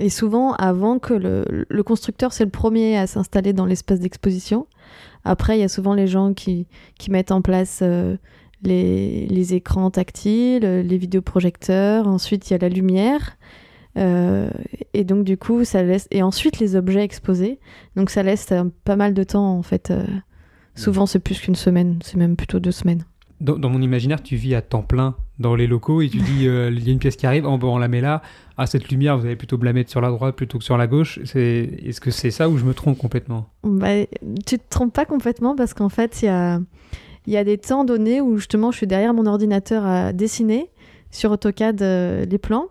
Et 0.00 0.10
souvent, 0.10 0.52
avant 0.54 0.98
que 0.98 1.14
le, 1.14 1.66
le 1.68 1.82
constructeur, 1.82 2.32
c'est 2.32 2.44
le 2.44 2.50
premier 2.50 2.98
à 2.98 3.06
s'installer 3.06 3.52
dans 3.52 3.64
l'espace 3.64 4.00
d'exposition. 4.00 4.66
Après, 5.24 5.56
il 5.56 5.60
y 5.60 5.64
a 5.64 5.68
souvent 5.68 5.94
les 5.94 6.06
gens 6.06 6.34
qui, 6.34 6.66
qui 6.98 7.10
mettent 7.10 7.32
en 7.32 7.40
place 7.42 7.80
euh, 7.82 8.16
les, 8.66 9.26
les 9.26 9.54
écrans 9.54 9.90
tactiles, 9.90 10.62
les 10.64 10.98
vidéoprojecteurs. 10.98 12.06
Ensuite, 12.08 12.50
il 12.50 12.52
y 12.52 12.56
a 12.56 12.58
la 12.58 12.68
lumière. 12.68 13.36
Euh, 13.96 14.50
et 14.92 15.04
donc, 15.04 15.24
du 15.24 15.36
coup, 15.36 15.64
ça 15.64 15.82
laisse. 15.82 16.08
Et 16.10 16.22
ensuite, 16.22 16.58
les 16.58 16.74
objets 16.76 17.04
exposés. 17.04 17.60
Donc, 17.96 18.10
ça 18.10 18.22
laisse 18.22 18.50
euh, 18.52 18.64
pas 18.84 18.96
mal 18.96 19.14
de 19.14 19.22
temps, 19.22 19.56
en 19.56 19.62
fait. 19.62 19.90
euh, 19.90 20.04
Souvent, 20.74 21.06
c'est 21.06 21.20
plus 21.20 21.40
qu'une 21.40 21.54
semaine. 21.54 21.98
C'est 22.02 22.16
même 22.16 22.34
plutôt 22.36 22.58
deux 22.58 22.72
semaines. 22.72 23.04
Dans, 23.40 23.56
dans 23.58 23.68
mon 23.68 23.82
imaginaire, 23.82 24.22
tu 24.22 24.36
vis 24.36 24.54
à 24.54 24.62
temps 24.62 24.82
plein 24.82 25.16
dans 25.38 25.54
les 25.54 25.66
locaux 25.66 26.02
et 26.02 26.08
tu 26.08 26.18
dis 26.18 26.46
euh, 26.48 26.70
il 26.76 26.84
y 26.84 26.88
a 26.88 26.92
une 26.92 26.98
pièce 26.98 27.16
qui 27.16 27.26
arrive, 27.26 27.44
oh, 27.46 27.58
bon, 27.58 27.74
on 27.74 27.78
la 27.78 27.88
met 27.88 28.00
là. 28.00 28.22
Ah, 28.56 28.66
cette 28.66 28.88
lumière, 28.88 29.18
vous 29.18 29.26
allez 29.26 29.36
plutôt 29.36 29.56
la 29.62 29.72
mettre 29.72 29.90
sur 29.90 30.00
la 30.00 30.10
droite 30.10 30.34
plutôt 30.34 30.58
que 30.58 30.64
sur 30.64 30.76
la 30.76 30.86
gauche. 30.86 31.20
C'est... 31.24 31.78
Est-ce 31.84 32.00
que 32.00 32.10
c'est 32.10 32.30
ça 32.30 32.48
ou 32.48 32.58
je 32.58 32.64
me 32.64 32.74
trompe 32.74 32.98
complètement? 32.98 33.48
Bah, 33.62 34.04
tu 34.46 34.58
te 34.58 34.64
trompes 34.70 34.92
pas 34.92 35.04
complètement 35.04 35.54
parce 35.54 35.74
qu'en 35.74 35.88
fait, 35.88 36.22
il 36.22 36.26
y 36.26 36.28
a, 36.28 36.60
il 37.26 37.32
y 37.32 37.36
a 37.36 37.44
des 37.44 37.58
temps 37.58 37.84
donnés 37.84 38.20
où 38.20 38.36
justement 38.36 38.70
je 38.70 38.78
suis 38.78 38.86
derrière 38.86 39.14
mon 39.14 39.26
ordinateur 39.26 39.84
à 39.86 40.12
dessiner 40.12 40.70
sur 41.10 41.30
AutoCAD 41.30 41.82
euh, 41.82 42.24
les 42.24 42.38
plans. 42.38 42.68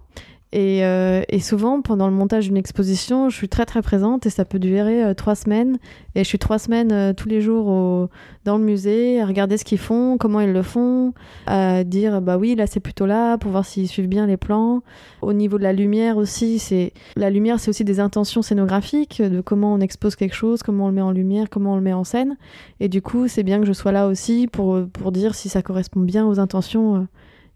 Et, 0.55 0.85
euh, 0.85 1.23
et 1.29 1.39
souvent, 1.39 1.81
pendant 1.81 2.07
le 2.07 2.13
montage 2.13 2.45
d'une 2.45 2.57
exposition, 2.57 3.27
je 3.27 3.35
suis 3.35 3.49
très 3.49 3.65
très 3.65 3.81
présente 3.81 4.27
et 4.27 4.29
ça 4.29 4.45
peut 4.45 4.59
durer 4.59 5.03
euh, 5.03 5.15
trois 5.15 5.33
semaines. 5.33 5.79
Et 6.13 6.19
je 6.19 6.27
suis 6.27 6.37
trois 6.37 6.59
semaines 6.59 6.91
euh, 6.91 7.11
tous 7.11 7.27
les 7.27 7.41
jours 7.41 8.07
dans 8.45 8.59
le 8.59 8.63
musée 8.63 9.19
à 9.19 9.25
regarder 9.25 9.57
ce 9.57 9.65
qu'ils 9.65 9.79
font, 9.79 10.17
comment 10.19 10.41
ils 10.41 10.53
le 10.53 10.61
font, 10.61 11.13
à 11.47 11.83
dire 11.83 12.21
bah 12.21 12.37
oui, 12.37 12.53
là 12.53 12.67
c'est 12.67 12.79
plutôt 12.79 13.07
là 13.07 13.39
pour 13.39 13.49
voir 13.49 13.65
s'ils 13.65 13.87
suivent 13.87 14.07
bien 14.07 14.27
les 14.27 14.37
plans. 14.37 14.83
Au 15.23 15.33
niveau 15.33 15.57
de 15.57 15.63
la 15.63 15.73
lumière 15.73 16.17
aussi, 16.17 16.59
c'est 16.59 16.93
la 17.15 17.31
lumière, 17.31 17.59
c'est 17.59 17.69
aussi 17.69 17.83
des 17.83 17.99
intentions 17.99 18.43
scénographiques, 18.43 19.23
de 19.23 19.41
comment 19.41 19.73
on 19.73 19.79
expose 19.79 20.15
quelque 20.15 20.35
chose, 20.35 20.61
comment 20.61 20.85
on 20.85 20.89
le 20.89 20.93
met 20.93 21.01
en 21.01 21.11
lumière, 21.11 21.49
comment 21.49 21.73
on 21.73 21.77
le 21.77 21.81
met 21.81 21.93
en 21.93 22.03
scène. 22.03 22.37
Et 22.79 22.89
du 22.89 23.01
coup, 23.01 23.27
c'est 23.27 23.43
bien 23.43 23.59
que 23.59 23.65
je 23.65 23.73
sois 23.73 23.91
là 23.91 24.07
aussi 24.07 24.47
pour, 24.51 24.85
pour 24.93 25.11
dire 25.11 25.33
si 25.33 25.49
ça 25.49 25.63
correspond 25.63 26.01
bien 26.01 26.27
aux 26.27 26.39
intentions 26.39 27.07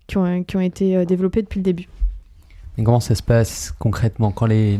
qui, 0.07 0.17
ont, 0.17 0.43
qui 0.43 0.57
ont 0.57 0.61
été 0.61 1.05
développées 1.05 1.43
depuis 1.43 1.59
le 1.59 1.63
début. 1.63 1.87
Mais 2.77 2.83
comment 2.83 2.99
ça 2.99 3.15
se 3.15 3.23
passe 3.23 3.73
concrètement 3.79 4.31
quand 4.31 4.45
les... 4.45 4.79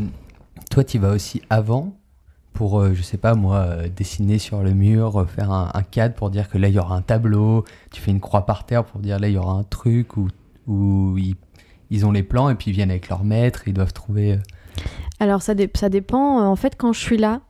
Toi, 0.70 0.84
tu 0.84 0.98
vas 0.98 1.10
aussi 1.10 1.42
avant 1.50 1.94
pour, 2.52 2.80
euh, 2.80 2.92
je 2.94 3.02
sais 3.02 3.18
pas 3.18 3.34
moi, 3.34 3.58
euh, 3.58 3.88
dessiner 3.88 4.38
sur 4.38 4.62
le 4.62 4.72
mur, 4.72 5.20
euh, 5.20 5.24
faire 5.26 5.50
un, 5.50 5.82
cadre 5.90 6.14
pour 6.14 6.30
dire 6.30 6.48
que 6.48 6.58
là, 6.58 6.68
il 6.68 6.74
y 6.74 6.78
aura 6.78 6.96
un 6.96 7.02
tableau. 7.02 7.64
Tu 7.90 8.00
fais 8.00 8.10
une 8.10 8.20
croix 8.20 8.46
par 8.46 8.66
terre 8.66 8.84
pour 8.84 9.00
dire 9.00 9.18
là, 9.18 9.28
il 9.28 9.34
y 9.34 9.38
aura 9.38 9.52
un 9.52 9.62
truc 9.62 10.16
où, 10.16 10.28
où 10.66 11.16
ils, 11.18 11.36
ils 11.90 12.04
ont 12.04 12.12
les 12.12 12.22
plans 12.22 12.50
et 12.50 12.54
puis 12.54 12.70
ils 12.70 12.74
viennent 12.74 12.90
avec 12.90 13.08
leur 13.08 13.24
maître 13.24 13.62
et 13.66 13.70
ils 13.70 13.74
doivent 13.74 13.92
trouver... 13.92 14.34
euh, 14.34 14.38
Alors 15.20 15.42
ça, 15.42 15.54
dé- 15.54 15.70
ça 15.74 15.88
dépend. 15.88 16.44
En 16.46 16.56
fait, 16.56 16.74
quand 16.76 16.92
je 16.92 17.00
suis 17.00 17.18
là, 17.18 17.40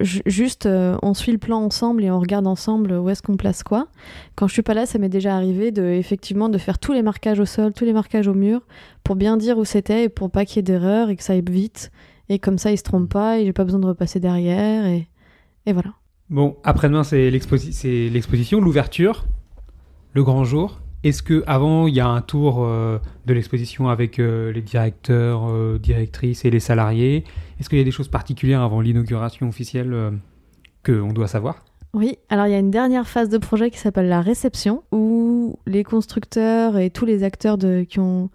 juste 0.00 0.66
euh, 0.66 0.96
on 1.02 1.14
suit 1.14 1.32
le 1.32 1.38
plan 1.38 1.58
ensemble 1.58 2.04
et 2.04 2.10
on 2.10 2.18
regarde 2.18 2.46
ensemble 2.46 2.92
où 2.92 3.08
est-ce 3.10 3.22
qu'on 3.22 3.36
place 3.36 3.62
quoi. 3.62 3.88
Quand 4.34 4.48
je 4.48 4.52
suis 4.52 4.62
pas 4.62 4.74
là, 4.74 4.86
ça 4.86 4.98
m'est 4.98 5.08
déjà 5.08 5.36
arrivé 5.36 5.70
de 5.70 5.84
effectivement 5.84 6.48
de 6.48 6.58
faire 6.58 6.78
tous 6.78 6.92
les 6.92 7.02
marquages 7.02 7.40
au 7.40 7.46
sol, 7.46 7.72
tous 7.72 7.84
les 7.84 7.92
marquages 7.92 8.28
au 8.28 8.34
mur 8.34 8.62
pour 9.04 9.16
bien 9.16 9.36
dire 9.36 9.58
où 9.58 9.64
c'était 9.64 10.04
et 10.04 10.08
pour 10.08 10.30
pas 10.30 10.44
qu'il 10.44 10.56
y 10.56 10.58
ait 10.60 10.62
d'erreur 10.62 11.10
et 11.10 11.16
que 11.16 11.22
ça 11.22 11.34
aille 11.34 11.44
vite. 11.48 11.90
Et 12.28 12.38
comme 12.38 12.58
ça, 12.58 12.72
ils 12.72 12.78
se 12.78 12.82
trompent 12.82 13.12
pas 13.12 13.38
et 13.38 13.44
j'ai 13.44 13.52
pas 13.52 13.64
besoin 13.64 13.80
de 13.80 13.86
repasser 13.86 14.18
derrière 14.18 14.86
et, 14.86 15.08
et 15.66 15.72
voilà. 15.72 15.90
Bon, 16.30 16.56
après-demain, 16.64 17.04
c'est 17.04 17.30
l'exposition, 17.30 18.60
l'ouverture, 18.60 19.26
le 20.14 20.24
grand 20.24 20.44
jour. 20.44 20.80
Est-ce 21.04 21.22
que 21.22 21.44
avant 21.46 21.86
il 21.86 21.94
y 21.94 22.00
a 22.00 22.08
un 22.08 22.22
tour 22.22 22.64
euh, 22.64 22.98
de 23.26 23.34
l'exposition 23.34 23.88
avec 23.88 24.18
euh, 24.18 24.50
les 24.52 24.62
directeurs, 24.62 25.48
euh, 25.48 25.78
directrices 25.78 26.44
et 26.44 26.50
les 26.50 26.60
salariés? 26.60 27.24
Est-ce 27.60 27.68
qu'il 27.68 27.78
y 27.78 27.82
a 27.82 27.84
des 27.84 27.90
choses 27.90 28.08
particulières 28.08 28.62
avant 28.62 28.80
l'inauguration 28.80 29.48
officielle 29.48 29.94
que 30.82 31.00
on 31.00 31.12
doit 31.12 31.28
savoir? 31.28 31.64
Oui, 31.92 32.18
alors 32.28 32.48
il 32.48 32.50
y 32.50 32.56
a 32.56 32.58
une 32.58 32.72
dernière 32.72 33.06
phase 33.06 33.28
de 33.28 33.38
projet 33.38 33.70
qui 33.70 33.78
s'appelle 33.78 34.08
la 34.08 34.20
réception, 34.20 34.82
où 34.90 35.56
les 35.64 35.84
constructeurs 35.84 36.76
et 36.76 36.90
tous 36.90 37.04
les 37.04 37.22
acteurs 37.22 37.56
qui, 37.88 38.00
ont, 38.00 38.30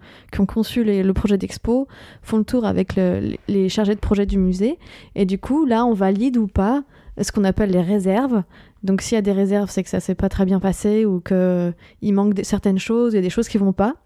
conçu 0.48 0.82
le 0.82 1.12
projet 1.12 1.36
d'expo 1.36 1.86
font 2.22 2.38
le 2.38 2.44
tour 2.44 2.64
avec 2.64 2.96
le- 2.96 3.34
les 3.48 3.68
chargés 3.68 3.94
de 3.94 4.00
projet 4.00 4.24
du 4.24 4.38
musée. 4.38 4.78
Et 5.14 5.26
du 5.26 5.38
coup, 5.38 5.66
là, 5.66 5.84
on 5.84 5.92
valide 5.92 6.38
ou 6.38 6.46
pas 6.46 6.84
ce 7.20 7.32
qu'on 7.32 7.44
appelle 7.44 7.70
les 7.70 7.82
réserves. 7.82 8.42
Donc 8.82 9.02
s'il 9.02 9.16
y 9.16 9.18
a 9.18 9.22
des 9.22 9.32
réserves, 9.32 9.70
c'est 9.70 9.82
que 9.82 9.90
ça 9.90 10.00
s'est 10.00 10.14
pas 10.14 10.28
très 10.28 10.44
bien 10.44 10.60
passé 10.60 11.04
ou 11.04 11.20
qu'il 11.20 12.14
manque 12.14 12.40
certaines 12.42 12.78
choses, 12.78 13.12
il 13.12 13.16
y 13.16 13.18
a 13.18 13.22
des 13.22 13.30
choses 13.30 13.48
qui 13.48 13.58
vont 13.58 13.72
pas. 13.72 13.96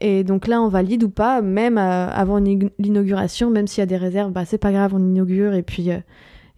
Et 0.00 0.24
donc 0.24 0.46
là, 0.46 0.62
on 0.62 0.68
valide 0.68 1.04
ou 1.04 1.10
pas, 1.10 1.42
même 1.42 1.76
euh, 1.76 2.08
avant 2.08 2.38
l'inauguration, 2.38 3.50
même 3.50 3.66
s'il 3.66 3.80
y 3.80 3.82
a 3.82 3.86
des 3.86 3.98
réserves, 3.98 4.32
bah, 4.32 4.44
c'est 4.44 4.58
pas 4.58 4.72
grave, 4.72 4.94
on 4.94 4.98
inaugure 4.98 5.52
et 5.54 5.62
puis, 5.62 5.90
euh, 5.90 5.98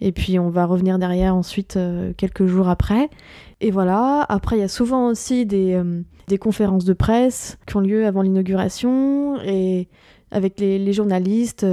et 0.01 0.13
puis 0.13 0.39
on 0.39 0.49
va 0.49 0.65
revenir 0.65 0.99
derrière 0.99 1.35
ensuite 1.35 1.77
euh, 1.77 2.13
quelques 2.17 2.47
jours 2.47 2.69
après. 2.69 3.11
Et 3.61 3.71
voilà, 3.71 4.25
après 4.29 4.57
il 4.57 4.61
y 4.61 4.65
a 4.65 4.69
souvent 4.69 5.09
aussi 5.09 5.45
des, 5.47 5.81
des 6.29 6.39
conférences 6.39 6.85
de 6.85 6.93
presse 6.93 7.59
qui 7.67 7.77
ont 7.77 7.81
lieu 7.81 8.07
avant 8.07 8.23
l'inauguration 8.23 9.41
et 9.45 9.89
avec 10.33 10.59
les, 10.59 10.93
journalistes 10.93 11.65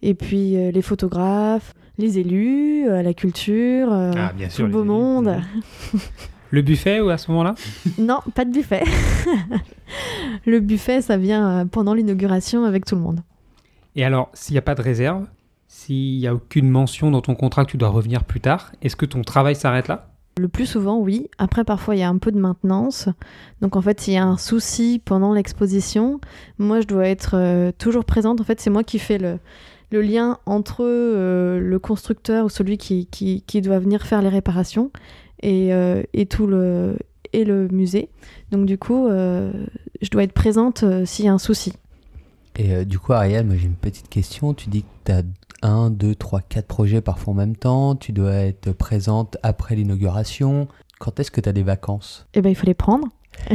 et 0.00 0.14
puis 0.14 0.52
les 0.72 0.80
photographes, 0.80 1.74
les 1.98 2.18
élus, 2.18 2.88
euh, 2.88 3.02
la 3.02 3.12
culture, 3.12 3.92
euh, 3.92 4.12
Ah, 4.16 4.32
bien 4.32 4.48
tout 4.48 4.62
le 4.62 4.68
beau 4.68 4.80
élus. 4.80 4.88
monde. 4.88 5.36
Le 6.50 6.62
buffet 6.62 7.00
ou 7.00 7.10
à 7.10 7.18
ce 7.18 7.30
moment-là? 7.30 7.54
Non, 7.98 8.20
pas 8.34 8.46
de 8.46 8.50
buffet. 8.50 8.82
le 10.46 10.60
buffet, 10.60 11.02
ça 11.02 11.18
vient 11.18 11.50
euh, 11.50 11.64
pendant 11.66 11.92
l'inauguration 11.92 12.64
avec 12.64 12.86
tout 12.86 12.94
le 12.94 13.02
monde. 13.02 13.20
Et 13.96 14.04
alors, 14.04 14.30
s'il 14.32 14.54
n'y 14.54 14.58
a 14.58 14.62
pas 14.62 14.74
de 14.74 14.80
réserve, 14.80 15.26
s'il 15.66 16.18
n'y 16.18 16.26
a 16.26 16.34
aucune 16.34 16.70
mention 16.70 17.10
dans 17.10 17.20
ton 17.20 17.34
contrat 17.34 17.66
que 17.66 17.70
tu 17.72 17.76
dois 17.76 17.90
revenir 17.90 18.24
plus 18.24 18.40
tard, 18.40 18.72
est-ce 18.80 18.96
que 18.96 19.04
ton 19.04 19.20
travail 19.20 19.56
s'arrête 19.56 19.88
là? 19.88 20.08
Le 20.38 20.48
plus 20.48 20.64
souvent, 20.64 20.98
oui. 20.98 21.28
Après, 21.36 21.64
parfois, 21.64 21.96
il 21.96 21.98
y 21.98 22.02
a 22.02 22.08
un 22.08 22.16
peu 22.16 22.32
de 22.32 22.38
maintenance. 22.38 23.10
Donc, 23.60 23.76
en 23.76 23.82
fait, 23.82 24.00
s'il 24.00 24.14
y 24.14 24.18
a 24.18 24.24
un 24.24 24.38
souci 24.38 25.02
pendant 25.04 25.34
l'exposition, 25.34 26.18
moi, 26.58 26.80
je 26.80 26.86
dois 26.86 27.08
être 27.08 27.32
euh, 27.34 27.72
toujours 27.76 28.06
présente. 28.06 28.40
En 28.40 28.44
fait, 28.44 28.58
c'est 28.58 28.70
moi 28.70 28.84
qui 28.84 28.98
fais 28.98 29.18
le, 29.18 29.38
le 29.90 30.02
lien 30.02 30.38
entre 30.46 30.84
euh, 30.84 31.60
le 31.60 31.78
constructeur 31.78 32.46
ou 32.46 32.48
celui 32.48 32.78
qui, 32.78 33.06
qui, 33.06 33.42
qui 33.42 33.60
doit 33.60 33.78
venir 33.78 34.06
faire 34.06 34.22
les 34.22 34.28
réparations 34.28 34.90
et, 35.42 35.72
euh, 35.72 36.02
et 36.12 36.26
tout 36.26 36.46
le, 36.46 36.98
et 37.32 37.44
le 37.44 37.68
musée. 37.68 38.10
Donc, 38.50 38.66
du 38.66 38.78
coup, 38.78 39.06
euh, 39.06 39.52
je 40.02 40.10
dois 40.10 40.24
être 40.24 40.32
présente 40.32 40.84
s'il 41.04 41.24
y 41.24 41.28
a 41.28 41.32
un 41.32 41.38
souci. 41.38 41.72
Et 42.56 42.84
du 42.84 42.98
coup, 42.98 43.12
Ariane, 43.12 43.46
moi 43.46 43.56
j'ai 43.56 43.66
une 43.66 43.76
petite 43.76 44.08
question. 44.08 44.52
Tu 44.52 44.68
dis 44.68 44.82
que 44.82 44.88
tu 45.04 45.12
as 45.12 45.22
un, 45.62 45.90
deux, 45.90 46.16
trois, 46.16 46.40
quatre 46.40 46.66
projets 46.66 47.00
parfois 47.00 47.32
en 47.32 47.36
même 47.36 47.54
temps. 47.54 47.94
Tu 47.94 48.12
dois 48.12 48.32
être 48.32 48.72
présente 48.72 49.36
après 49.44 49.76
l'inauguration. 49.76 50.66
Quand 50.98 51.20
est-ce 51.20 51.30
que 51.30 51.40
tu 51.40 51.48
as 51.48 51.52
des 51.52 51.62
vacances? 51.62 52.26
Eh 52.34 52.42
ben, 52.42 52.50
il 52.50 52.56
faut 52.56 52.66
les 52.66 52.74
prendre. 52.74 53.06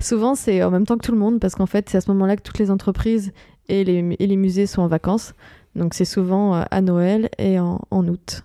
Souvent, 0.00 0.34
c'est 0.34 0.62
en 0.64 0.72
même 0.72 0.86
temps 0.86 0.96
que 0.96 1.06
tout 1.06 1.12
le 1.12 1.18
monde, 1.18 1.38
parce 1.38 1.54
qu'en 1.54 1.66
fait, 1.66 1.88
c'est 1.88 1.98
à 1.98 2.00
ce 2.00 2.10
moment-là 2.10 2.36
que 2.36 2.42
toutes 2.42 2.58
les 2.58 2.72
entreprises 2.72 3.32
et 3.68 3.84
les, 3.84 4.16
et 4.18 4.26
les 4.26 4.36
musées 4.36 4.66
sont 4.66 4.82
en 4.82 4.88
vacances. 4.88 5.34
Donc, 5.76 5.94
c'est 5.94 6.04
souvent 6.04 6.54
euh, 6.56 6.62
à 6.70 6.80
Noël 6.80 7.28
et 7.38 7.58
en, 7.60 7.80
en 7.90 8.06
août. 8.08 8.44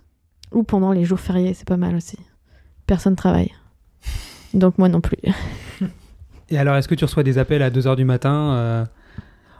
Ou 0.52 0.62
pendant 0.62 0.92
les 0.92 1.04
jours 1.04 1.20
fériés, 1.20 1.54
c'est 1.54 1.66
pas 1.66 1.76
mal 1.76 1.96
aussi. 1.96 2.18
Personne 2.86 3.16
travaille. 3.16 3.50
Donc, 4.52 4.78
moi 4.78 4.88
non 4.88 5.00
plus. 5.00 5.18
Et 6.50 6.58
alors, 6.58 6.76
est-ce 6.76 6.86
que 6.88 6.94
tu 6.94 7.04
reçois 7.04 7.22
des 7.22 7.38
appels 7.38 7.62
à 7.62 7.70
2h 7.70 7.96
du 7.96 8.04
matin 8.04 8.52
euh, 8.54 8.84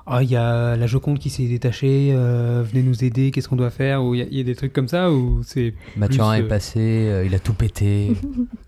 Ah, 0.06 0.22
il 0.22 0.30
y 0.30 0.36
a 0.36 0.76
la 0.76 0.86
Joconde 0.86 1.18
qui 1.18 1.30
s'est 1.30 1.46
détachée, 1.48 2.10
euh, 2.12 2.62
venez 2.62 2.82
nous 2.82 3.02
aider, 3.02 3.30
qu'est-ce 3.30 3.48
qu'on 3.48 3.56
doit 3.56 3.70
faire? 3.70 4.04
Ou 4.04 4.14
il 4.14 4.18
y, 4.18 4.22
a- 4.22 4.26
il 4.30 4.36
y 4.36 4.40
a 4.40 4.44
des 4.44 4.54
trucs 4.54 4.72
comme 4.74 4.86
ça 4.86 5.10
Ou 5.10 5.40
c'est. 5.42 5.74
Mathurin 5.96 6.34
Plus, 6.34 6.40
est 6.42 6.44
euh, 6.44 6.48
passé, 6.48 6.80
euh, 7.08 7.24
il 7.24 7.34
a 7.34 7.38
tout 7.38 7.54
pété. 7.54 8.12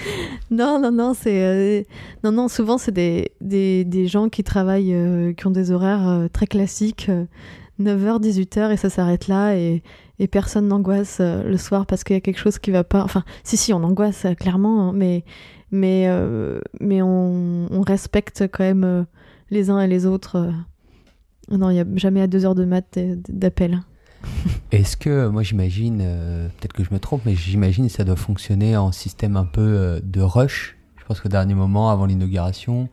Non, 0.50 0.78
non, 0.80 0.92
non, 0.92 1.14
c'est. 1.14 1.42
euh, 1.42 1.82
Non, 2.24 2.32
non, 2.32 2.48
souvent, 2.48 2.78
c'est 2.78 2.92
des, 2.92 3.32
des, 3.40 3.84
des 3.84 4.06
gens 4.06 4.28
qui 4.28 4.44
travaillent, 4.44 4.94
euh, 4.94 5.32
qui 5.32 5.46
ont 5.46 5.50
des 5.50 5.70
horaires 5.70 6.08
euh, 6.08 6.28
très 6.28 6.46
classiques, 6.46 7.10
9h, 7.80 8.20
18h, 8.20 8.72
et 8.72 8.76
ça 8.76 8.90
s'arrête 8.90 9.28
là, 9.28 9.56
et, 9.56 9.82
et 10.18 10.28
personne 10.28 10.68
n'angoisse 10.68 11.20
le 11.20 11.56
soir 11.56 11.86
parce 11.86 12.04
qu'il 12.04 12.14
y 12.14 12.16
a 12.16 12.20
quelque 12.20 12.38
chose 12.38 12.58
qui 12.58 12.70
va 12.70 12.84
pas. 12.84 13.02
Enfin, 13.02 13.24
si, 13.44 13.56
si, 13.56 13.72
on 13.72 13.82
angoisse, 13.82 14.26
clairement, 14.38 14.88
hein, 14.88 14.92
mais, 14.94 15.24
mais, 15.70 16.08
mais 16.80 17.02
on, 17.02 17.82
respecte 17.86 18.44
quand 18.52 18.64
même 18.64 19.06
les 19.50 19.70
uns 19.70 19.80
et 19.80 19.88
les 19.88 20.06
autres. 20.06 20.50
Non, 21.50 21.70
il 21.70 21.74
n'y 21.74 21.80
a 21.80 21.86
jamais 21.94 22.22
à 22.22 22.26
2h 22.26 22.54
de 22.54 22.64
mat 22.64 22.96
euh, 22.96 23.16
d'appel. 23.28 23.80
Est-ce 24.72 24.96
que, 24.96 25.28
moi 25.28 25.42
j'imagine, 25.42 26.00
euh, 26.02 26.48
peut-être 26.48 26.72
que 26.72 26.84
je 26.84 26.92
me 26.92 26.98
trompe, 26.98 27.22
mais 27.24 27.34
j'imagine 27.34 27.86
que 27.86 27.92
ça 27.92 28.04
doit 28.04 28.16
fonctionner 28.16 28.76
en 28.76 28.92
système 28.92 29.36
un 29.36 29.44
peu 29.44 29.60
euh, 29.60 30.00
de 30.02 30.20
rush. 30.20 30.76
Je 30.98 31.04
pense 31.04 31.20
qu'au 31.20 31.28
dernier 31.28 31.54
moment, 31.54 31.90
avant 31.90 32.06
l'inauguration, 32.06 32.88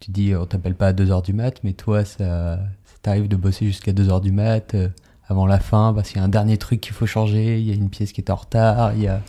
tu 0.00 0.12
dis 0.12 0.34
on 0.36 0.46
t'appelle 0.46 0.74
pas 0.74 0.88
à 0.88 0.92
2h 0.92 1.24
du 1.24 1.32
mat, 1.32 1.60
mais 1.64 1.72
toi 1.72 2.04
ça, 2.04 2.60
t'arrive 3.02 3.28
de 3.28 3.36
bosser 3.36 3.66
jusqu'à 3.66 3.92
2h 3.92 4.20
du 4.20 4.30
mat 4.30 4.74
euh, 4.74 4.88
avant 5.28 5.46
la 5.46 5.58
fin 5.58 5.92
parce 5.92 6.08
qu'il 6.08 6.18
y 6.18 6.20
a 6.20 6.24
un 6.24 6.28
dernier 6.28 6.58
truc 6.58 6.80
qu'il 6.80 6.94
faut 6.94 7.06
changer, 7.06 7.58
il 7.58 7.66
y 7.66 7.72
a 7.72 7.74
une 7.74 7.90
pièce 7.90 8.12
qui 8.12 8.20
est 8.20 8.30
en 8.30 8.36
retard, 8.36 8.94
il 8.94 9.02
y 9.02 9.08
a... 9.08 9.20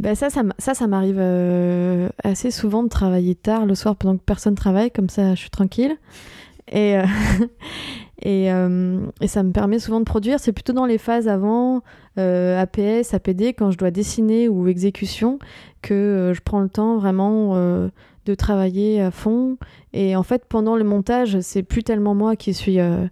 Ben 0.00 0.16
ça, 0.16 0.28
ça, 0.30 0.74
ça, 0.74 0.86
m'arrive 0.88 1.20
assez 2.24 2.50
souvent 2.50 2.82
de 2.82 2.88
travailler 2.88 3.36
tard 3.36 3.64
le 3.64 3.76
soir 3.76 3.94
pendant 3.94 4.16
que 4.16 4.22
personne 4.24 4.56
travaille, 4.56 4.90
comme 4.90 5.08
ça 5.08 5.36
je 5.36 5.40
suis 5.40 5.50
tranquille. 5.50 5.96
Et, 6.68 6.98
euh, 6.98 7.04
euh, 8.26 9.06
et 9.20 9.26
ça 9.26 9.42
me 9.42 9.52
permet 9.52 9.78
souvent 9.78 10.00
de 10.00 10.04
produire. 10.04 10.40
C'est 10.40 10.52
plutôt 10.52 10.72
dans 10.72 10.86
les 10.86 10.98
phases 10.98 11.28
avant, 11.28 11.82
euh, 12.18 12.60
APS, 12.60 13.14
APD, 13.14 13.54
quand 13.54 13.70
je 13.70 13.78
dois 13.78 13.90
dessiner 13.90 14.48
ou 14.48 14.68
exécution, 14.68 15.38
que 15.82 16.32
je 16.34 16.40
prends 16.40 16.60
le 16.60 16.68
temps 16.68 16.96
vraiment 16.96 17.56
de 18.26 18.34
travailler 18.34 19.00
à 19.00 19.10
fond. 19.10 19.56
Et 19.92 20.16
en 20.16 20.22
fait, 20.22 20.44
pendant 20.48 20.76
le 20.76 20.84
montage, 20.84 21.40
c'est 21.40 21.62
plus 21.62 21.82
tellement 21.82 22.14
moi 22.14 22.36
qui 22.36 22.54
suis, 22.54 22.80
euh, 22.80 23.06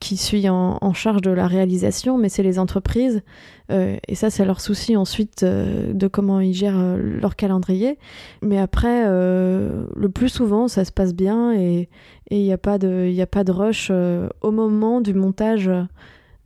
qui 0.00 0.16
suis 0.16 0.48
en, 0.48 0.92
charge 0.92 1.22
de 1.22 1.30
la 1.30 1.46
réalisation, 1.46 2.18
mais 2.18 2.28
c'est 2.28 2.42
les 2.42 2.58
entreprises. 2.58 3.22
Euh, 3.70 3.96
et 4.06 4.14
ça, 4.14 4.30
c'est 4.30 4.44
leur 4.44 4.60
souci 4.60 4.96
ensuite 4.96 5.42
euh, 5.42 5.92
de 5.92 6.06
comment 6.06 6.40
ils 6.40 6.54
gèrent 6.54 6.78
euh, 6.78 6.96
leur 6.96 7.36
calendrier. 7.36 7.98
Mais 8.42 8.58
après, 8.58 9.04
le 9.06 10.08
plus 10.08 10.28
souvent, 10.28 10.68
ça 10.68 10.84
se 10.84 10.92
passe 10.92 11.14
bien 11.14 11.52
et 11.52 11.88
il 12.30 12.42
n'y 12.42 12.52
a, 12.52 12.58
pas 12.58 12.78
de- 12.78 13.12
a 13.20 13.26
pas 13.26 13.44
de 13.44 13.52
rush 13.52 13.90
au 13.90 14.50
moment 14.50 15.00
du 15.00 15.14
montage 15.14 15.70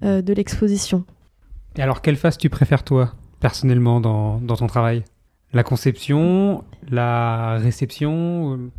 de 0.03 0.33
l'exposition. 0.33 1.05
Et 1.77 1.83
alors, 1.83 2.03
quelle 2.03 2.17
phase 2.17 2.39
tu 2.39 2.49
préfères, 2.51 2.85
toi, 2.85 3.13
personnellement, 3.41 4.01
dans, 4.01 4.41
ton 4.41 4.67
travail? 4.67 5.05
La 5.53 5.63
conception 5.63 6.65
La 6.91 7.59
réception 7.59 8.71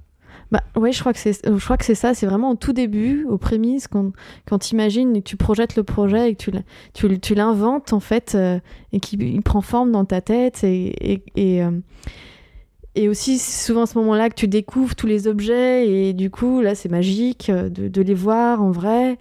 Bah 0.52 0.62
ouais, 0.76 0.91
je 0.91 1.00
crois 1.00 1.13
que 1.13 1.20
c'est, 1.20 1.39
je 1.46 1.63
crois 1.63 1.78
que 1.78 1.86
c'est 1.86 1.96
ça. 1.96 2.13
C'est 2.13 2.26
vraiment 2.26 2.52
au 2.52 2.56
tout 2.56 2.74
début, 2.74 3.26
aux 3.30 3.38
prémices, 3.38 3.88
quand, 3.88 4.12
quand 4.46 4.60
tu 4.60 4.74
imagines 4.74 5.15
et 5.15 5.22
que 5.22 5.28
tu 5.30 5.38
projettes 5.38 5.76
le 5.76 5.84
projet 5.84 6.30
et 6.30 6.36
que 6.36 6.44
tu, 6.44 6.52
l'in- 6.52 6.63
tu, 6.94 7.20
tu 7.20 7.36
l'inventes 7.36 7.94
en 7.94 8.00
fait 8.00 8.34
euh, 8.36 8.60
et 8.91 9.00
qu'il 9.00 9.22
il 9.24 9.41
prend 9.41 9.62
forme 9.62 9.91
dans 9.91 10.04
ta 10.06 10.20
tête 10.22 10.63
et, 10.63 11.13
et, 11.13 11.24
et, 11.36 11.63
euh, 11.63 11.72
et 12.96 13.08
aussi 13.08 13.38
c'est 13.38 13.65
souvent 13.65 13.84
à 13.84 13.86
ce 13.86 13.98
moment-là 14.00 14.30
que 14.30 14.36
tu 14.36 14.48
découvres 14.50 14.96
tous 14.96 15.08
les 15.08 15.28
objets 15.28 15.88
et 15.88 16.13
du 16.13 16.30
coup 16.30 16.60
là 16.62 16.76
c'est 16.76 16.89
magique 16.89 17.50
euh, 17.50 17.70
de, 17.70 18.02
les 18.02 18.13
voir 18.13 18.62
en 18.62 18.72
vrai. 18.72 19.17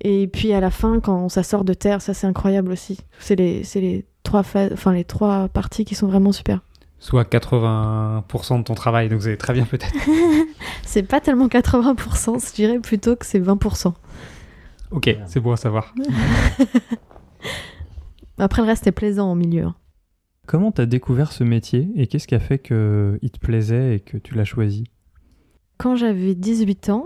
Et 0.00 0.28
puis 0.28 0.52
à 0.52 0.60
la 0.60 0.70
fin, 0.70 1.00
quand 1.00 1.28
ça 1.28 1.42
sort 1.42 1.64
de 1.64 1.74
terre, 1.74 2.00
ça 2.02 2.14
c'est 2.14 2.28
incroyable 2.28 2.70
aussi. 2.70 2.98
C'est 3.18 3.34
les, 3.34 3.62
les 3.74 4.04
enfin 4.32 4.92
les 4.92 5.04
trois 5.04 5.48
parties 5.48 5.84
qui 5.84 5.94
sont 5.96 6.06
vraiment 6.06 6.30
super. 6.32 6.60
Soit 7.00 7.30
80% 7.30 8.58
de 8.58 8.64
ton 8.64 8.74
travail, 8.74 9.08
donc 9.08 9.22
c'est 9.22 9.36
très 9.36 9.52
bien 9.52 9.64
peut-être. 9.64 9.94
C'est 10.84 11.02
pas 11.04 11.20
tellement 11.20 11.46
80%, 11.48 12.48
je 12.48 12.54
dirais 12.54 12.78
plutôt 12.80 13.14
que 13.14 13.24
c'est 13.26 13.38
20%. 13.38 13.92
Ok, 14.90 15.14
c'est 15.26 15.38
bon 15.38 15.52
à 15.52 15.56
savoir. 15.56 15.94
Après, 18.38 18.62
le 18.62 18.68
reste 18.68 18.86
est 18.86 18.92
plaisant 18.92 19.30
au 19.30 19.34
milieu. 19.34 19.64
hein. 19.64 19.74
Comment 20.46 20.72
t'as 20.72 20.86
découvert 20.86 21.30
ce 21.32 21.44
métier 21.44 21.88
et 21.94 22.06
qu'est-ce 22.06 22.26
qui 22.26 22.34
a 22.34 22.40
fait 22.40 22.58
que 22.58 23.18
il 23.20 23.30
te 23.30 23.38
plaisait 23.38 23.96
et 23.96 24.00
que 24.00 24.16
tu 24.16 24.34
l'as 24.34 24.46
choisi? 24.46 24.84
Quand 25.76 25.94
j'avais 25.94 26.34
18 26.34 26.88
ans, 26.88 27.04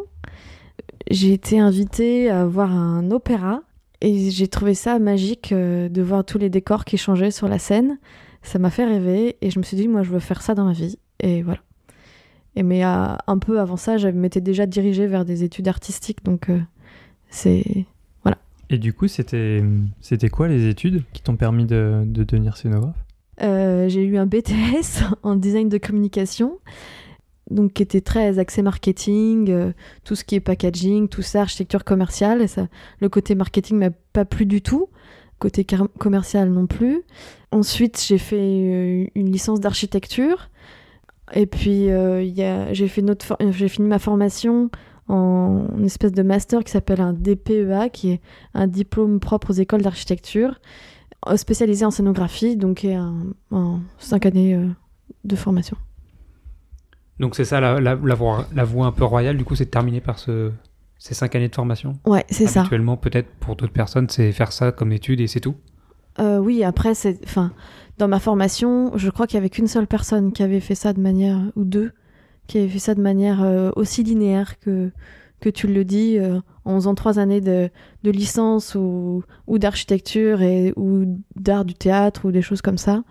j'ai 1.10 1.32
été 1.32 1.58
invitée 1.58 2.30
à 2.30 2.46
voir 2.46 2.70
un 2.70 3.10
opéra 3.10 3.62
et 4.00 4.30
j'ai 4.30 4.46
trouvé 4.46 4.74
ça 4.74 5.00
magique 5.00 5.50
euh, 5.52 5.88
de 5.88 6.02
voir 6.02 6.24
tous 6.24 6.38
les 6.38 6.50
décors 6.50 6.84
qui 6.84 6.96
changeaient 6.98 7.32
sur 7.32 7.48
la 7.48 7.58
scène. 7.58 7.98
Ça 8.42 8.58
m'a 8.58 8.70
fait 8.70 8.84
rêver 8.84 9.36
et 9.40 9.50
je 9.50 9.58
me 9.58 9.64
suis 9.64 9.76
dit, 9.76 9.88
moi, 9.88 10.02
je 10.02 10.10
veux 10.10 10.18
faire 10.18 10.42
ça 10.42 10.54
dans 10.54 10.64
ma 10.64 10.72
vie. 10.72 10.98
Et 11.20 11.42
voilà. 11.42 11.60
Et 12.54 12.62
mais 12.62 12.84
euh, 12.84 13.14
un 13.26 13.38
peu 13.38 13.60
avant 13.60 13.76
ça, 13.76 13.96
je 13.96 14.08
m'étais 14.08 14.40
déjà 14.40 14.66
dirigée 14.66 15.06
vers 15.06 15.24
des 15.24 15.44
études 15.44 15.68
artistiques, 15.68 16.24
donc 16.24 16.50
euh, 16.50 16.60
c'est 17.30 17.86
Et 18.68 18.78
du 18.78 18.92
coup, 18.92 19.08
c'était 19.08 19.62
c'était 20.00 20.28
quoi 20.28 20.48
les 20.48 20.68
études 20.68 21.02
qui 21.12 21.22
t'ont 21.22 21.36
permis 21.36 21.64
de, 21.64 22.02
de 22.04 22.24
devenir 22.24 22.56
scénographe? 22.56 22.96
Euh, 23.42 23.88
j'ai 23.88 24.02
eu 24.02 24.16
un 24.18 24.26
BTS 24.26 25.04
en 25.22 25.36
design 25.36 25.68
de 25.68 25.78
communication, 25.78 26.58
donc 27.50 27.72
qui 27.72 27.82
était 27.82 28.00
très 28.00 28.38
axé 28.38 28.62
marketing, 28.62 29.50
euh, 29.50 29.72
tout 30.04 30.14
ce 30.14 30.24
qui 30.24 30.34
est 30.34 30.40
packaging, 30.40 31.08
tout 31.08 31.22
ça, 31.22 31.42
architecture 31.42 31.84
commerciale. 31.84 32.42
Et 32.42 32.46
ça, 32.46 32.68
le 33.00 33.08
côté 33.08 33.34
marketing 33.34 33.78
m'a 33.78 33.90
pas 34.12 34.24
plu 34.24 34.46
du 34.46 34.62
tout. 34.62 34.88
côté 35.38 35.66
commercial 35.98 36.50
non 36.50 36.66
plus. 36.66 37.02
Ensuite, 37.52 38.02
j'ai 38.04 38.18
fait 38.18 38.36
euh, 38.36 39.06
une 39.14 39.30
licence 39.30 39.60
d'architecture. 39.60 40.50
Et 41.34 41.46
puis, 41.46 41.90
euh, 41.90 42.24
j'ai 42.72 42.88
fait 42.88 43.02
euh, 43.02 43.52
j'ai 43.52 43.68
fini 43.68 43.88
ma 43.88 43.98
formation 43.98 44.70
en 45.08 45.66
une 45.78 45.84
espèce 45.84 46.12
de 46.12 46.22
master 46.22 46.64
qui 46.64 46.72
s'appelle 46.72 47.00
un 47.00 47.12
DPEA, 47.12 47.90
qui 47.92 48.12
est 48.12 48.20
un 48.54 48.66
diplôme 48.66 49.20
propre 49.20 49.50
aux 49.50 49.54
écoles 49.54 49.82
d'architecture, 49.82 50.60
spécialisé 51.36 51.84
en 51.84 51.90
scénographie, 51.90 52.56
donc 52.56 52.84
un, 52.84 53.14
un 53.50 53.80
cinq 53.98 54.26
années 54.26 54.54
euh, 54.54 54.66
de 55.24 55.36
formation. 55.36 55.76
Donc 57.18 57.34
c'est 57.36 57.44
ça 57.44 57.60
la, 57.60 57.80
la, 57.80 57.94
la 57.94 58.14
voie, 58.14 58.46
la 58.54 58.64
voie 58.64 58.86
un 58.86 58.92
peu 58.92 59.04
royale, 59.04 59.36
du 59.36 59.44
coup 59.44 59.54
c'est 59.54 59.66
de 59.66 59.70
terminer 59.70 60.00
par 60.00 60.18
ce, 60.18 60.50
ces 60.98 61.14
cinq 61.14 61.34
années 61.34 61.48
de 61.48 61.54
formation. 61.54 61.98
Ouais, 62.06 62.24
c'est 62.30 62.46
ça. 62.46 62.60
Habituellement, 62.60 62.96
peut-être 62.96 63.28
pour 63.40 63.56
d'autres 63.56 63.72
personnes, 63.72 64.08
c'est 64.08 64.32
faire 64.32 64.52
ça 64.52 64.72
comme 64.72 64.92
étude 64.92 65.20
et 65.20 65.26
c'est 65.26 65.40
tout? 65.40 65.56
Euh, 66.18 66.38
oui, 66.38 66.64
après, 66.64 66.92
enfin, 67.24 67.52
dans 67.98 68.08
ma 68.08 68.18
formation, 68.18 68.92
je 68.96 69.10
crois 69.10 69.26
qu'il 69.26 69.36
y 69.36 69.38
avait 69.38 69.50
qu'une 69.50 69.66
seule 69.66 69.86
personne 69.86 70.32
qui 70.32 70.42
avait 70.42 70.60
fait 70.60 70.74
ça 70.74 70.92
de 70.92 71.00
manière, 71.00 71.40
ou 71.56 71.64
deux, 71.64 71.92
qui 72.46 72.58
avait 72.58 72.68
fait 72.68 72.78
ça 72.78 72.94
de 72.94 73.00
manière 73.00 73.42
euh, 73.42 73.70
aussi 73.76 74.02
linéaire 74.02 74.58
que, 74.58 74.90
que 75.40 75.48
tu 75.48 75.66
le 75.66 75.84
dis, 75.84 76.18
euh, 76.18 76.40
en 76.64 76.74
faisant 76.76 76.94
trois 76.94 77.18
années 77.18 77.40
de, 77.40 77.70
de 78.02 78.10
licence 78.10 78.74
ou, 78.74 79.22
ou 79.46 79.58
d'architecture 79.58 80.40
ou 80.76 81.04
d'art 81.36 81.64
du 81.64 81.74
théâtre 81.74 82.26
ou 82.26 82.32
des 82.32 82.42
choses 82.42 82.62
comme 82.62 82.78
ça, 82.78 83.02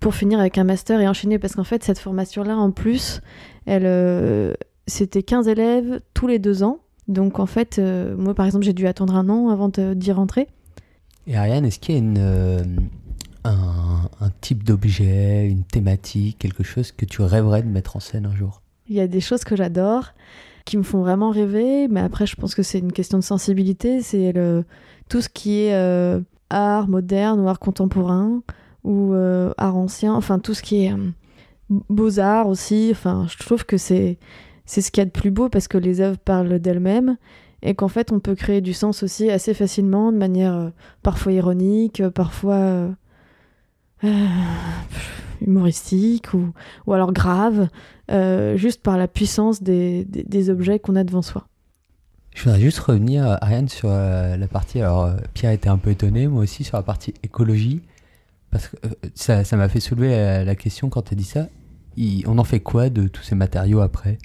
pour 0.00 0.14
finir 0.14 0.40
avec 0.40 0.58
un 0.58 0.64
master 0.64 1.00
et 1.00 1.08
enchaîner. 1.08 1.38
Parce 1.38 1.54
qu'en 1.54 1.64
fait, 1.64 1.82
cette 1.82 1.98
formation-là, 1.98 2.56
en 2.56 2.70
plus, 2.70 3.20
elle, 3.66 4.56
c'était 4.86 5.22
15 5.22 5.48
élèves 5.48 6.00
tous 6.14 6.26
les 6.26 6.38
deux 6.38 6.62
ans. 6.62 6.80
Donc 7.08 7.40
en 7.40 7.46
fait, 7.46 7.80
moi 8.16 8.34
par 8.34 8.46
exemple, 8.46 8.64
j'ai 8.64 8.72
dû 8.72 8.86
attendre 8.86 9.16
un 9.16 9.28
an 9.28 9.48
avant 9.48 9.68
d'y 9.68 10.12
rentrer. 10.12 10.48
Et 11.26 11.36
Ariane, 11.36 11.64
est-ce 11.64 11.78
qu'il 11.78 11.94
y 11.94 11.98
a 11.98 12.22
euh, 12.22 12.64
un, 13.44 14.30
type 14.40 14.64
d'objet, 14.64 15.46
une 15.48 15.64
thématique, 15.64 16.38
quelque 16.38 16.64
chose 16.64 16.92
que 16.92 17.04
tu 17.04 17.22
rêverais 17.22 17.62
de 17.62 17.68
mettre 17.68 17.96
en 17.96 18.00
scène 18.00 18.26
un 18.26 18.34
jour? 18.34 18.62
Il 18.88 18.96
y 18.96 19.00
a 19.00 19.06
des 19.06 19.20
choses 19.20 19.44
que 19.44 19.54
j'adore, 19.54 20.14
qui 20.64 20.76
me 20.76 20.82
font 20.82 21.00
vraiment 21.00 21.30
rêver, 21.30 21.86
mais 21.88 22.00
après, 22.00 22.26
je 22.26 22.34
pense 22.34 22.54
que 22.54 22.62
c'est 22.62 22.80
une 22.80 22.92
question 22.92 23.18
de 23.18 23.22
sensibilité. 23.22 24.02
C'est 24.02 24.32
le, 24.32 24.64
tout 25.08 25.20
ce 25.20 25.28
qui 25.28 25.60
est 25.60 25.74
euh, 25.74 26.20
art 26.50 26.88
moderne 26.88 27.40
ou 27.40 27.48
art 27.48 27.60
contemporain 27.60 28.42
ou 28.82 29.14
euh, 29.14 29.52
art 29.58 29.76
ancien, 29.76 30.14
enfin 30.14 30.40
tout 30.40 30.54
ce 30.54 30.62
qui 30.62 30.84
est 30.84 30.94
beaux-arts 31.70 32.48
aussi. 32.48 32.88
Enfin, 32.90 33.26
je 33.30 33.38
trouve 33.38 33.64
que 33.64 33.76
c'est, 33.76 34.18
c'est 34.66 34.80
ce 34.80 34.90
qu'il 34.90 35.00
y 35.00 35.02
a 35.02 35.06
de 35.06 35.10
plus 35.10 35.30
beau 35.30 35.48
parce 35.48 35.68
que 35.68 35.78
les 35.78 36.00
œuvres 36.00 36.18
parlent 36.18 36.58
d'elles-mêmes 36.58 37.16
et 37.62 37.74
qu'en 37.74 37.88
fait, 37.88 38.12
on 38.12 38.20
peut 38.20 38.34
créer 38.34 38.60
du 38.60 38.72
sens 38.72 39.02
aussi 39.02 39.30
assez 39.30 39.54
facilement, 39.54 40.12
de 40.12 40.18
manière 40.18 40.54
euh, 40.54 40.68
parfois 41.02 41.32
ironique, 41.32 42.00
euh, 42.00 42.10
parfois. 42.10 42.54
euh, 42.54 42.90
humoristique 45.40 46.34
ou, 46.34 46.52
ou 46.86 46.92
alors 46.92 47.12
grave, 47.12 47.68
juste 48.56 48.82
par 48.82 48.96
la 48.96 49.06
puissance 49.06 49.62
des, 49.62 50.04
des, 50.04 50.50
objets 50.50 50.80
qu'on 50.80 50.96
a 50.96 51.04
devant 51.04 51.22
soi. 51.22 51.46
Je 52.34 52.42
voudrais 52.44 52.60
juste 52.60 52.80
revenir, 52.80 53.38
Ariane, 53.40 53.68
sur 53.68 53.88
la 53.88 54.48
partie. 54.48 54.80
Alors, 54.80 55.10
Pierre 55.34 55.52
était 55.52 55.68
un 55.68 55.78
peu 55.78 55.90
étonné, 55.90 56.26
moi 56.26 56.42
aussi, 56.42 56.64
sur 56.64 56.76
la 56.76 56.82
partie 56.82 57.14
écologie. 57.22 57.80
Parce 58.50 58.68
que 58.68 58.76
ça 59.14 59.56
m'a 59.56 59.68
fait 59.68 59.80
soulever 59.80 60.44
la 60.44 60.54
question 60.56 60.88
quand 60.88 61.02
tu 61.02 61.14
as 61.14 61.16
dit 61.16 61.24
ça. 61.24 61.46
On 62.26 62.38
en 62.38 62.44
fait 62.44 62.60
quoi 62.60 62.88
de 62.88 63.06
tous 63.06 63.22
ces 63.22 63.36
matériaux 63.36 63.80
après? 63.80 64.18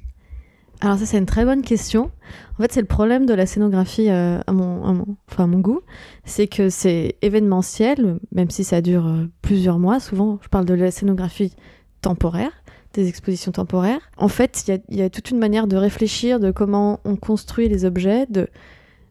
Alors 0.82 1.00
ça 1.00 1.06
c'est 1.06 1.18
une 1.18 1.26
très 1.26 1.44
bonne 1.44 1.64
question. 1.64 2.12
En 2.58 2.62
fait 2.62 2.72
c'est 2.72 2.82
le 2.82 2.88
problème 2.88 3.26
de 3.26 3.34
la 3.34 3.46
scénographie 3.46 4.10
euh, 4.10 4.40
à, 4.46 4.52
mon, 4.52 5.06
enfin, 5.30 5.46
à 5.46 5.48
mon 5.48 5.60
goût, 5.60 5.82
c'est 6.24 6.48
que 6.48 6.70
c'est 6.70 7.16
événementiel, 7.22 8.20
même 8.32 8.50
si 8.50 8.64
ça 8.64 8.82
dure 8.82 9.08
euh, 9.08 9.26
plusieurs 9.42 9.80
mois. 9.80 10.00
Souvent 10.00 10.40
je 10.44 10.50
parle 10.50 10.66
de 10.66 10.76
la 10.76 10.92
scénographie 10.92 11.54
temporaire, 12.02 12.52
des 12.94 13.08
expositions 13.10 13.52
temporaires. 13.52 14.12
En 14.18 14.28
fait 14.28 14.66
il 14.68 14.96
y 14.96 15.02
a, 15.02 15.10
toute 15.10 15.32
une 15.32 15.40
manière 15.40 15.66
de 15.66 15.78
réfléchir 15.78 16.40
de 16.40 16.52
comment 16.52 17.00
on 17.06 17.16
construit 17.16 17.70
les 17.70 17.86
objets, 17.86 18.28
de 18.28 18.48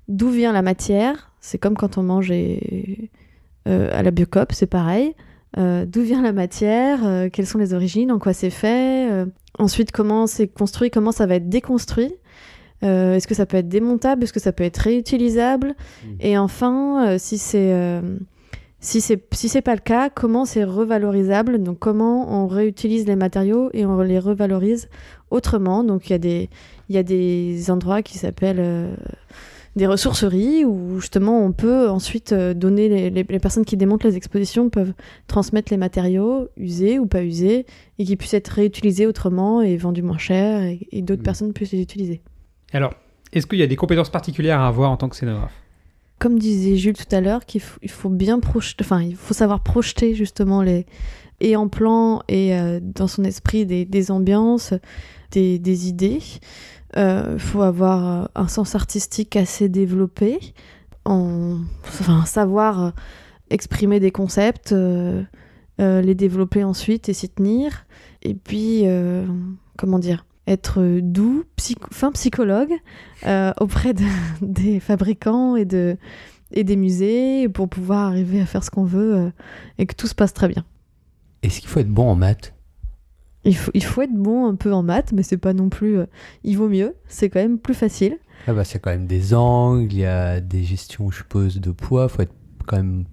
d'où 0.08 0.30
vient 0.30 0.52
la 0.52 0.62
matière. 0.62 1.32
C'est 1.40 1.58
comme 1.58 1.76
quand 1.76 1.98
on 1.98 2.02
mange 2.04 2.30
euh, 2.30 3.90
à 3.92 4.02
la 4.02 4.10
biocop, 4.12 4.52
c'est 4.52 4.66
pareil. 4.66 5.14
Euh, 5.58 5.86
d'où 5.86 6.02
vient 6.02 6.22
la 6.22 6.32
matière, 6.32 7.06
euh, 7.06 7.28
quelles 7.32 7.46
sont 7.46 7.58
les 7.58 7.72
origines, 7.72 8.12
en 8.12 8.18
quoi 8.18 8.34
c'est 8.34 8.50
fait, 8.50 9.10
euh, 9.10 9.26
ensuite 9.58 9.90
comment 9.90 10.26
c'est 10.26 10.48
construit, 10.48 10.90
comment 10.90 11.12
ça 11.12 11.26
va 11.26 11.36
être 11.36 11.48
déconstruit, 11.48 12.14
est-ce 12.82 13.26
que 13.26 13.34
ça 13.34 13.46
peut 13.46 13.56
être 13.56 13.68
démontable, 13.68 14.24
est-ce 14.24 14.34
que 14.34 14.40
ça 14.40 14.52
peut 14.52 14.64
être 14.64 14.76
réutilisable, 14.76 15.74
et 16.20 16.36
enfin 16.36 17.16
si 17.18 17.38
c'est 17.38 17.74
si 18.80 19.00
c'est 19.00 19.24
si 19.32 19.62
pas 19.62 19.74
le 19.74 19.80
cas, 19.80 20.10
comment 20.10 20.44
c'est 20.44 20.62
revalorisable, 20.62 21.62
donc 21.62 21.78
comment 21.78 22.30
on 22.30 22.46
réutilise 22.46 23.06
les 23.06 23.16
matériaux 23.16 23.70
et 23.72 23.86
on 23.86 24.00
les 24.02 24.18
revalorise 24.18 24.88
autrement. 25.30 25.84
Donc 25.84 26.10
il 26.10 26.12
y 26.12 26.14
a 26.14 26.18
des 26.18 26.50
il 26.90 26.94
y 26.94 26.98
a 26.98 27.02
des 27.02 27.70
endroits 27.70 28.02
qui 28.02 28.18
s'appellent 28.18 28.94
des 29.76 29.86
ressourceries 29.86 30.64
où 30.64 30.98
justement 31.00 31.44
on 31.44 31.52
peut 31.52 31.88
ensuite 31.88 32.32
euh, 32.32 32.54
donner 32.54 32.88
les, 32.88 33.10
les- 33.10 33.26
les 33.28 33.38
personnes 33.38 33.64
qui 33.64 33.76
démontent 33.76 34.04
les 34.04 34.16
expositions 34.16 34.70
peuvent 34.70 34.94
transmettre 35.26 35.70
les 35.70 35.76
matériaux 35.76 36.48
usés 36.56 36.98
ou 36.98 37.06
pas 37.06 37.22
usés 37.22 37.66
et 37.98 38.04
qui 38.04 38.16
puissent 38.16 38.34
être 38.34 38.48
réutilisés 38.48 39.06
autrement 39.06 39.60
et 39.62 39.76
vendus 39.76 40.02
moins 40.02 40.18
cher 40.18 40.62
et, 40.62 40.86
et 40.92 41.02
d'autres 41.02 41.20
Mm. 41.20 41.24
personnes 41.24 41.52
puissent 41.52 41.72
les 41.72 41.82
utiliser. 41.82 42.22
Alors, 42.72 42.94
est-ce 43.32 43.46
qu'il 43.46 43.58
y 43.58 43.62
a 43.62 43.66
des 43.66 43.76
compétences 43.76 44.10
particulières 44.10 44.60
à 44.60 44.66
avoir 44.68 44.90
en 44.90 44.96
tant 44.96 45.08
que 45.08 45.16
scénographe? 45.16 45.52
Comme 46.18 46.38
disait 46.38 46.76
Jules 46.76 46.96
tout 46.96 47.14
à 47.14 47.20
l'heure, 47.20 47.44
qu'il 47.44 47.60
faut, 47.60 47.78
il 47.82 47.90
faut 47.90 48.08
bien 48.08 48.40
projeter, 48.40 48.82
enfin 48.82 49.02
il 49.02 49.14
faut 49.16 49.34
savoir 49.34 49.60
projeter 49.62 50.14
justement 50.14 50.62
les 50.62 50.86
et 51.40 51.54
en 51.54 51.68
plan 51.68 52.22
et 52.28 52.56
euh, 52.58 52.80
dans 52.82 53.06
son 53.08 53.22
esprit 53.24 53.66
des, 53.66 53.84
des 53.84 54.10
ambiances, 54.10 54.72
des, 55.32 55.58
des 55.58 55.88
idées. 55.88 56.20
Euh, 56.96 57.32
Il 57.34 57.38
faut 57.40 57.62
avoir 57.62 58.06
euh, 58.06 58.26
un 58.34 58.48
sens 58.48 58.74
artistique 58.74 59.36
assez 59.36 59.68
développé, 59.68 60.38
en, 61.04 61.58
enfin 61.86 62.24
savoir 62.24 62.84
euh, 62.84 62.90
exprimer 63.50 64.00
des 64.00 64.10
concepts, 64.10 64.72
euh, 64.72 65.22
euh, 65.80 66.00
les 66.00 66.14
développer 66.14 66.64
ensuite 66.64 67.08
et 67.08 67.12
s'y 67.12 67.28
tenir. 67.28 67.86
Et 68.22 68.34
puis, 68.34 68.82
euh, 68.84 69.26
comment 69.76 69.98
dire, 69.98 70.24
être 70.46 71.00
doux, 71.00 71.44
fin 71.90 72.12
psychologue 72.12 72.72
euh, 73.26 73.52
auprès 73.60 73.92
de- 73.94 74.02
des 74.40 74.80
fabricants 74.80 75.54
et, 75.56 75.64
de, 75.64 75.96
et 76.52 76.64
des 76.64 76.76
musées 76.76 77.48
pour 77.48 77.68
pouvoir 77.68 78.06
arriver 78.06 78.40
à 78.40 78.46
faire 78.46 78.64
ce 78.64 78.70
qu'on 78.70 78.84
veut 78.84 79.14
euh, 79.16 79.30
et 79.78 79.86
que 79.86 79.94
tout 79.94 80.06
se 80.06 80.14
passe 80.14 80.32
très 80.32 80.48
bien. 80.48 80.64
Est-ce 81.42 81.60
qu'il 81.60 81.68
faut 81.68 81.80
être 81.80 81.90
bon 81.90 82.08
en 82.08 82.16
maths? 82.16 82.54
Il 83.46 83.56
faut, 83.56 83.70
il 83.74 83.84
faut 83.84 84.02
être 84.02 84.12
bon 84.12 84.46
un 84.46 84.54
peu 84.56 84.72
en 84.72 84.82
maths, 84.82 85.12
mais 85.12 85.22
c'est 85.22 85.36
pas 85.38 85.54
non 85.54 85.68
plus. 85.68 85.98
euh, 86.00 86.06
il 86.44 86.56
vaut 86.58 86.68
mieux, 86.68 86.94
c'est 87.06 87.30
quand 87.30 87.40
même 87.40 87.58
plus 87.58 87.74
facile. 87.74 88.18
Ah 88.46 88.52
bah, 88.52 88.64
c'est 88.64 88.78
quand 88.80 88.90
même 88.90 89.06
des 89.06 89.32
angles, 89.34 89.92
il 89.92 89.98
y 90.00 90.04
a 90.04 90.40
des 90.40 90.62
gestions, 90.64 91.10
je 91.10 91.18
suppose, 91.18 91.60
de 91.60 91.70
poids. 91.70 92.08
faut 92.08 92.22
être 92.22 92.34
quand 92.66 92.76
même 92.76 93.04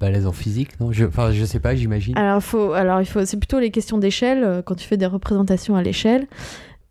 balèze 0.00 0.26
en 0.26 0.32
physique, 0.32 0.78
non? 0.80 0.92
Je, 0.92 1.04
Enfin, 1.06 1.32
je 1.32 1.44
sais 1.44 1.60
pas, 1.60 1.74
j'imagine. 1.74 2.16
Alors, 2.18 2.42
faut, 2.42 2.72
alors 2.72 3.00
il 3.00 3.06
faut, 3.06 3.24
c'est 3.24 3.36
plutôt 3.38 3.58
les 3.60 3.70
questions 3.70 3.98
d'échelle 3.98 4.44
euh, 4.44 4.62
quand 4.62 4.74
tu 4.74 4.86
fais 4.86 4.96
des 4.96 5.06
représentations 5.06 5.74
à 5.76 5.82
l'échelle. 5.82 6.26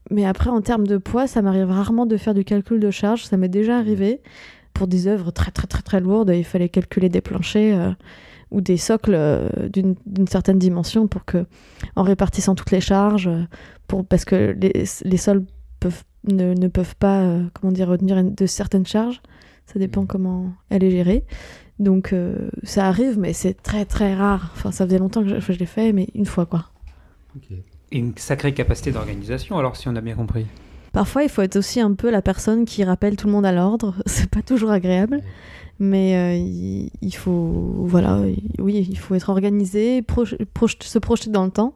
Mais 0.10 0.26
après, 0.26 0.50
en 0.50 0.62
termes 0.62 0.88
de 0.88 0.98
poids, 0.98 1.28
ça 1.28 1.42
m'arrive 1.42 1.70
rarement 1.70 2.06
de 2.06 2.16
faire 2.18 2.34
du 2.34 2.44
calcul 2.46 2.80
de 2.80 2.92
charge. 2.92 3.26
Ça 3.26 3.36
m'est 3.38 3.50
déjà 3.50 3.78
arrivé 3.78 4.22
pour 4.74 4.88
des 4.88 5.08
œuvres 5.08 5.32
très 5.32 5.52
très 5.52 5.68
très 5.68 5.82
très 5.82 6.00
lourdes. 6.00 6.32
Il 6.34 6.46
fallait 6.46 6.70
calculer 6.70 7.10
des 7.10 7.20
planchers 7.22 7.78
euh, 7.80 7.92
ou 8.52 8.62
des 8.62 8.78
socles 8.78 9.14
euh, 9.16 9.50
d'une 9.70 9.96
certaine 10.30 10.60
dimension 10.60 11.08
pour 11.08 11.26
que, 11.26 11.46
en 11.96 12.04
répartissant 12.04 12.56
toutes 12.56 12.72
les 12.72 12.82
charges, 12.82 13.28
euh, 13.28 13.44
pour 13.88 14.06
parce 14.06 14.26
que 14.26 14.56
les, 14.60 14.84
les 15.04 15.18
sols 15.18 15.46
peuvent 15.80 16.04
ne, 16.28 16.54
ne 16.54 16.68
peuvent 16.68 16.96
pas 16.96 17.22
euh, 17.22 17.44
comment 17.54 17.72
dire 17.72 17.88
retenir 17.90 18.24
de 18.24 18.46
certaines 18.46 18.86
charges. 18.86 19.22
Ça 19.66 19.80
dépend 19.80 20.02
Mhm. 20.02 20.08
comment 20.08 20.54
elle 20.70 20.84
est 20.84 20.92
gérée. 20.92 21.26
Donc 21.80 22.12
euh, 22.14 22.50
ça 22.64 22.88
arrive, 22.88 23.20
mais 23.20 23.34
c'est 23.34 23.54
très 23.62 23.86
très 23.86 24.16
rare. 24.16 24.52
Enfin, 24.56 24.72
ça 24.72 24.86
faisait 24.86 24.98
longtemps 24.98 25.24
que 25.24 25.40
je, 25.40 25.54
je 25.54 25.60
l'ai 25.60 25.66
fait, 25.66 25.94
mais 25.94 26.08
une 26.16 26.26
fois 26.26 26.46
quoi. 26.46 26.72
Et 27.92 28.00
une 28.00 28.18
sacrée 28.18 28.54
capacité 28.54 28.92
d'organisation, 28.92 29.58
alors 29.58 29.76
si 29.76 29.88
on 29.88 29.96
a 29.96 30.02
bien 30.02 30.16
compris. 30.16 30.46
Parfois, 30.98 31.22
il 31.22 31.30
faut 31.30 31.44
être 31.44 31.58
aussi 31.58 31.80
un 31.80 31.94
peu 31.94 32.10
la 32.10 32.24
personne 32.24 32.66
qui 32.66 32.84
rappelle 32.84 33.18
tout 33.18 33.28
le 33.28 33.34
monde 33.34 33.46
à 33.46 33.52
l'ordre. 33.52 33.94
C'est 34.08 34.28
pas 34.32 34.42
toujours 34.42 34.72
agréable, 34.72 35.22
mais 35.78 36.16
euh, 36.18 36.90
il, 37.04 37.14
faut, 37.16 37.76
voilà, 37.86 38.22
il- 38.26 38.60
oui, 38.60 38.88
il 38.90 38.98
faut 38.98 39.14
être 39.14 39.30
organisé, 39.30 40.04
se 40.04 40.98
projeter 40.98 41.30
dans 41.30 41.46
le 41.46 41.52
temps. 41.52 41.76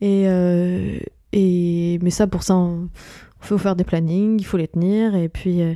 Et, 0.00 0.28
euh, 0.28 0.96
mais 1.34 2.10
ça, 2.10 2.28
pour 2.28 2.44
ça, 2.44 2.54
il 2.54 2.88
faut 3.40 3.58
faire 3.58 3.74
des 3.74 3.82
plannings, 3.82 4.38
il 4.38 4.44
faut 4.44 4.58
les 4.58 4.68
tenir, 4.68 5.16
et 5.16 5.28
puis, 5.28 5.60
euh, 5.60 5.74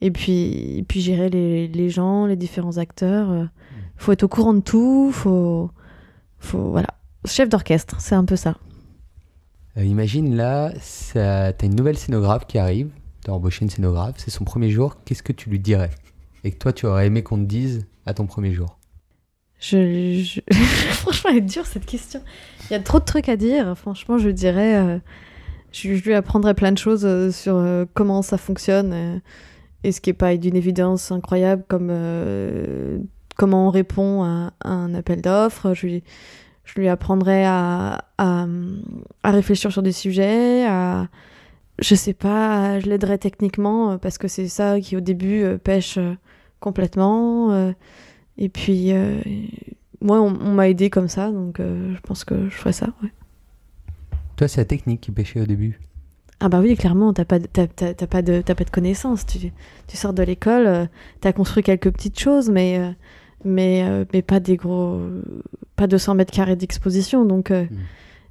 et 0.00 0.10
puis, 0.10 0.84
puis 0.88 1.00
gérer 1.00 1.30
les, 1.30 1.68
les 1.68 1.88
gens, 1.88 2.26
les 2.26 2.34
différents 2.34 2.78
acteurs. 2.78 3.32
Il 3.32 3.48
faut 4.02 4.10
être 4.10 4.24
au 4.24 4.28
courant 4.28 4.54
de 4.54 4.60
tout. 4.60 5.10
Faut, 5.12 5.70
faut, 6.40 6.70
voilà, 6.72 6.88
chef 7.26 7.48
d'orchestre, 7.48 8.00
c'est 8.00 8.16
un 8.16 8.24
peu 8.24 8.34
ça. 8.34 8.56
Euh, 9.76 9.84
imagine 9.84 10.36
là, 10.36 10.72
ça- 10.80 11.52
t'as 11.52 11.66
une 11.66 11.74
nouvelle 11.74 11.98
scénographe 11.98 12.46
qui 12.46 12.58
arrive, 12.58 12.90
t'as 13.22 13.32
embauché 13.32 13.64
une 13.64 13.70
scénographe, 13.70 14.16
c'est 14.18 14.30
son 14.30 14.44
premier 14.44 14.70
jour, 14.70 14.96
qu'est-ce 15.04 15.22
que 15.22 15.32
tu 15.32 15.50
lui 15.50 15.58
dirais? 15.58 15.90
Et 16.44 16.52
que 16.52 16.58
toi, 16.58 16.72
tu 16.72 16.86
aurais 16.86 17.06
aimé 17.06 17.22
qu'on 17.22 17.38
te 17.38 17.44
dise 17.44 17.86
à 18.06 18.14
ton 18.14 18.26
premier 18.26 18.52
jour? 18.52 18.78
Je, 19.58 20.40
Franchement, 20.92 21.30
elle 21.30 21.38
est 21.38 21.40
dure 21.40 21.66
cette 21.66 21.86
question. 21.86 22.20
Il 22.68 22.72
y 22.74 22.76
a 22.76 22.80
trop 22.80 22.98
de 22.98 23.04
trucs 23.04 23.28
à 23.28 23.36
dire. 23.36 23.76
Franchement, 23.76 24.18
je 24.18 24.28
dirais. 24.28 24.76
euh, 24.76 24.98
je, 25.72 25.88
lui 25.88 26.14
apprendrais 26.14 26.54
plein 26.54 26.70
de 26.70 26.78
choses 26.78 27.06
euh, 27.06 27.30
sur 27.30 27.64
comment 27.94 28.22
ça 28.22 28.36
fonctionne. 28.36 29.20
et 29.82 29.90
ce 29.90 30.00
qui 30.00 30.10
n'est 30.10 30.14
pas 30.14 30.36
d'une 30.36 30.56
évidence 30.56 31.10
incroyable, 31.10 31.64
comme 31.66 31.90
comment 33.36 33.68
on 33.68 33.70
répond 33.70 34.22
à, 34.22 34.52
un 34.62 34.94
appel 34.94 35.22
d'offres. 35.22 35.74
Je 36.64 36.80
lui 36.80 36.88
apprendrais 36.88 37.44
à, 37.44 38.04
à, 38.18 38.46
à 39.22 39.30
réfléchir 39.30 39.70
sur 39.72 39.82
des 39.82 39.92
sujets, 39.92 40.66
à. 40.66 41.08
Je 41.80 41.96
sais 41.96 42.14
pas, 42.14 42.78
je 42.78 42.86
l'aiderais 42.88 43.18
techniquement 43.18 43.90
euh, 43.92 43.96
parce 43.98 44.16
que 44.16 44.28
c'est 44.28 44.46
ça 44.46 44.78
qui 44.80 44.96
au 44.96 45.00
début 45.00 45.42
euh, 45.42 45.58
pêche 45.58 45.98
euh, 45.98 46.14
complètement. 46.60 47.72
et 48.38 48.48
puis, 48.48 48.92
euh, 48.92 49.20
moi, 50.00 50.20
on, 50.20 50.38
on 50.40 50.52
m'a 50.52 50.68
aidé 50.68 50.88
comme 50.88 51.08
ça, 51.08 51.32
donc 51.32 51.58
euh, 51.60 51.92
je 51.94 52.00
pense 52.00 52.22
que 52.24 52.48
je 52.48 52.54
ferais 52.54 52.72
ça. 52.72 52.86
ouais. 53.02 53.10
Toi, 54.36 54.46
c'est 54.48 54.60
la 54.60 54.64
technique 54.66 55.00
qui 55.00 55.10
pêchait 55.10 55.40
au 55.40 55.46
début. 55.46 55.80
Ah 56.40 56.48
bah 56.48 56.60
oui, 56.60 56.76
clairement, 56.76 57.12
t'as 57.12 57.24
pas, 57.24 57.38
de- 57.40 57.46
t'as, 57.46 57.66
t'as- 57.66 57.94
t'as 57.94 58.06
pas 58.06 58.22
de, 58.22 58.40
pas 58.42 58.54
de 58.54 58.70
connaissances. 58.70 59.26
Tu, 59.26 59.52
tu 59.88 59.96
sors 59.96 60.12
de 60.12 60.22
l'école, 60.22 60.88
t'as 61.20 61.32
construit 61.32 61.62
quelques 61.62 61.90
petites 61.90 62.18
choses, 62.18 62.50
mais, 62.50 62.78
euh, 62.78 62.90
mais, 63.44 63.84
euh, 63.86 64.04
mais 64.12 64.22
pas 64.22 64.40
des 64.40 64.56
gros, 64.56 65.00
pas 65.76 65.86
200 65.86 66.14
mètres 66.14 66.32
carrés 66.32 66.56
d'exposition. 66.56 67.24
Donc, 67.24 67.50
euh, 67.50 67.64
Mm. 67.64 67.76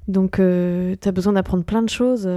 donc 0.07 0.39
euh, 0.39 0.95
t'as 0.99 1.11
besoin 1.11 1.33
d'apprendre 1.33 1.63
plein 1.63 1.81
de 1.81 1.89
choses. 1.89 2.27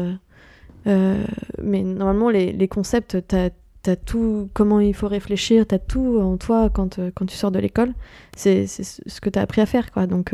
euh, 0.86 1.24
mais 1.62 1.82
normalement, 1.82 2.30
les, 2.30 2.52
les 2.52 2.68
concepts, 2.68 3.18
t'as, 3.26 3.50
t'as 3.82 3.96
tout, 3.96 4.48
comment 4.54 4.80
il 4.80 4.94
faut 4.94 5.08
réfléchir, 5.08 5.66
t'as 5.66 5.78
tout 5.78 6.18
en 6.20 6.36
toi 6.36 6.70
quand, 6.70 7.00
quand 7.14 7.26
tu 7.26 7.36
sors 7.36 7.50
de 7.50 7.58
l'école. 7.58 7.92
C'est, 8.36 8.66
ce 8.66 9.20
que 9.20 9.30
t'as 9.30 9.42
appris 9.42 9.60
à 9.60 9.66
faire, 9.66 9.90
quoi. 9.92 10.06
Donc, 10.06 10.32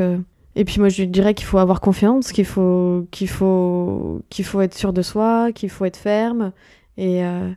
et 0.55 0.65
puis 0.65 0.79
moi, 0.79 0.89
je 0.89 1.03
dirais 1.03 1.33
qu'il 1.33 1.47
faut 1.47 1.57
avoir 1.57 1.81
confiance, 1.81 2.31
qu'il 2.31 2.45
faut, 2.45 3.07
qu'il 3.11 3.27
faut, 3.27 4.21
qu'il 4.29 4.45
faut 4.45 4.61
être 4.61 4.75
sûr 4.75 4.93
de 4.93 5.01
soi, 5.01 5.51
qu'il 5.51 5.69
faut 5.69 5.85
être 5.85 5.97
ferme. 5.97 6.51
Et, 6.97 7.25
euh, 7.25 7.49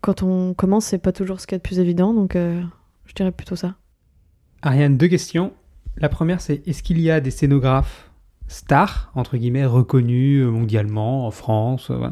quand 0.00 0.22
on 0.22 0.54
commence, 0.54 0.86
c'est 0.86 0.98
pas 0.98 1.12
toujours 1.12 1.40
ce 1.40 1.46
qu'il 1.46 1.54
y 1.54 1.56
a 1.56 1.58
de 1.58 1.62
plus 1.62 1.78
évident. 1.78 2.14
Donc, 2.14 2.34
euh, 2.36 2.62
je 3.04 3.12
dirais 3.14 3.32
plutôt 3.32 3.56
ça. 3.56 3.74
Ariane, 4.62 4.96
deux 4.96 5.08
questions. 5.08 5.52
La 5.96 6.08
première, 6.08 6.40
c'est 6.40 6.66
est-ce 6.66 6.82
qu'il 6.82 7.00
y 7.00 7.10
a 7.10 7.20
des 7.20 7.30
scénographes 7.30 8.10
stars, 8.46 9.10
entre 9.14 9.36
guillemets, 9.36 9.66
reconnus 9.66 10.42
euh, 10.42 10.50
mondialement, 10.50 11.26
en 11.26 11.30
France 11.30 11.90
euh. 11.90 12.08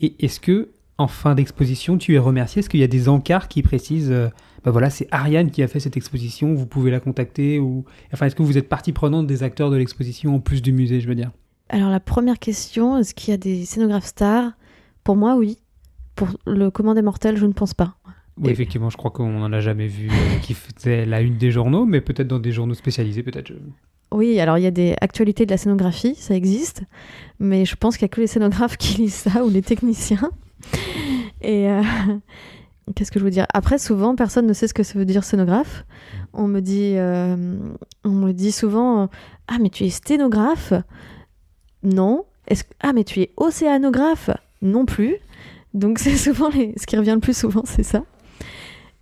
Et 0.00 0.14
est-ce 0.24 0.40
que, 0.40 0.70
en 0.98 1.08
fin 1.08 1.34
d'exposition, 1.34 1.98
tu 1.98 2.14
es 2.14 2.18
remercié? 2.18 2.60
Est-ce 2.60 2.68
qu'il 2.68 2.80
y 2.80 2.84
a 2.84 2.88
des 2.88 3.08
encarts 3.08 3.48
qui 3.48 3.62
précisent, 3.62 4.12
bah 4.64 4.70
voilà, 4.70 4.90
c'est 4.90 5.06
Ariane 5.10 5.50
qui 5.50 5.62
a 5.62 5.68
fait 5.68 5.78
cette 5.78 5.96
exposition, 5.96 6.54
vous 6.54 6.66
pouvez 6.66 6.90
la 6.90 7.00
contacter 7.00 7.58
ou... 7.58 7.84
Enfin, 8.12 8.26
est-ce 8.26 8.34
que 8.34 8.42
vous 8.42 8.58
êtes 8.58 8.68
partie 8.68 8.92
prenante 8.92 9.26
des 9.26 9.42
acteurs 9.42 9.70
de 9.70 9.76
l'exposition 9.76 10.34
en 10.34 10.40
plus 10.40 10.62
du 10.62 10.72
musée, 10.72 11.00
je 11.00 11.08
veux 11.08 11.14
dire? 11.14 11.30
Alors, 11.68 11.90
la 11.90 12.00
première 12.00 12.38
question, 12.38 12.98
est-ce 12.98 13.14
qu'il 13.14 13.30
y 13.30 13.34
a 13.34 13.38
des 13.38 13.64
scénographes 13.64 14.06
stars? 14.06 14.52
Pour 15.04 15.16
moi, 15.16 15.36
oui. 15.36 15.58
Pour 16.16 16.28
le 16.46 16.70
commandé 16.70 17.02
mortel, 17.02 17.36
je 17.36 17.46
ne 17.46 17.52
pense 17.52 17.74
pas. 17.74 17.96
Oui, 18.40 18.50
effectivement, 18.50 18.90
je 18.90 18.96
crois 18.96 19.10
qu'on 19.10 19.28
n'en 19.28 19.52
a 19.52 19.60
jamais 19.60 19.86
vu 19.86 20.08
euh, 20.10 20.38
qui 20.42 20.54
faisait 20.54 21.06
la 21.06 21.20
une 21.20 21.36
des 21.36 21.52
journaux, 21.52 21.84
mais 21.84 22.00
peut-être 22.00 22.26
dans 22.26 22.40
des 22.40 22.50
journaux 22.50 22.74
spécialisés, 22.74 23.22
peut-être. 23.22 23.52
Oui, 24.10 24.40
alors 24.40 24.58
il 24.58 24.64
y 24.64 24.66
a 24.66 24.72
des 24.72 24.96
actualités 25.00 25.46
de 25.46 25.50
la 25.50 25.56
scénographie, 25.56 26.14
ça 26.16 26.34
existe, 26.34 26.82
mais 27.38 27.64
je 27.64 27.76
pense 27.76 27.96
qu'il 27.96 28.04
n'y 28.04 28.10
a 28.10 28.14
que 28.14 28.20
les 28.20 28.26
scénographes 28.26 28.76
qui 28.76 29.02
lisent 29.02 29.14
ça 29.14 29.44
ou 29.44 29.50
les 29.50 29.62
techniciens. 29.62 30.30
Et 31.42 31.68
euh, 31.68 31.82
qu'est-ce 32.94 33.12
que 33.12 33.20
je 33.20 33.24
veux 33.24 33.30
dire? 33.30 33.46
Après, 33.54 33.78
souvent, 33.78 34.16
personne 34.16 34.46
ne 34.46 34.52
sait 34.52 34.66
ce 34.66 34.74
que 34.74 34.82
ça 34.82 34.98
veut 34.98 35.04
dire 35.04 35.24
scénographe. 35.24 35.84
On 36.32 36.48
me 36.48 36.60
dit, 36.60 36.94
euh, 36.96 37.56
on 38.04 38.10
me 38.10 38.32
dit 38.32 38.52
souvent, 38.52 39.08
ah 39.46 39.58
mais 39.60 39.70
tu 39.70 39.84
es 39.84 39.90
sténographe 39.90 40.72
Non. 41.82 42.24
Est-ce 42.48 42.64
ah 42.80 42.92
mais 42.92 43.04
tu 43.04 43.20
es 43.20 43.30
océanographe 43.36 44.30
Non 44.60 44.86
plus. 44.86 45.16
Donc 45.72 45.98
c'est 46.00 46.16
souvent 46.16 46.48
les... 46.48 46.74
ce 46.76 46.86
qui 46.86 46.96
revient 46.96 47.14
le 47.14 47.20
plus 47.20 47.36
souvent, 47.36 47.62
c'est 47.64 47.82
ça. 47.84 48.04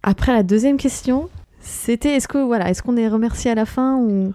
Après 0.02 0.32
la 0.32 0.42
deuxième 0.42 0.76
question, 0.76 1.28
c'était 1.60 2.16
est-ce 2.16 2.28
que 2.28 2.38
voilà, 2.38 2.70
est-ce 2.70 2.82
qu'on 2.82 2.96
est 2.96 3.08
remercié 3.08 3.50
à 3.50 3.54
la 3.54 3.66
fin 3.66 3.98
ou 3.98 4.32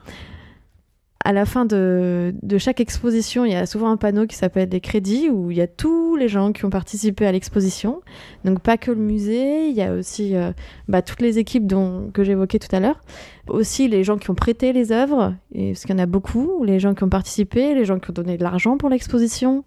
à 1.27 1.33
la 1.33 1.45
fin 1.45 1.65
de, 1.65 2.33
chaque 2.57 2.79
exposition, 2.79 3.43
il 3.43 3.51
y 3.51 3.55
a 3.55 3.65
souvent 3.65 3.89
un 3.89 3.97
panneau 3.97 4.27
qui 4.27 4.37
s'appelle 4.37 4.69
les 4.69 4.79
crédits 4.79 5.29
où 5.29 5.51
il 5.51 5.57
y 5.57 5.61
a 5.61 5.67
tous 5.67 6.15
les 6.15 6.29
gens 6.29 6.53
qui 6.53 6.63
ont 6.63 6.69
participé 6.69 7.25
à 7.25 7.33
l'exposition. 7.33 8.01
Donc 8.45 8.61
pas 8.61 8.77
que 8.77 8.91
le 8.91 9.01
musée, 9.01 9.67
il 9.67 9.75
y 9.75 9.81
a 9.81 9.93
aussi 9.93 10.37
euh, 10.37 10.53
bah, 10.87 11.01
toutes 11.01 11.21
les 11.21 11.37
équipes 11.37 11.67
dont, 11.67 12.11
que 12.13 12.23
j'évoquais 12.23 12.59
tout 12.59 12.73
à 12.73 12.79
l'heure. 12.79 13.01
Aussi 13.49 13.89
les 13.89 14.05
gens 14.05 14.17
qui 14.17 14.29
ont 14.29 14.35
prêté 14.35 14.71
les 14.71 14.93
œuvres, 14.93 15.33
parce 15.53 15.81
qu'il 15.81 15.91
y 15.91 15.99
en 15.99 16.01
a 16.01 16.05
beaucoup, 16.05 16.63
les 16.63 16.79
gens 16.79 16.93
qui 16.93 17.03
ont 17.03 17.09
participé, 17.09 17.75
les 17.75 17.83
gens 17.83 17.99
qui 17.99 18.09
ont 18.09 18.13
donné 18.13 18.37
de 18.37 18.43
l'argent 18.43 18.77
pour 18.77 18.87
l'exposition. 18.87 19.65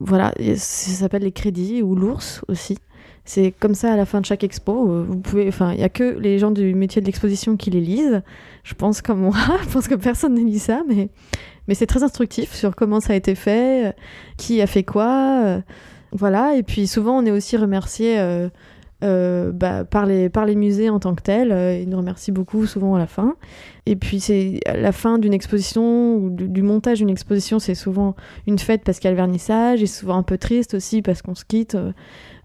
Voilà, 0.00 0.34
ça 0.56 0.90
s'appelle 0.90 1.22
les 1.22 1.30
crédits 1.30 1.82
ou 1.82 1.94
l'ours 1.94 2.42
aussi. 2.48 2.78
C'est 3.24 3.52
comme 3.58 3.74
ça 3.74 3.92
à 3.92 3.96
la 3.96 4.04
fin 4.04 4.20
de 4.20 4.26
chaque 4.26 4.44
expo. 4.44 4.90
euh, 4.90 5.04
Vous 5.08 5.16
pouvez, 5.16 5.48
enfin, 5.48 5.72
il 5.72 5.80
y 5.80 5.84
a 5.84 5.88
que 5.88 6.18
les 6.18 6.38
gens 6.38 6.50
du 6.50 6.74
métier 6.74 7.00
de 7.00 7.06
l'exposition 7.06 7.56
qui 7.56 7.70
les 7.70 7.80
lisent. 7.80 8.22
Je 8.64 8.74
pense 8.74 9.00
comme 9.00 9.20
moi, 9.20 9.36
je 9.62 9.68
pense 9.72 9.88
que 9.88 9.94
personne 9.94 10.34
ne 10.34 10.40
lit 10.44 10.58
ça, 10.58 10.82
mais 10.88 11.08
mais 11.66 11.74
c'est 11.74 11.86
très 11.86 12.02
instructif 12.02 12.52
sur 12.52 12.76
comment 12.76 13.00
ça 13.00 13.14
a 13.14 13.16
été 13.16 13.34
fait, 13.34 13.86
euh, 13.86 13.92
qui 14.36 14.60
a 14.60 14.66
fait 14.66 14.82
quoi, 14.82 15.40
euh, 15.44 15.60
voilà. 16.12 16.54
Et 16.56 16.62
puis 16.62 16.86
souvent 16.86 17.18
on 17.18 17.24
est 17.24 17.30
aussi 17.30 17.56
remercié 17.56 18.18
euh, 19.04 19.52
bah, 19.52 19.84
par 19.84 20.06
les 20.06 20.54
musées 20.54 20.88
en 20.88 20.98
tant 20.98 21.14
que 21.14 21.22
tels. 21.22 21.52
euh, 21.52 21.78
ils 21.78 21.88
nous 21.88 21.98
remercient 21.98 22.32
beaucoup 22.32 22.66
souvent 22.66 22.94
à 22.94 22.98
la 22.98 23.06
fin. 23.06 23.36
Et 23.86 23.96
puis 23.96 24.18
c'est 24.18 24.60
la 24.66 24.92
fin 24.92 25.18
d'une 25.18 25.34
exposition 25.34 26.28
du, 26.28 26.62
montage 26.62 26.98
d'une 26.98 27.10
exposition, 27.10 27.58
c'est 27.58 27.74
souvent 27.74 28.16
une 28.46 28.58
fête 28.58 28.82
parce 28.82 28.98
qu'il 28.98 29.08
y 29.08 29.08
a 29.08 29.12
le 29.12 29.16
vernissage, 29.16 29.82
et 29.82 29.86
souvent 29.86 30.16
un 30.16 30.22
peu 30.22 30.38
triste 30.38 30.74
aussi 30.74 31.02
parce 31.02 31.20
qu'on 31.20 31.34
se 31.34 31.44
quitte. 31.44 31.76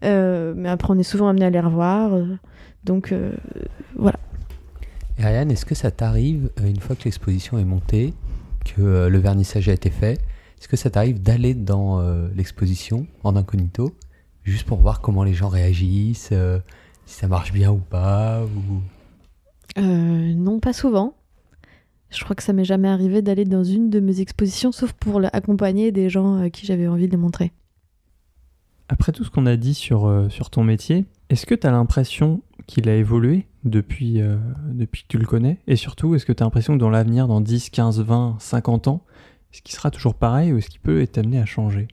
euh, 0.04 0.54
mais 0.56 0.70
après, 0.70 0.94
on 0.94 1.00
est 1.00 1.04
souvent 1.04 1.30
amené 1.30 1.46
à 1.46 1.50
les 1.50 1.62
revoir. 1.62 2.12
donc, 2.84 3.14
euh, 3.14 3.32
Et 5.18 5.24
Ariane, 5.24 5.52
est-ce 5.52 5.66
que 5.66 5.76
ça 5.76 5.92
t'arrive, 5.92 6.50
une 6.62 6.80
fois 6.80 6.96
que 6.96 7.06
l'exposition 7.06 7.58
est 7.58 7.66
montée, 7.66 8.14
que 8.76 9.08
le 9.08 9.18
vernissage 9.20 9.70
a 9.70 9.74
été 9.74 9.90
fait, 9.90 10.20
est-ce 10.60 10.68
que 10.68 10.76
ça 10.76 10.90
t'arrive 10.90 11.22
d'aller 11.22 11.54
dans 11.54 12.02
l'exposition 12.36 13.08
en 13.24 13.38
incognito, 13.38 13.94
juste 14.50 14.66
pour 14.66 14.80
voir 14.80 15.02
comment 15.02 15.24
les 15.24 15.34
gens 15.34 15.50
réagissent, 15.50 16.30
euh, 16.32 16.60
si 17.06 17.16
ça 17.16 17.28
marche 17.28 17.54
bien 17.54 17.72
ou 17.72 17.78
pas 17.78 18.44
ou... 18.44 18.82
euh, 19.78 20.34
non, 20.34 20.60
pas 20.60 20.74
souvent. 20.74 21.16
Je 22.10 22.24
crois 22.24 22.36
que 22.36 22.44
ça 22.44 22.54
m'est 22.54 22.66
jamais 22.66 22.88
arrivé 22.88 23.22
d'aller 23.22 23.46
dans 23.46 23.64
une 23.64 23.90
de 23.90 24.00
mes 24.00 24.20
expositions, 24.20 24.72
sauf 24.72 24.94
pour 24.94 25.22
accompagner 25.32 25.92
des 25.92 26.10
gens 26.10 26.38
à 26.42 26.50
qui 26.50 26.66
j'avais 26.66 26.88
envie 26.88 27.06
de 27.06 27.12
les 27.12 27.18
montrer. 27.18 27.52
Après 28.88 29.12
tout 29.12 29.24
ce 29.24 29.30
qu'on 29.30 29.46
a 29.46 29.56
dit 29.56 29.76
sur, 29.76 30.08
euh, 30.08 30.30
sur 30.30 30.50
ton 30.50 30.64
métier, 30.64 31.06
est-ce 31.30 31.46
que 31.46 31.54
tu 31.54 31.68
as 31.68 31.72
l'impression 31.72 32.42
qu'il 32.66 32.90
a 32.90 32.96
évolué 32.96 33.46
depuis, 33.64 34.20
euh, 34.22 34.38
depuis 34.72 35.04
que 35.04 35.08
tu 35.10 35.20
le 35.20 35.28
connais? 35.28 35.60
Et 35.68 35.76
surtout, 35.76 36.16
est-ce 36.16 36.26
que 36.26 36.34
tu 36.34 36.42
as 36.42 36.46
l'impression 36.46 36.74
que 36.74 36.80
dans 36.80 36.90
l'avenir, 36.90 37.28
dans 37.28 37.42
10, 37.42 37.70
15, 37.70 38.02
20, 38.02 38.38
50 38.40 38.88
ans, 38.88 39.04
est-ce 39.54 39.62
qu'il 39.62 39.76
sera 39.76 39.92
toujours 39.92 40.16
pareil 40.16 40.52
ou 40.52 40.58
est-ce 40.58 40.70
qu'il 40.72 40.82
peut 40.82 41.02
être 41.02 41.20
amené 41.20 41.40
à 41.40 41.46
changer? 41.46 41.88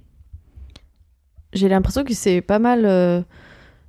J'ai 1.57 1.69
l'impression 1.69 2.05
qu'il 2.05 2.15
s'est 2.17 2.41
pas 2.41 2.59
mal 2.59 2.85
euh, 2.85 3.23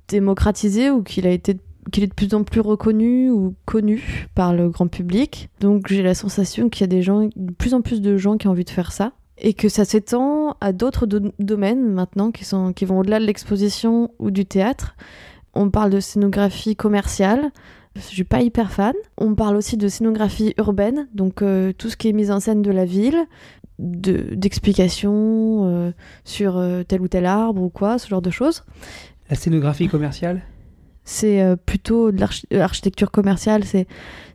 démocratisé 0.08 0.90
ou 0.90 1.02
qu'il 1.02 1.26
a 1.26 1.30
été 1.30 1.56
qu'il 1.90 2.04
est 2.04 2.08
de 2.08 2.14
plus 2.14 2.34
en 2.34 2.44
plus 2.44 2.60
reconnu 2.60 3.30
ou 3.30 3.54
connu 3.64 4.26
par 4.34 4.52
le 4.52 4.68
grand 4.68 4.88
public. 4.88 5.48
Donc 5.60 5.86
j'ai 5.88 6.02
la 6.02 6.14
sensation 6.14 6.68
qu'il 6.68 6.82
y 6.82 6.84
a 6.84 6.88
des 6.88 7.00
gens, 7.00 7.28
de 7.34 7.52
plus 7.52 7.72
en 7.72 7.80
plus 7.80 8.02
de 8.02 8.18
gens 8.18 8.36
qui 8.36 8.46
ont 8.46 8.50
envie 8.50 8.64
de 8.64 8.70
faire 8.70 8.92
ça 8.92 9.12
et 9.38 9.54
que 9.54 9.70
ça 9.70 9.86
s'étend 9.86 10.56
à 10.60 10.72
d'autres 10.72 11.06
do- 11.06 11.32
domaines 11.38 11.88
maintenant 11.90 12.30
qui 12.30 12.44
sont 12.44 12.74
qui 12.74 12.84
vont 12.84 12.98
au-delà 12.98 13.20
de 13.20 13.24
l'exposition 13.24 14.10
ou 14.18 14.30
du 14.30 14.44
théâtre. 14.44 14.96
On 15.54 15.70
parle 15.70 15.90
de 15.90 16.00
scénographie 16.00 16.76
commerciale. 16.76 17.52
Je 17.96 18.00
suis 18.02 18.24
pas 18.24 18.42
hyper 18.42 18.70
fan. 18.70 18.92
On 19.16 19.34
parle 19.34 19.56
aussi 19.56 19.78
de 19.78 19.88
scénographie 19.88 20.52
urbaine, 20.58 21.08
donc 21.14 21.40
euh, 21.40 21.72
tout 21.72 21.88
ce 21.88 21.96
qui 21.96 22.08
est 22.08 22.12
mise 22.12 22.30
en 22.30 22.38
scène 22.38 22.60
de 22.62 22.70
la 22.70 22.84
ville, 22.84 23.18
de- 23.78 24.34
d'explications 24.34 25.64
euh, 25.66 25.92
sur 26.24 26.56
euh, 26.58 26.82
tel 26.82 27.00
ou 27.00 27.08
tel 27.08 27.26
arbre 27.26 27.62
ou 27.62 27.68
quoi, 27.68 27.98
ce 27.98 28.08
genre 28.08 28.22
de 28.22 28.30
choses. 28.30 28.64
La 29.30 29.36
scénographie 29.36 29.88
commerciale? 29.88 30.42
C'est 31.04 31.40
euh, 31.40 31.56
plutôt 31.56 32.12
de 32.12 32.20
l'archi- 32.20 32.46
l'architecture 32.50 33.10
commerciale, 33.10 33.64
c'est 33.64 33.86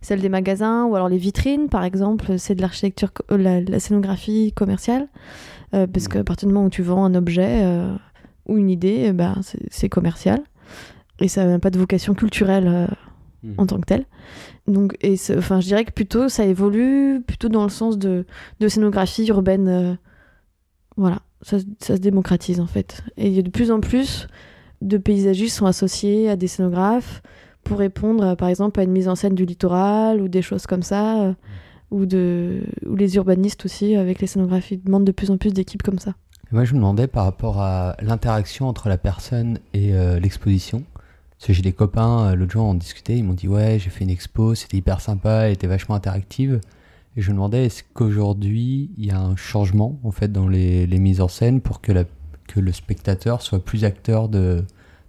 celle 0.01 0.21
des 0.21 0.29
magasins 0.29 0.85
ou 0.85 0.95
alors 0.95 1.07
les 1.09 1.17
vitrines, 1.17 1.69
par 1.69 1.83
exemple, 1.83 2.39
c'est 2.39 2.55
de 2.55 2.61
l'architecture, 2.61 3.11
la, 3.29 3.61
la 3.61 3.79
scénographie 3.79 4.53
commerciale, 4.53 5.07
Euh, 5.75 5.87
parce 5.87 6.07
qu'à 6.07 6.23
partir 6.23 6.47
du 6.47 6.53
moment 6.53 6.67
où 6.67 6.69
tu 6.69 6.83
vends 6.83 7.03
un 7.03 7.15
objet 7.15 7.61
euh, 7.63 7.95
ou 8.45 8.57
une 8.59 8.69
idée, 8.69 9.05
eh 9.07 9.11
ben, 9.11 9.35
c'est 9.41 9.57
c'est 9.71 9.89
commercial. 9.89 10.39
Et 11.19 11.27
ça 11.27 11.45
n'a 11.45 11.57
pas 11.57 11.71
de 11.71 11.79
vocation 11.79 12.13
culturelle 12.13 12.67
euh, 12.67 12.87
Mhm. 13.43 13.53
en 13.57 13.65
tant 13.65 13.79
que 13.79 13.85
telle. 13.85 14.05
Donc, 14.67 14.95
et 15.01 15.15
enfin, 15.37 15.59
je 15.59 15.65
dirais 15.67 15.83
que 15.85 15.91
plutôt 15.91 16.29
ça 16.29 16.45
évolue 16.45 17.21
plutôt 17.27 17.49
dans 17.49 17.63
le 17.63 17.69
sens 17.69 17.97
de, 17.97 18.25
de 18.59 18.67
scénographie 18.67 19.27
urbaine. 19.27 19.67
euh, 19.67 19.93
voilà, 20.95 21.19
ça, 21.41 21.59
se- 21.59 21.65
ça 21.79 21.95
se 21.95 22.01
démocratise 22.01 22.59
en 22.59 22.67
fait. 22.67 23.03
Et 23.17 23.27
il 23.27 23.33
y 23.33 23.39
a 23.39 23.41
de 23.41 23.49
plus 23.49 23.71
en 23.71 23.79
plus 23.79 24.27
de 24.81 24.97
paysagistes 24.97 25.57
sont 25.57 25.65
associés 25.65 26.29
à 26.29 26.35
des 26.35 26.47
scénographes 26.47 27.21
pour 27.63 27.79
répondre, 27.79 28.35
par 28.35 28.49
exemple, 28.49 28.79
à 28.79 28.83
une 28.83 28.91
mise 28.91 29.07
en 29.07 29.15
scène 29.15 29.35
du 29.35 29.45
littoral 29.45 30.21
ou 30.21 30.27
des 30.27 30.41
choses 30.41 30.65
comme 30.67 30.83
ça, 30.83 31.21
euh, 31.23 31.33
ou, 31.91 32.05
de, 32.05 32.61
ou 32.85 32.95
les 32.95 33.15
urbanistes 33.15 33.63
aussi, 33.65 33.95
avec 33.95 34.19
les 34.19 34.27
scénographies, 34.27 34.77
demandent 34.77 35.05
de 35.05 35.11
plus 35.13 35.31
en 35.31 35.37
plus 35.37 35.53
d'équipes 35.53 35.81
comme 35.83 35.99
ça. 35.99 36.13
Moi, 36.51 36.65
je 36.65 36.73
me 36.73 36.79
demandais 36.79 37.07
par 37.07 37.23
rapport 37.23 37.61
à 37.61 37.95
l'interaction 38.01 38.67
entre 38.67 38.89
la 38.89 38.97
personne 38.97 39.59
et 39.73 39.93
euh, 39.95 40.19
l'exposition. 40.19 40.83
Parce 41.43 41.49
que 41.49 41.53
j'ai 41.55 41.61
des 41.61 41.73
copains, 41.73 42.27
euh, 42.27 42.35
l'autre 42.35 42.53
jour, 42.53 42.63
on 42.63 42.73
discutait, 42.73 43.17
ils 43.17 43.23
m'ont 43.25 43.33
dit 43.33 43.49
Ouais, 43.49 43.77
j'ai 43.77 43.89
fait 43.89 44.05
une 44.05 44.09
expo, 44.09 44.55
c'était 44.55 44.77
hyper 44.77 45.01
sympa, 45.01 45.47
elle 45.47 45.51
était 45.51 45.67
vachement 45.67 45.93
interactive. 45.93 46.61
Et 47.17 47.21
je 47.21 47.31
me 47.31 47.35
demandais 47.35 47.65
est-ce 47.65 47.83
qu'aujourd'hui, 47.93 48.91
il 48.97 49.07
y 49.07 49.11
a 49.11 49.19
un 49.19 49.35
changement 49.35 49.99
en 50.05 50.11
fait 50.11 50.31
dans 50.31 50.47
les, 50.47 50.87
les 50.87 50.99
mises 50.99 51.19
en 51.19 51.27
scène 51.27 51.59
pour 51.59 51.81
que, 51.81 51.91
que 52.47 52.61
le 52.61 52.71
spectateur 52.71 53.41
soit 53.41 53.59
plus 53.59 53.83
acteur 53.83 54.29
de, 54.29 54.63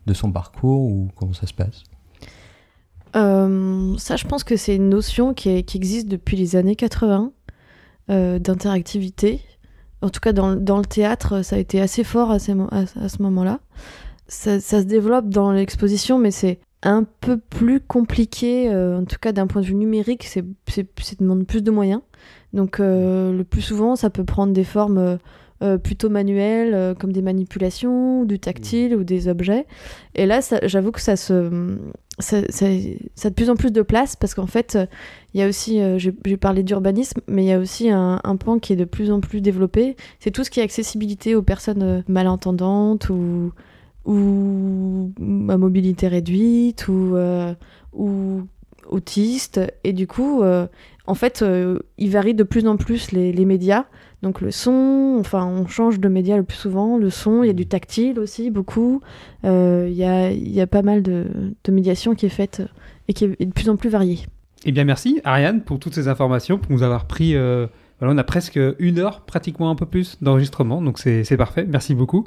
de 0.06 0.12
son 0.12 0.32
parcours 0.32 0.80
ou 0.80 1.08
comment 1.14 1.34
ça 1.34 1.46
se 1.46 1.54
passe? 1.54 1.84
Euh, 3.14 3.96
ça, 3.98 4.16
je 4.16 4.26
pense 4.26 4.42
que 4.42 4.56
c'est 4.56 4.74
une 4.74 4.88
notion 4.88 5.34
qui, 5.34 5.50
existe 5.50 6.08
depuis 6.08 6.36
les 6.36 6.56
années 6.56 6.74
80 6.74 7.30
euh, 8.10 8.40
d'interactivité. 8.40 9.40
En 10.02 10.10
tout 10.10 10.18
cas, 10.18 10.32
dans, 10.32 10.56
dans 10.56 10.78
le 10.78 10.84
théâtre, 10.84 11.42
ça 11.42 11.54
a 11.54 11.60
été 11.60 11.80
assez 11.80 12.02
fort 12.02 12.32
à 12.32 12.40
ce 12.40 13.22
moment-là. 13.22 13.60
Ça, 14.26 14.58
ça 14.60 14.80
se 14.80 14.86
développe 14.86 15.28
dans 15.28 15.52
l'exposition, 15.52 16.18
mais 16.18 16.30
c'est 16.30 16.58
un 16.82 17.04
peu 17.20 17.38
plus 17.38 17.80
compliqué, 17.80 18.70
euh, 18.70 18.98
en 19.00 19.04
tout 19.04 19.16
cas 19.20 19.32
d'un 19.32 19.46
point 19.46 19.62
de 19.62 19.66
vue 19.66 19.74
numérique, 19.74 20.24
c'est 20.24 20.44
c'est- 20.68 20.88
ça 21.00 21.14
demande 21.18 21.46
plus 21.46 21.62
de 21.62 21.70
moyens. 21.70 22.00
Donc, 22.52 22.78
euh, 22.80 23.32
le 23.36 23.44
plus 23.44 23.62
souvent, 23.62 23.96
ça 23.96 24.10
peut 24.10 24.24
prendre 24.24 24.52
des 24.52 24.64
formes 24.64 25.18
euh, 25.62 25.78
plutôt 25.78 26.10
manuelles, 26.10 26.94
comme 26.98 27.12
des 27.12 27.22
manipulations, 27.22 28.20
ou 28.20 28.26
du 28.26 28.38
tactile, 28.38 28.94
ou 28.96 29.04
des 29.04 29.28
objets. 29.28 29.66
Et 30.14 30.26
là, 30.26 30.40
j'avoue 30.64 30.90
que 30.92 31.00
ça 31.00 31.16
se 31.16 31.78
ça, 32.18 32.42
ça- 32.50 32.66
ça 33.16 33.26
a 33.28 33.30
de 33.30 33.34
plus 33.34 33.50
en 33.50 33.56
plus 33.56 33.72
de 33.72 33.82
place 33.82 34.14
parce 34.14 34.34
qu'en 34.34 34.46
fait, 34.46 34.78
il 35.32 35.40
y 35.40 35.42
a 35.42 35.48
aussi, 35.48 35.80
j'ai 35.98 36.12
parlé 36.36 36.62
d'urbanisme, 36.62 37.20
mais 37.28 37.44
il 37.44 37.48
y 37.48 37.52
a 37.52 37.58
aussi 37.58 37.88
un, 37.90 38.20
un 38.22 38.36
pan 38.36 38.58
qui 38.58 38.72
est 38.72 38.76
de 38.76 38.84
plus 38.84 39.10
en 39.10 39.20
plus 39.20 39.40
développé. 39.40 39.96
C'est 40.20 40.30
tout 40.32 40.44
ce 40.44 40.50
qui 40.50 40.60
est 40.60 40.62
accessibilité 40.62 41.34
aux 41.34 41.42
personnes 41.42 42.04
malentendantes 42.08 43.08
ou, 43.10 43.52
ou 44.04 45.12
à 45.48 45.56
mobilité 45.56 46.08
réduite 46.08 46.88
ou, 46.88 47.16
euh, 47.16 47.54
ou 47.92 48.42
autistes. 48.88 49.60
Et 49.82 49.92
du 49.92 50.06
coup, 50.06 50.42
euh, 50.42 50.66
en 51.06 51.14
fait, 51.14 51.42
euh, 51.42 51.78
il 51.98 52.10
varie 52.10 52.34
de 52.34 52.44
plus 52.44 52.66
en 52.66 52.76
plus 52.76 53.12
les, 53.12 53.32
les 53.32 53.44
médias. 53.44 53.84
Donc 54.22 54.40
le 54.40 54.50
son, 54.50 55.16
enfin, 55.20 55.44
on 55.46 55.66
change 55.66 56.00
de 56.00 56.08
média 56.08 56.36
le 56.36 56.44
plus 56.44 56.56
souvent. 56.56 56.96
Le 56.96 57.10
son, 57.10 57.42
il 57.42 57.46
y 57.48 57.50
a 57.50 57.54
du 57.54 57.66
tactile 57.66 58.18
aussi, 58.18 58.50
beaucoup. 58.50 59.00
Euh, 59.44 59.86
Il 59.90 59.96
y, 59.96 60.04
a, 60.04 60.32
y 60.32 60.60
a 60.60 60.66
pas 60.66 60.82
mal 60.82 61.02
de, 61.02 61.26
de 61.62 61.72
médiation 61.72 62.14
qui 62.14 62.26
est 62.26 62.30
faite 62.30 62.62
et 63.08 63.12
qui 63.12 63.24
est 63.24 63.44
de 63.44 63.52
plus 63.52 63.68
en 63.68 63.76
plus 63.76 63.90
variée. 63.90 64.20
Eh 64.64 64.72
bien, 64.72 64.84
merci 64.84 65.20
Ariane 65.24 65.60
pour 65.60 65.78
toutes 65.78 65.94
ces 65.94 66.08
informations, 66.08 66.58
pour 66.58 66.72
nous 66.72 66.82
avoir 66.82 67.06
pris. 67.06 67.36
euh, 67.36 67.66
voilà, 68.00 68.14
on 68.14 68.18
a 68.18 68.24
presque 68.24 68.58
une 68.78 68.98
heure, 68.98 69.20
pratiquement 69.20 69.68
un 69.70 69.74
peu 69.74 69.84
plus 69.86 70.16
d'enregistrement, 70.22 70.80
donc 70.80 70.98
c'est 70.98 71.36
parfait. 71.36 71.66
Merci 71.68 71.94
beaucoup. 71.94 72.24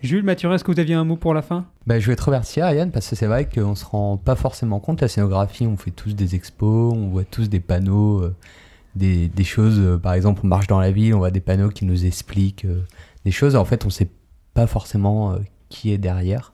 Jules, 0.00 0.22
Mathurin, 0.22 0.54
est-ce 0.54 0.62
que 0.62 0.70
vous 0.70 0.78
aviez 0.78 0.94
un 0.94 1.04
mot 1.04 1.16
pour 1.16 1.34
la 1.34 1.42
fin? 1.42 1.66
Bah, 1.86 1.98
je 1.98 2.06
vais 2.06 2.14
te 2.14 2.22
remercier, 2.22 2.62
Ariane, 2.62 2.92
parce 2.92 3.08
que 3.08 3.16
c'est 3.16 3.26
vrai 3.26 3.48
qu'on 3.48 3.74
se 3.74 3.84
rend 3.84 4.16
pas 4.16 4.36
forcément 4.36 4.78
compte. 4.78 5.00
La 5.00 5.08
scénographie, 5.08 5.66
on 5.66 5.76
fait 5.76 5.90
tous 5.90 6.14
des 6.14 6.36
expos, 6.36 6.94
on 6.94 7.08
voit 7.08 7.24
tous 7.24 7.48
des 7.48 7.58
panneaux, 7.58 8.22
euh, 8.22 8.36
des, 8.94 9.28
des 9.28 9.44
choses. 9.44 9.78
euh, 9.80 9.98
par 9.98 10.12
exemple, 10.12 10.42
on 10.44 10.46
marche 10.46 10.68
dans 10.68 10.78
la 10.78 10.92
ville, 10.92 11.14
on 11.14 11.18
voit 11.18 11.32
des 11.32 11.40
panneaux 11.40 11.70
qui 11.70 11.84
nous 11.84 12.06
expliquent 12.06 12.64
euh, 12.64 12.84
des 13.24 13.32
choses. 13.32 13.56
En 13.56 13.64
fait, 13.64 13.84
on 13.86 13.90
sait 13.90 14.08
pas 14.54 14.68
forcément 14.68 15.36
qui 15.68 15.90
est 15.92 15.98
derrière. 15.98 16.52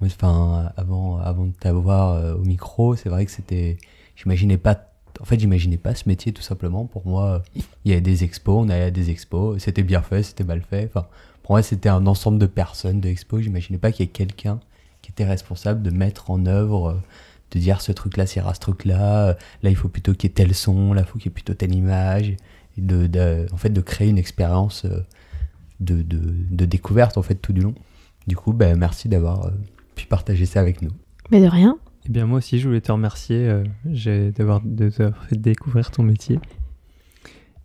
Enfin, 0.00 0.72
avant, 0.76 1.18
avant 1.18 1.46
de 1.46 1.52
t'avoir 1.52 2.36
au 2.36 2.42
micro, 2.42 2.96
c'est 2.96 3.08
vrai 3.08 3.26
que 3.26 3.30
c'était. 3.30 3.76
J'imaginais 4.16 4.56
pas. 4.56 4.86
En 5.20 5.24
fait, 5.24 5.38
j'imaginais 5.38 5.76
pas 5.76 5.94
ce 5.94 6.08
métier 6.08 6.32
tout 6.32 6.42
simplement. 6.42 6.86
Pour 6.86 7.06
moi, 7.06 7.42
il 7.84 7.90
y 7.90 7.92
avait 7.92 8.00
des 8.00 8.24
expos, 8.24 8.64
on 8.64 8.68
allait 8.70 8.84
à 8.84 8.90
des 8.90 9.10
expos, 9.10 9.62
c'était 9.62 9.82
bien 9.82 10.00
fait, 10.00 10.22
c'était 10.22 10.44
mal 10.44 10.62
fait. 10.62 10.90
Pour 11.50 11.56
moi, 11.56 11.62
c'était 11.64 11.88
un 11.88 12.06
ensemble 12.06 12.38
de 12.38 12.46
personnes 12.46 13.00
de 13.00 13.08
expo. 13.08 13.40
J'imaginais 13.40 13.76
pas 13.80 13.90
qu'il 13.90 14.06
y 14.06 14.08
ait 14.08 14.12
quelqu'un 14.12 14.60
qui 15.02 15.10
était 15.10 15.24
responsable 15.24 15.82
de 15.82 15.90
mettre 15.90 16.30
en 16.30 16.46
œuvre, 16.46 16.90
euh, 16.90 16.94
de 17.50 17.58
dire 17.58 17.80
ce 17.80 17.90
truc-là 17.90 18.24
sert 18.26 18.46
à 18.46 18.54
ce 18.54 18.60
truc-là. 18.60 19.30
euh, 19.30 19.34
Là, 19.64 19.70
il 19.70 19.74
faut 19.74 19.88
plutôt 19.88 20.14
qu'il 20.14 20.28
y 20.28 20.30
ait 20.30 20.34
tel 20.34 20.54
son, 20.54 20.92
là, 20.92 21.00
il 21.00 21.06
faut 21.08 21.18
qu'il 21.18 21.26
y 21.26 21.30
ait 21.30 21.34
plutôt 21.34 21.54
telle 21.54 21.74
image. 21.74 22.28
Et 22.28 22.36
de, 22.80 23.08
de- 23.08 23.46
en 23.52 23.56
fait, 23.56 23.70
de 23.70 23.80
créer 23.80 24.08
une 24.08 24.16
expérience 24.18 24.84
euh, 24.84 25.00
de, 25.80 26.02
de, 26.02 26.20
de 26.52 26.64
découverte 26.66 27.18
en 27.18 27.22
fait 27.22 27.34
tout 27.34 27.52
du 27.52 27.62
long. 27.62 27.74
Du 28.28 28.36
coup, 28.36 28.52
ben, 28.52 28.78
merci 28.78 29.08
d'avoir 29.08 29.50
pu 29.96 30.06
partager 30.06 30.46
ça 30.46 30.60
avec 30.60 30.82
nous. 30.82 30.92
Mais 31.32 31.40
de 31.40 31.48
rien. 31.48 31.78
Eh 32.06 32.10
bien, 32.10 32.26
moi 32.26 32.38
aussi, 32.38 32.60
je 32.60 32.68
voulais 32.68 32.80
te 32.80 32.92
remercier 32.92 33.48
euh, 33.48 34.30
d'avoir 34.30 34.60
de 34.64 34.88
t'avoir 34.88 35.24
fait 35.24 35.34
découvrir 35.36 35.90
ton 35.90 36.04
métier. 36.04 36.38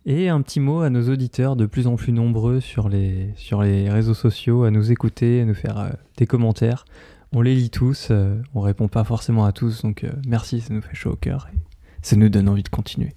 Et 0.08 0.28
un 0.28 0.40
petit 0.40 0.60
mot 0.60 0.82
à 0.82 0.88
nos 0.88 1.10
auditeurs 1.10 1.56
de 1.56 1.66
plus 1.66 1.88
en 1.88 1.96
plus 1.96 2.12
nombreux 2.12 2.60
sur 2.60 2.88
les, 2.88 3.32
sur 3.34 3.62
les 3.62 3.90
réseaux 3.90 4.14
sociaux, 4.14 4.62
à 4.62 4.70
nous 4.70 4.92
écouter, 4.92 5.40
à 5.40 5.44
nous 5.44 5.54
faire 5.54 5.80
euh, 5.80 5.88
des 6.16 6.26
commentaires. 6.26 6.84
On 7.32 7.40
les 7.42 7.56
lit 7.56 7.70
tous, 7.70 8.08
euh, 8.12 8.40
on 8.54 8.60
répond 8.60 8.86
pas 8.86 9.02
forcément 9.02 9.44
à 9.44 9.50
tous, 9.50 9.82
donc 9.82 10.04
euh, 10.04 10.12
merci, 10.28 10.60
ça 10.60 10.72
nous 10.72 10.80
fait 10.80 10.94
chaud 10.94 11.10
au 11.10 11.16
cœur 11.16 11.48
et 11.52 11.58
ça 12.02 12.14
nous 12.14 12.28
donne 12.28 12.48
envie 12.48 12.62
de 12.62 12.68
continuer. 12.68 13.14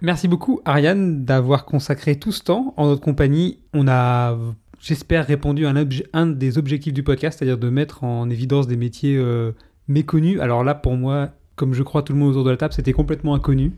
Merci 0.00 0.28
beaucoup 0.28 0.62
Ariane 0.64 1.26
d'avoir 1.26 1.66
consacré 1.66 2.18
tout 2.18 2.32
ce 2.32 2.42
temps 2.42 2.72
en 2.78 2.86
notre 2.86 3.02
compagnie. 3.02 3.58
On 3.74 3.86
a, 3.86 4.38
j'espère, 4.80 5.26
répondu 5.26 5.66
à 5.66 5.70
un, 5.70 5.86
un 6.14 6.26
des 6.26 6.56
objectifs 6.56 6.94
du 6.94 7.02
podcast, 7.02 7.38
c'est-à-dire 7.38 7.58
de 7.58 7.68
mettre 7.68 8.02
en 8.02 8.30
évidence 8.30 8.66
des 8.66 8.78
métiers 8.78 9.18
euh, 9.18 9.52
méconnus. 9.88 10.40
Alors 10.40 10.64
là, 10.64 10.74
pour 10.74 10.96
moi, 10.96 11.32
comme 11.54 11.74
je 11.74 11.82
crois 11.82 12.02
tout 12.02 12.14
le 12.14 12.18
monde 12.18 12.30
autour 12.30 12.44
de 12.44 12.50
la 12.50 12.56
table, 12.56 12.72
c'était 12.72 12.94
complètement 12.94 13.34
inconnu. 13.34 13.72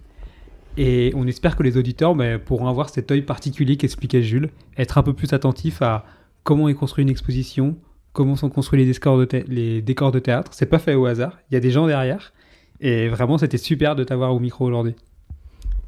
Et 0.80 1.12
on 1.16 1.26
espère 1.26 1.56
que 1.56 1.64
les 1.64 1.76
auditeurs 1.76 2.14
ben, 2.14 2.38
pourront 2.38 2.68
avoir 2.68 2.88
cet 2.88 3.10
œil 3.10 3.22
particulier 3.22 3.76
qu'expliquait 3.76 4.22
Jules, 4.22 4.50
être 4.76 4.96
un 4.96 5.02
peu 5.02 5.12
plus 5.12 5.32
attentifs 5.32 5.82
à 5.82 6.04
comment 6.44 6.68
est 6.68 6.74
construite 6.74 7.02
une 7.02 7.10
exposition, 7.10 7.76
comment 8.12 8.36
sont 8.36 8.48
construits 8.48 8.78
les 8.78 8.86
décors 8.90 9.18
de, 9.18 9.26
les 9.48 9.82
décors 9.82 10.12
théâtre. 10.20 10.52
C'est 10.54 10.66
pas 10.66 10.78
fait 10.78 10.94
au 10.94 11.06
hasard, 11.06 11.36
il 11.50 11.54
y 11.54 11.56
a 11.56 11.60
des 11.60 11.72
gens 11.72 11.88
derrière. 11.88 12.32
Et 12.80 13.08
vraiment, 13.08 13.38
c'était 13.38 13.58
super 13.58 13.96
de 13.96 14.04
t'avoir 14.04 14.32
au 14.32 14.38
micro 14.38 14.64
aujourd'hui. 14.64 14.94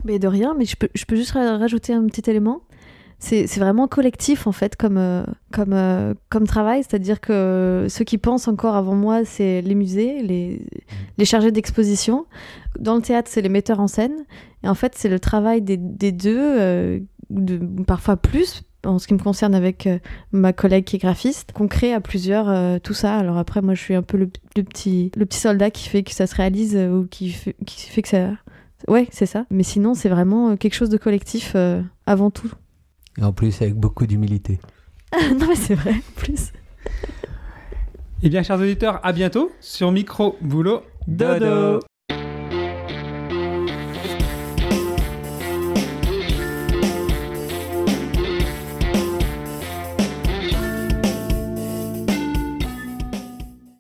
Mais 0.05 0.19
de 0.19 0.27
rien, 0.27 0.55
mais 0.59 0.65
je 0.65 0.77
peux, 0.77 1.17
juste 1.17 1.33
ra- 1.33 1.57
rajouter 1.57 1.93
un 1.93 2.05
petit 2.07 2.29
élément. 2.29 2.63
C'est 3.23 3.59
vraiment 3.59 3.87
collectif 3.87 4.47
en 4.47 4.53
fait 4.53 4.77
comme, 4.77 4.97
euh, 4.97 5.25
comme, 5.53 5.75
euh, 5.75 6.15
comme 6.31 6.47
travail, 6.47 6.83
c'est-à-dire 6.83 7.21
que 7.21 7.87
ceux 7.89 8.05
qui 8.05 8.17
pensent 8.17 8.49
encore 8.49 8.77
avant 8.77 8.95
moi, 8.95 9.25
c'est 9.27 9.61
les 9.61 9.75
musées, 9.75 10.23
les, 10.23 10.67
les 11.19 11.25
chargés 11.27 11.53
d'exposition. 11.53 12.25
Dans 12.79 12.97
le 12.97 13.03
théâtre, 13.03 13.29
c'est 13.31 13.43
les 13.43 13.51
metteurs 13.51 13.79
en 13.79 13.89
scène. 13.89 14.25
Et 14.65 14.69
en 14.69 14.75
fait, 14.75 14.95
c'est 14.97 15.11
le 15.11 15.21
travail 15.21 15.61
des, 15.61 15.77
des 15.77 16.13
deux, 16.13 16.39
euh, 16.39 17.01
de, 17.29 17.59
parfois 17.85 18.17
plus, 18.17 18.63
en 18.87 18.99
ce 18.99 19.07
qui 19.07 19.15
me 19.15 19.19
concerne 19.19 19.55
avec 19.55 19.87
euh, 19.87 19.99
ma 20.33 20.55
collègue 20.55 20.85
qui 20.85 20.97
est 20.97 21.01
graphiste, 21.01 21.53
qu'on 21.53 21.69
crée 21.69 21.93
à 21.93 22.01
plusieurs 22.01 22.49
euh, 22.49 22.79
tout 22.79 22.95
ça. 22.95 23.17
Alors 23.17 23.37
après, 23.37 23.61
moi, 23.61 23.75
je 23.75 23.83
suis 23.83 23.95
un 23.95 24.03
peu 24.03 24.17
le, 24.17 24.31
le 24.57 24.63
petit, 24.63 25.13
le 25.15 25.27
petit 25.27 25.41
soldat 25.41 25.71
qui 25.71 25.89
fait 25.89 26.03
que 26.03 26.13
ça 26.13 26.27
se 26.27 26.35
réalise 26.35 26.75
euh, 26.75 26.89
ou 26.89 27.07
qui 27.07 27.31
fait, 27.31 27.55
qui 27.67 27.81
fait 27.91 28.03
que 28.03 28.09
ça, 28.09 28.31
Ouais, 28.89 29.09
c'est 29.11 29.27
ça. 29.27 29.45
Mais 29.51 29.63
sinon, 29.63 29.95
c'est 29.95 30.09
vraiment 30.09 30.57
quelque 30.57 30.75
chose 30.75 30.89
de 30.89 30.97
collectif 30.97 31.53
euh, 31.55 31.83
avant 32.07 32.31
tout. 32.31 32.51
Et 33.21 33.25
en 33.25 33.33
plus, 33.33 33.61
avec 33.61 33.75
beaucoup 33.75 34.07
d'humilité. 34.07 34.59
non, 35.39 35.47
mais 35.49 35.55
c'est 35.55 35.75
vrai, 35.75 35.93
en 35.93 36.21
plus. 36.21 36.53
Eh 38.23 38.29
bien, 38.29 38.43
chers 38.43 38.59
auditeurs, 38.59 39.01
à 39.05 39.13
bientôt 39.13 39.51
sur 39.61 39.93
Micro 39.93 40.37
Boulot 40.41 40.83
Dodo 41.07 41.81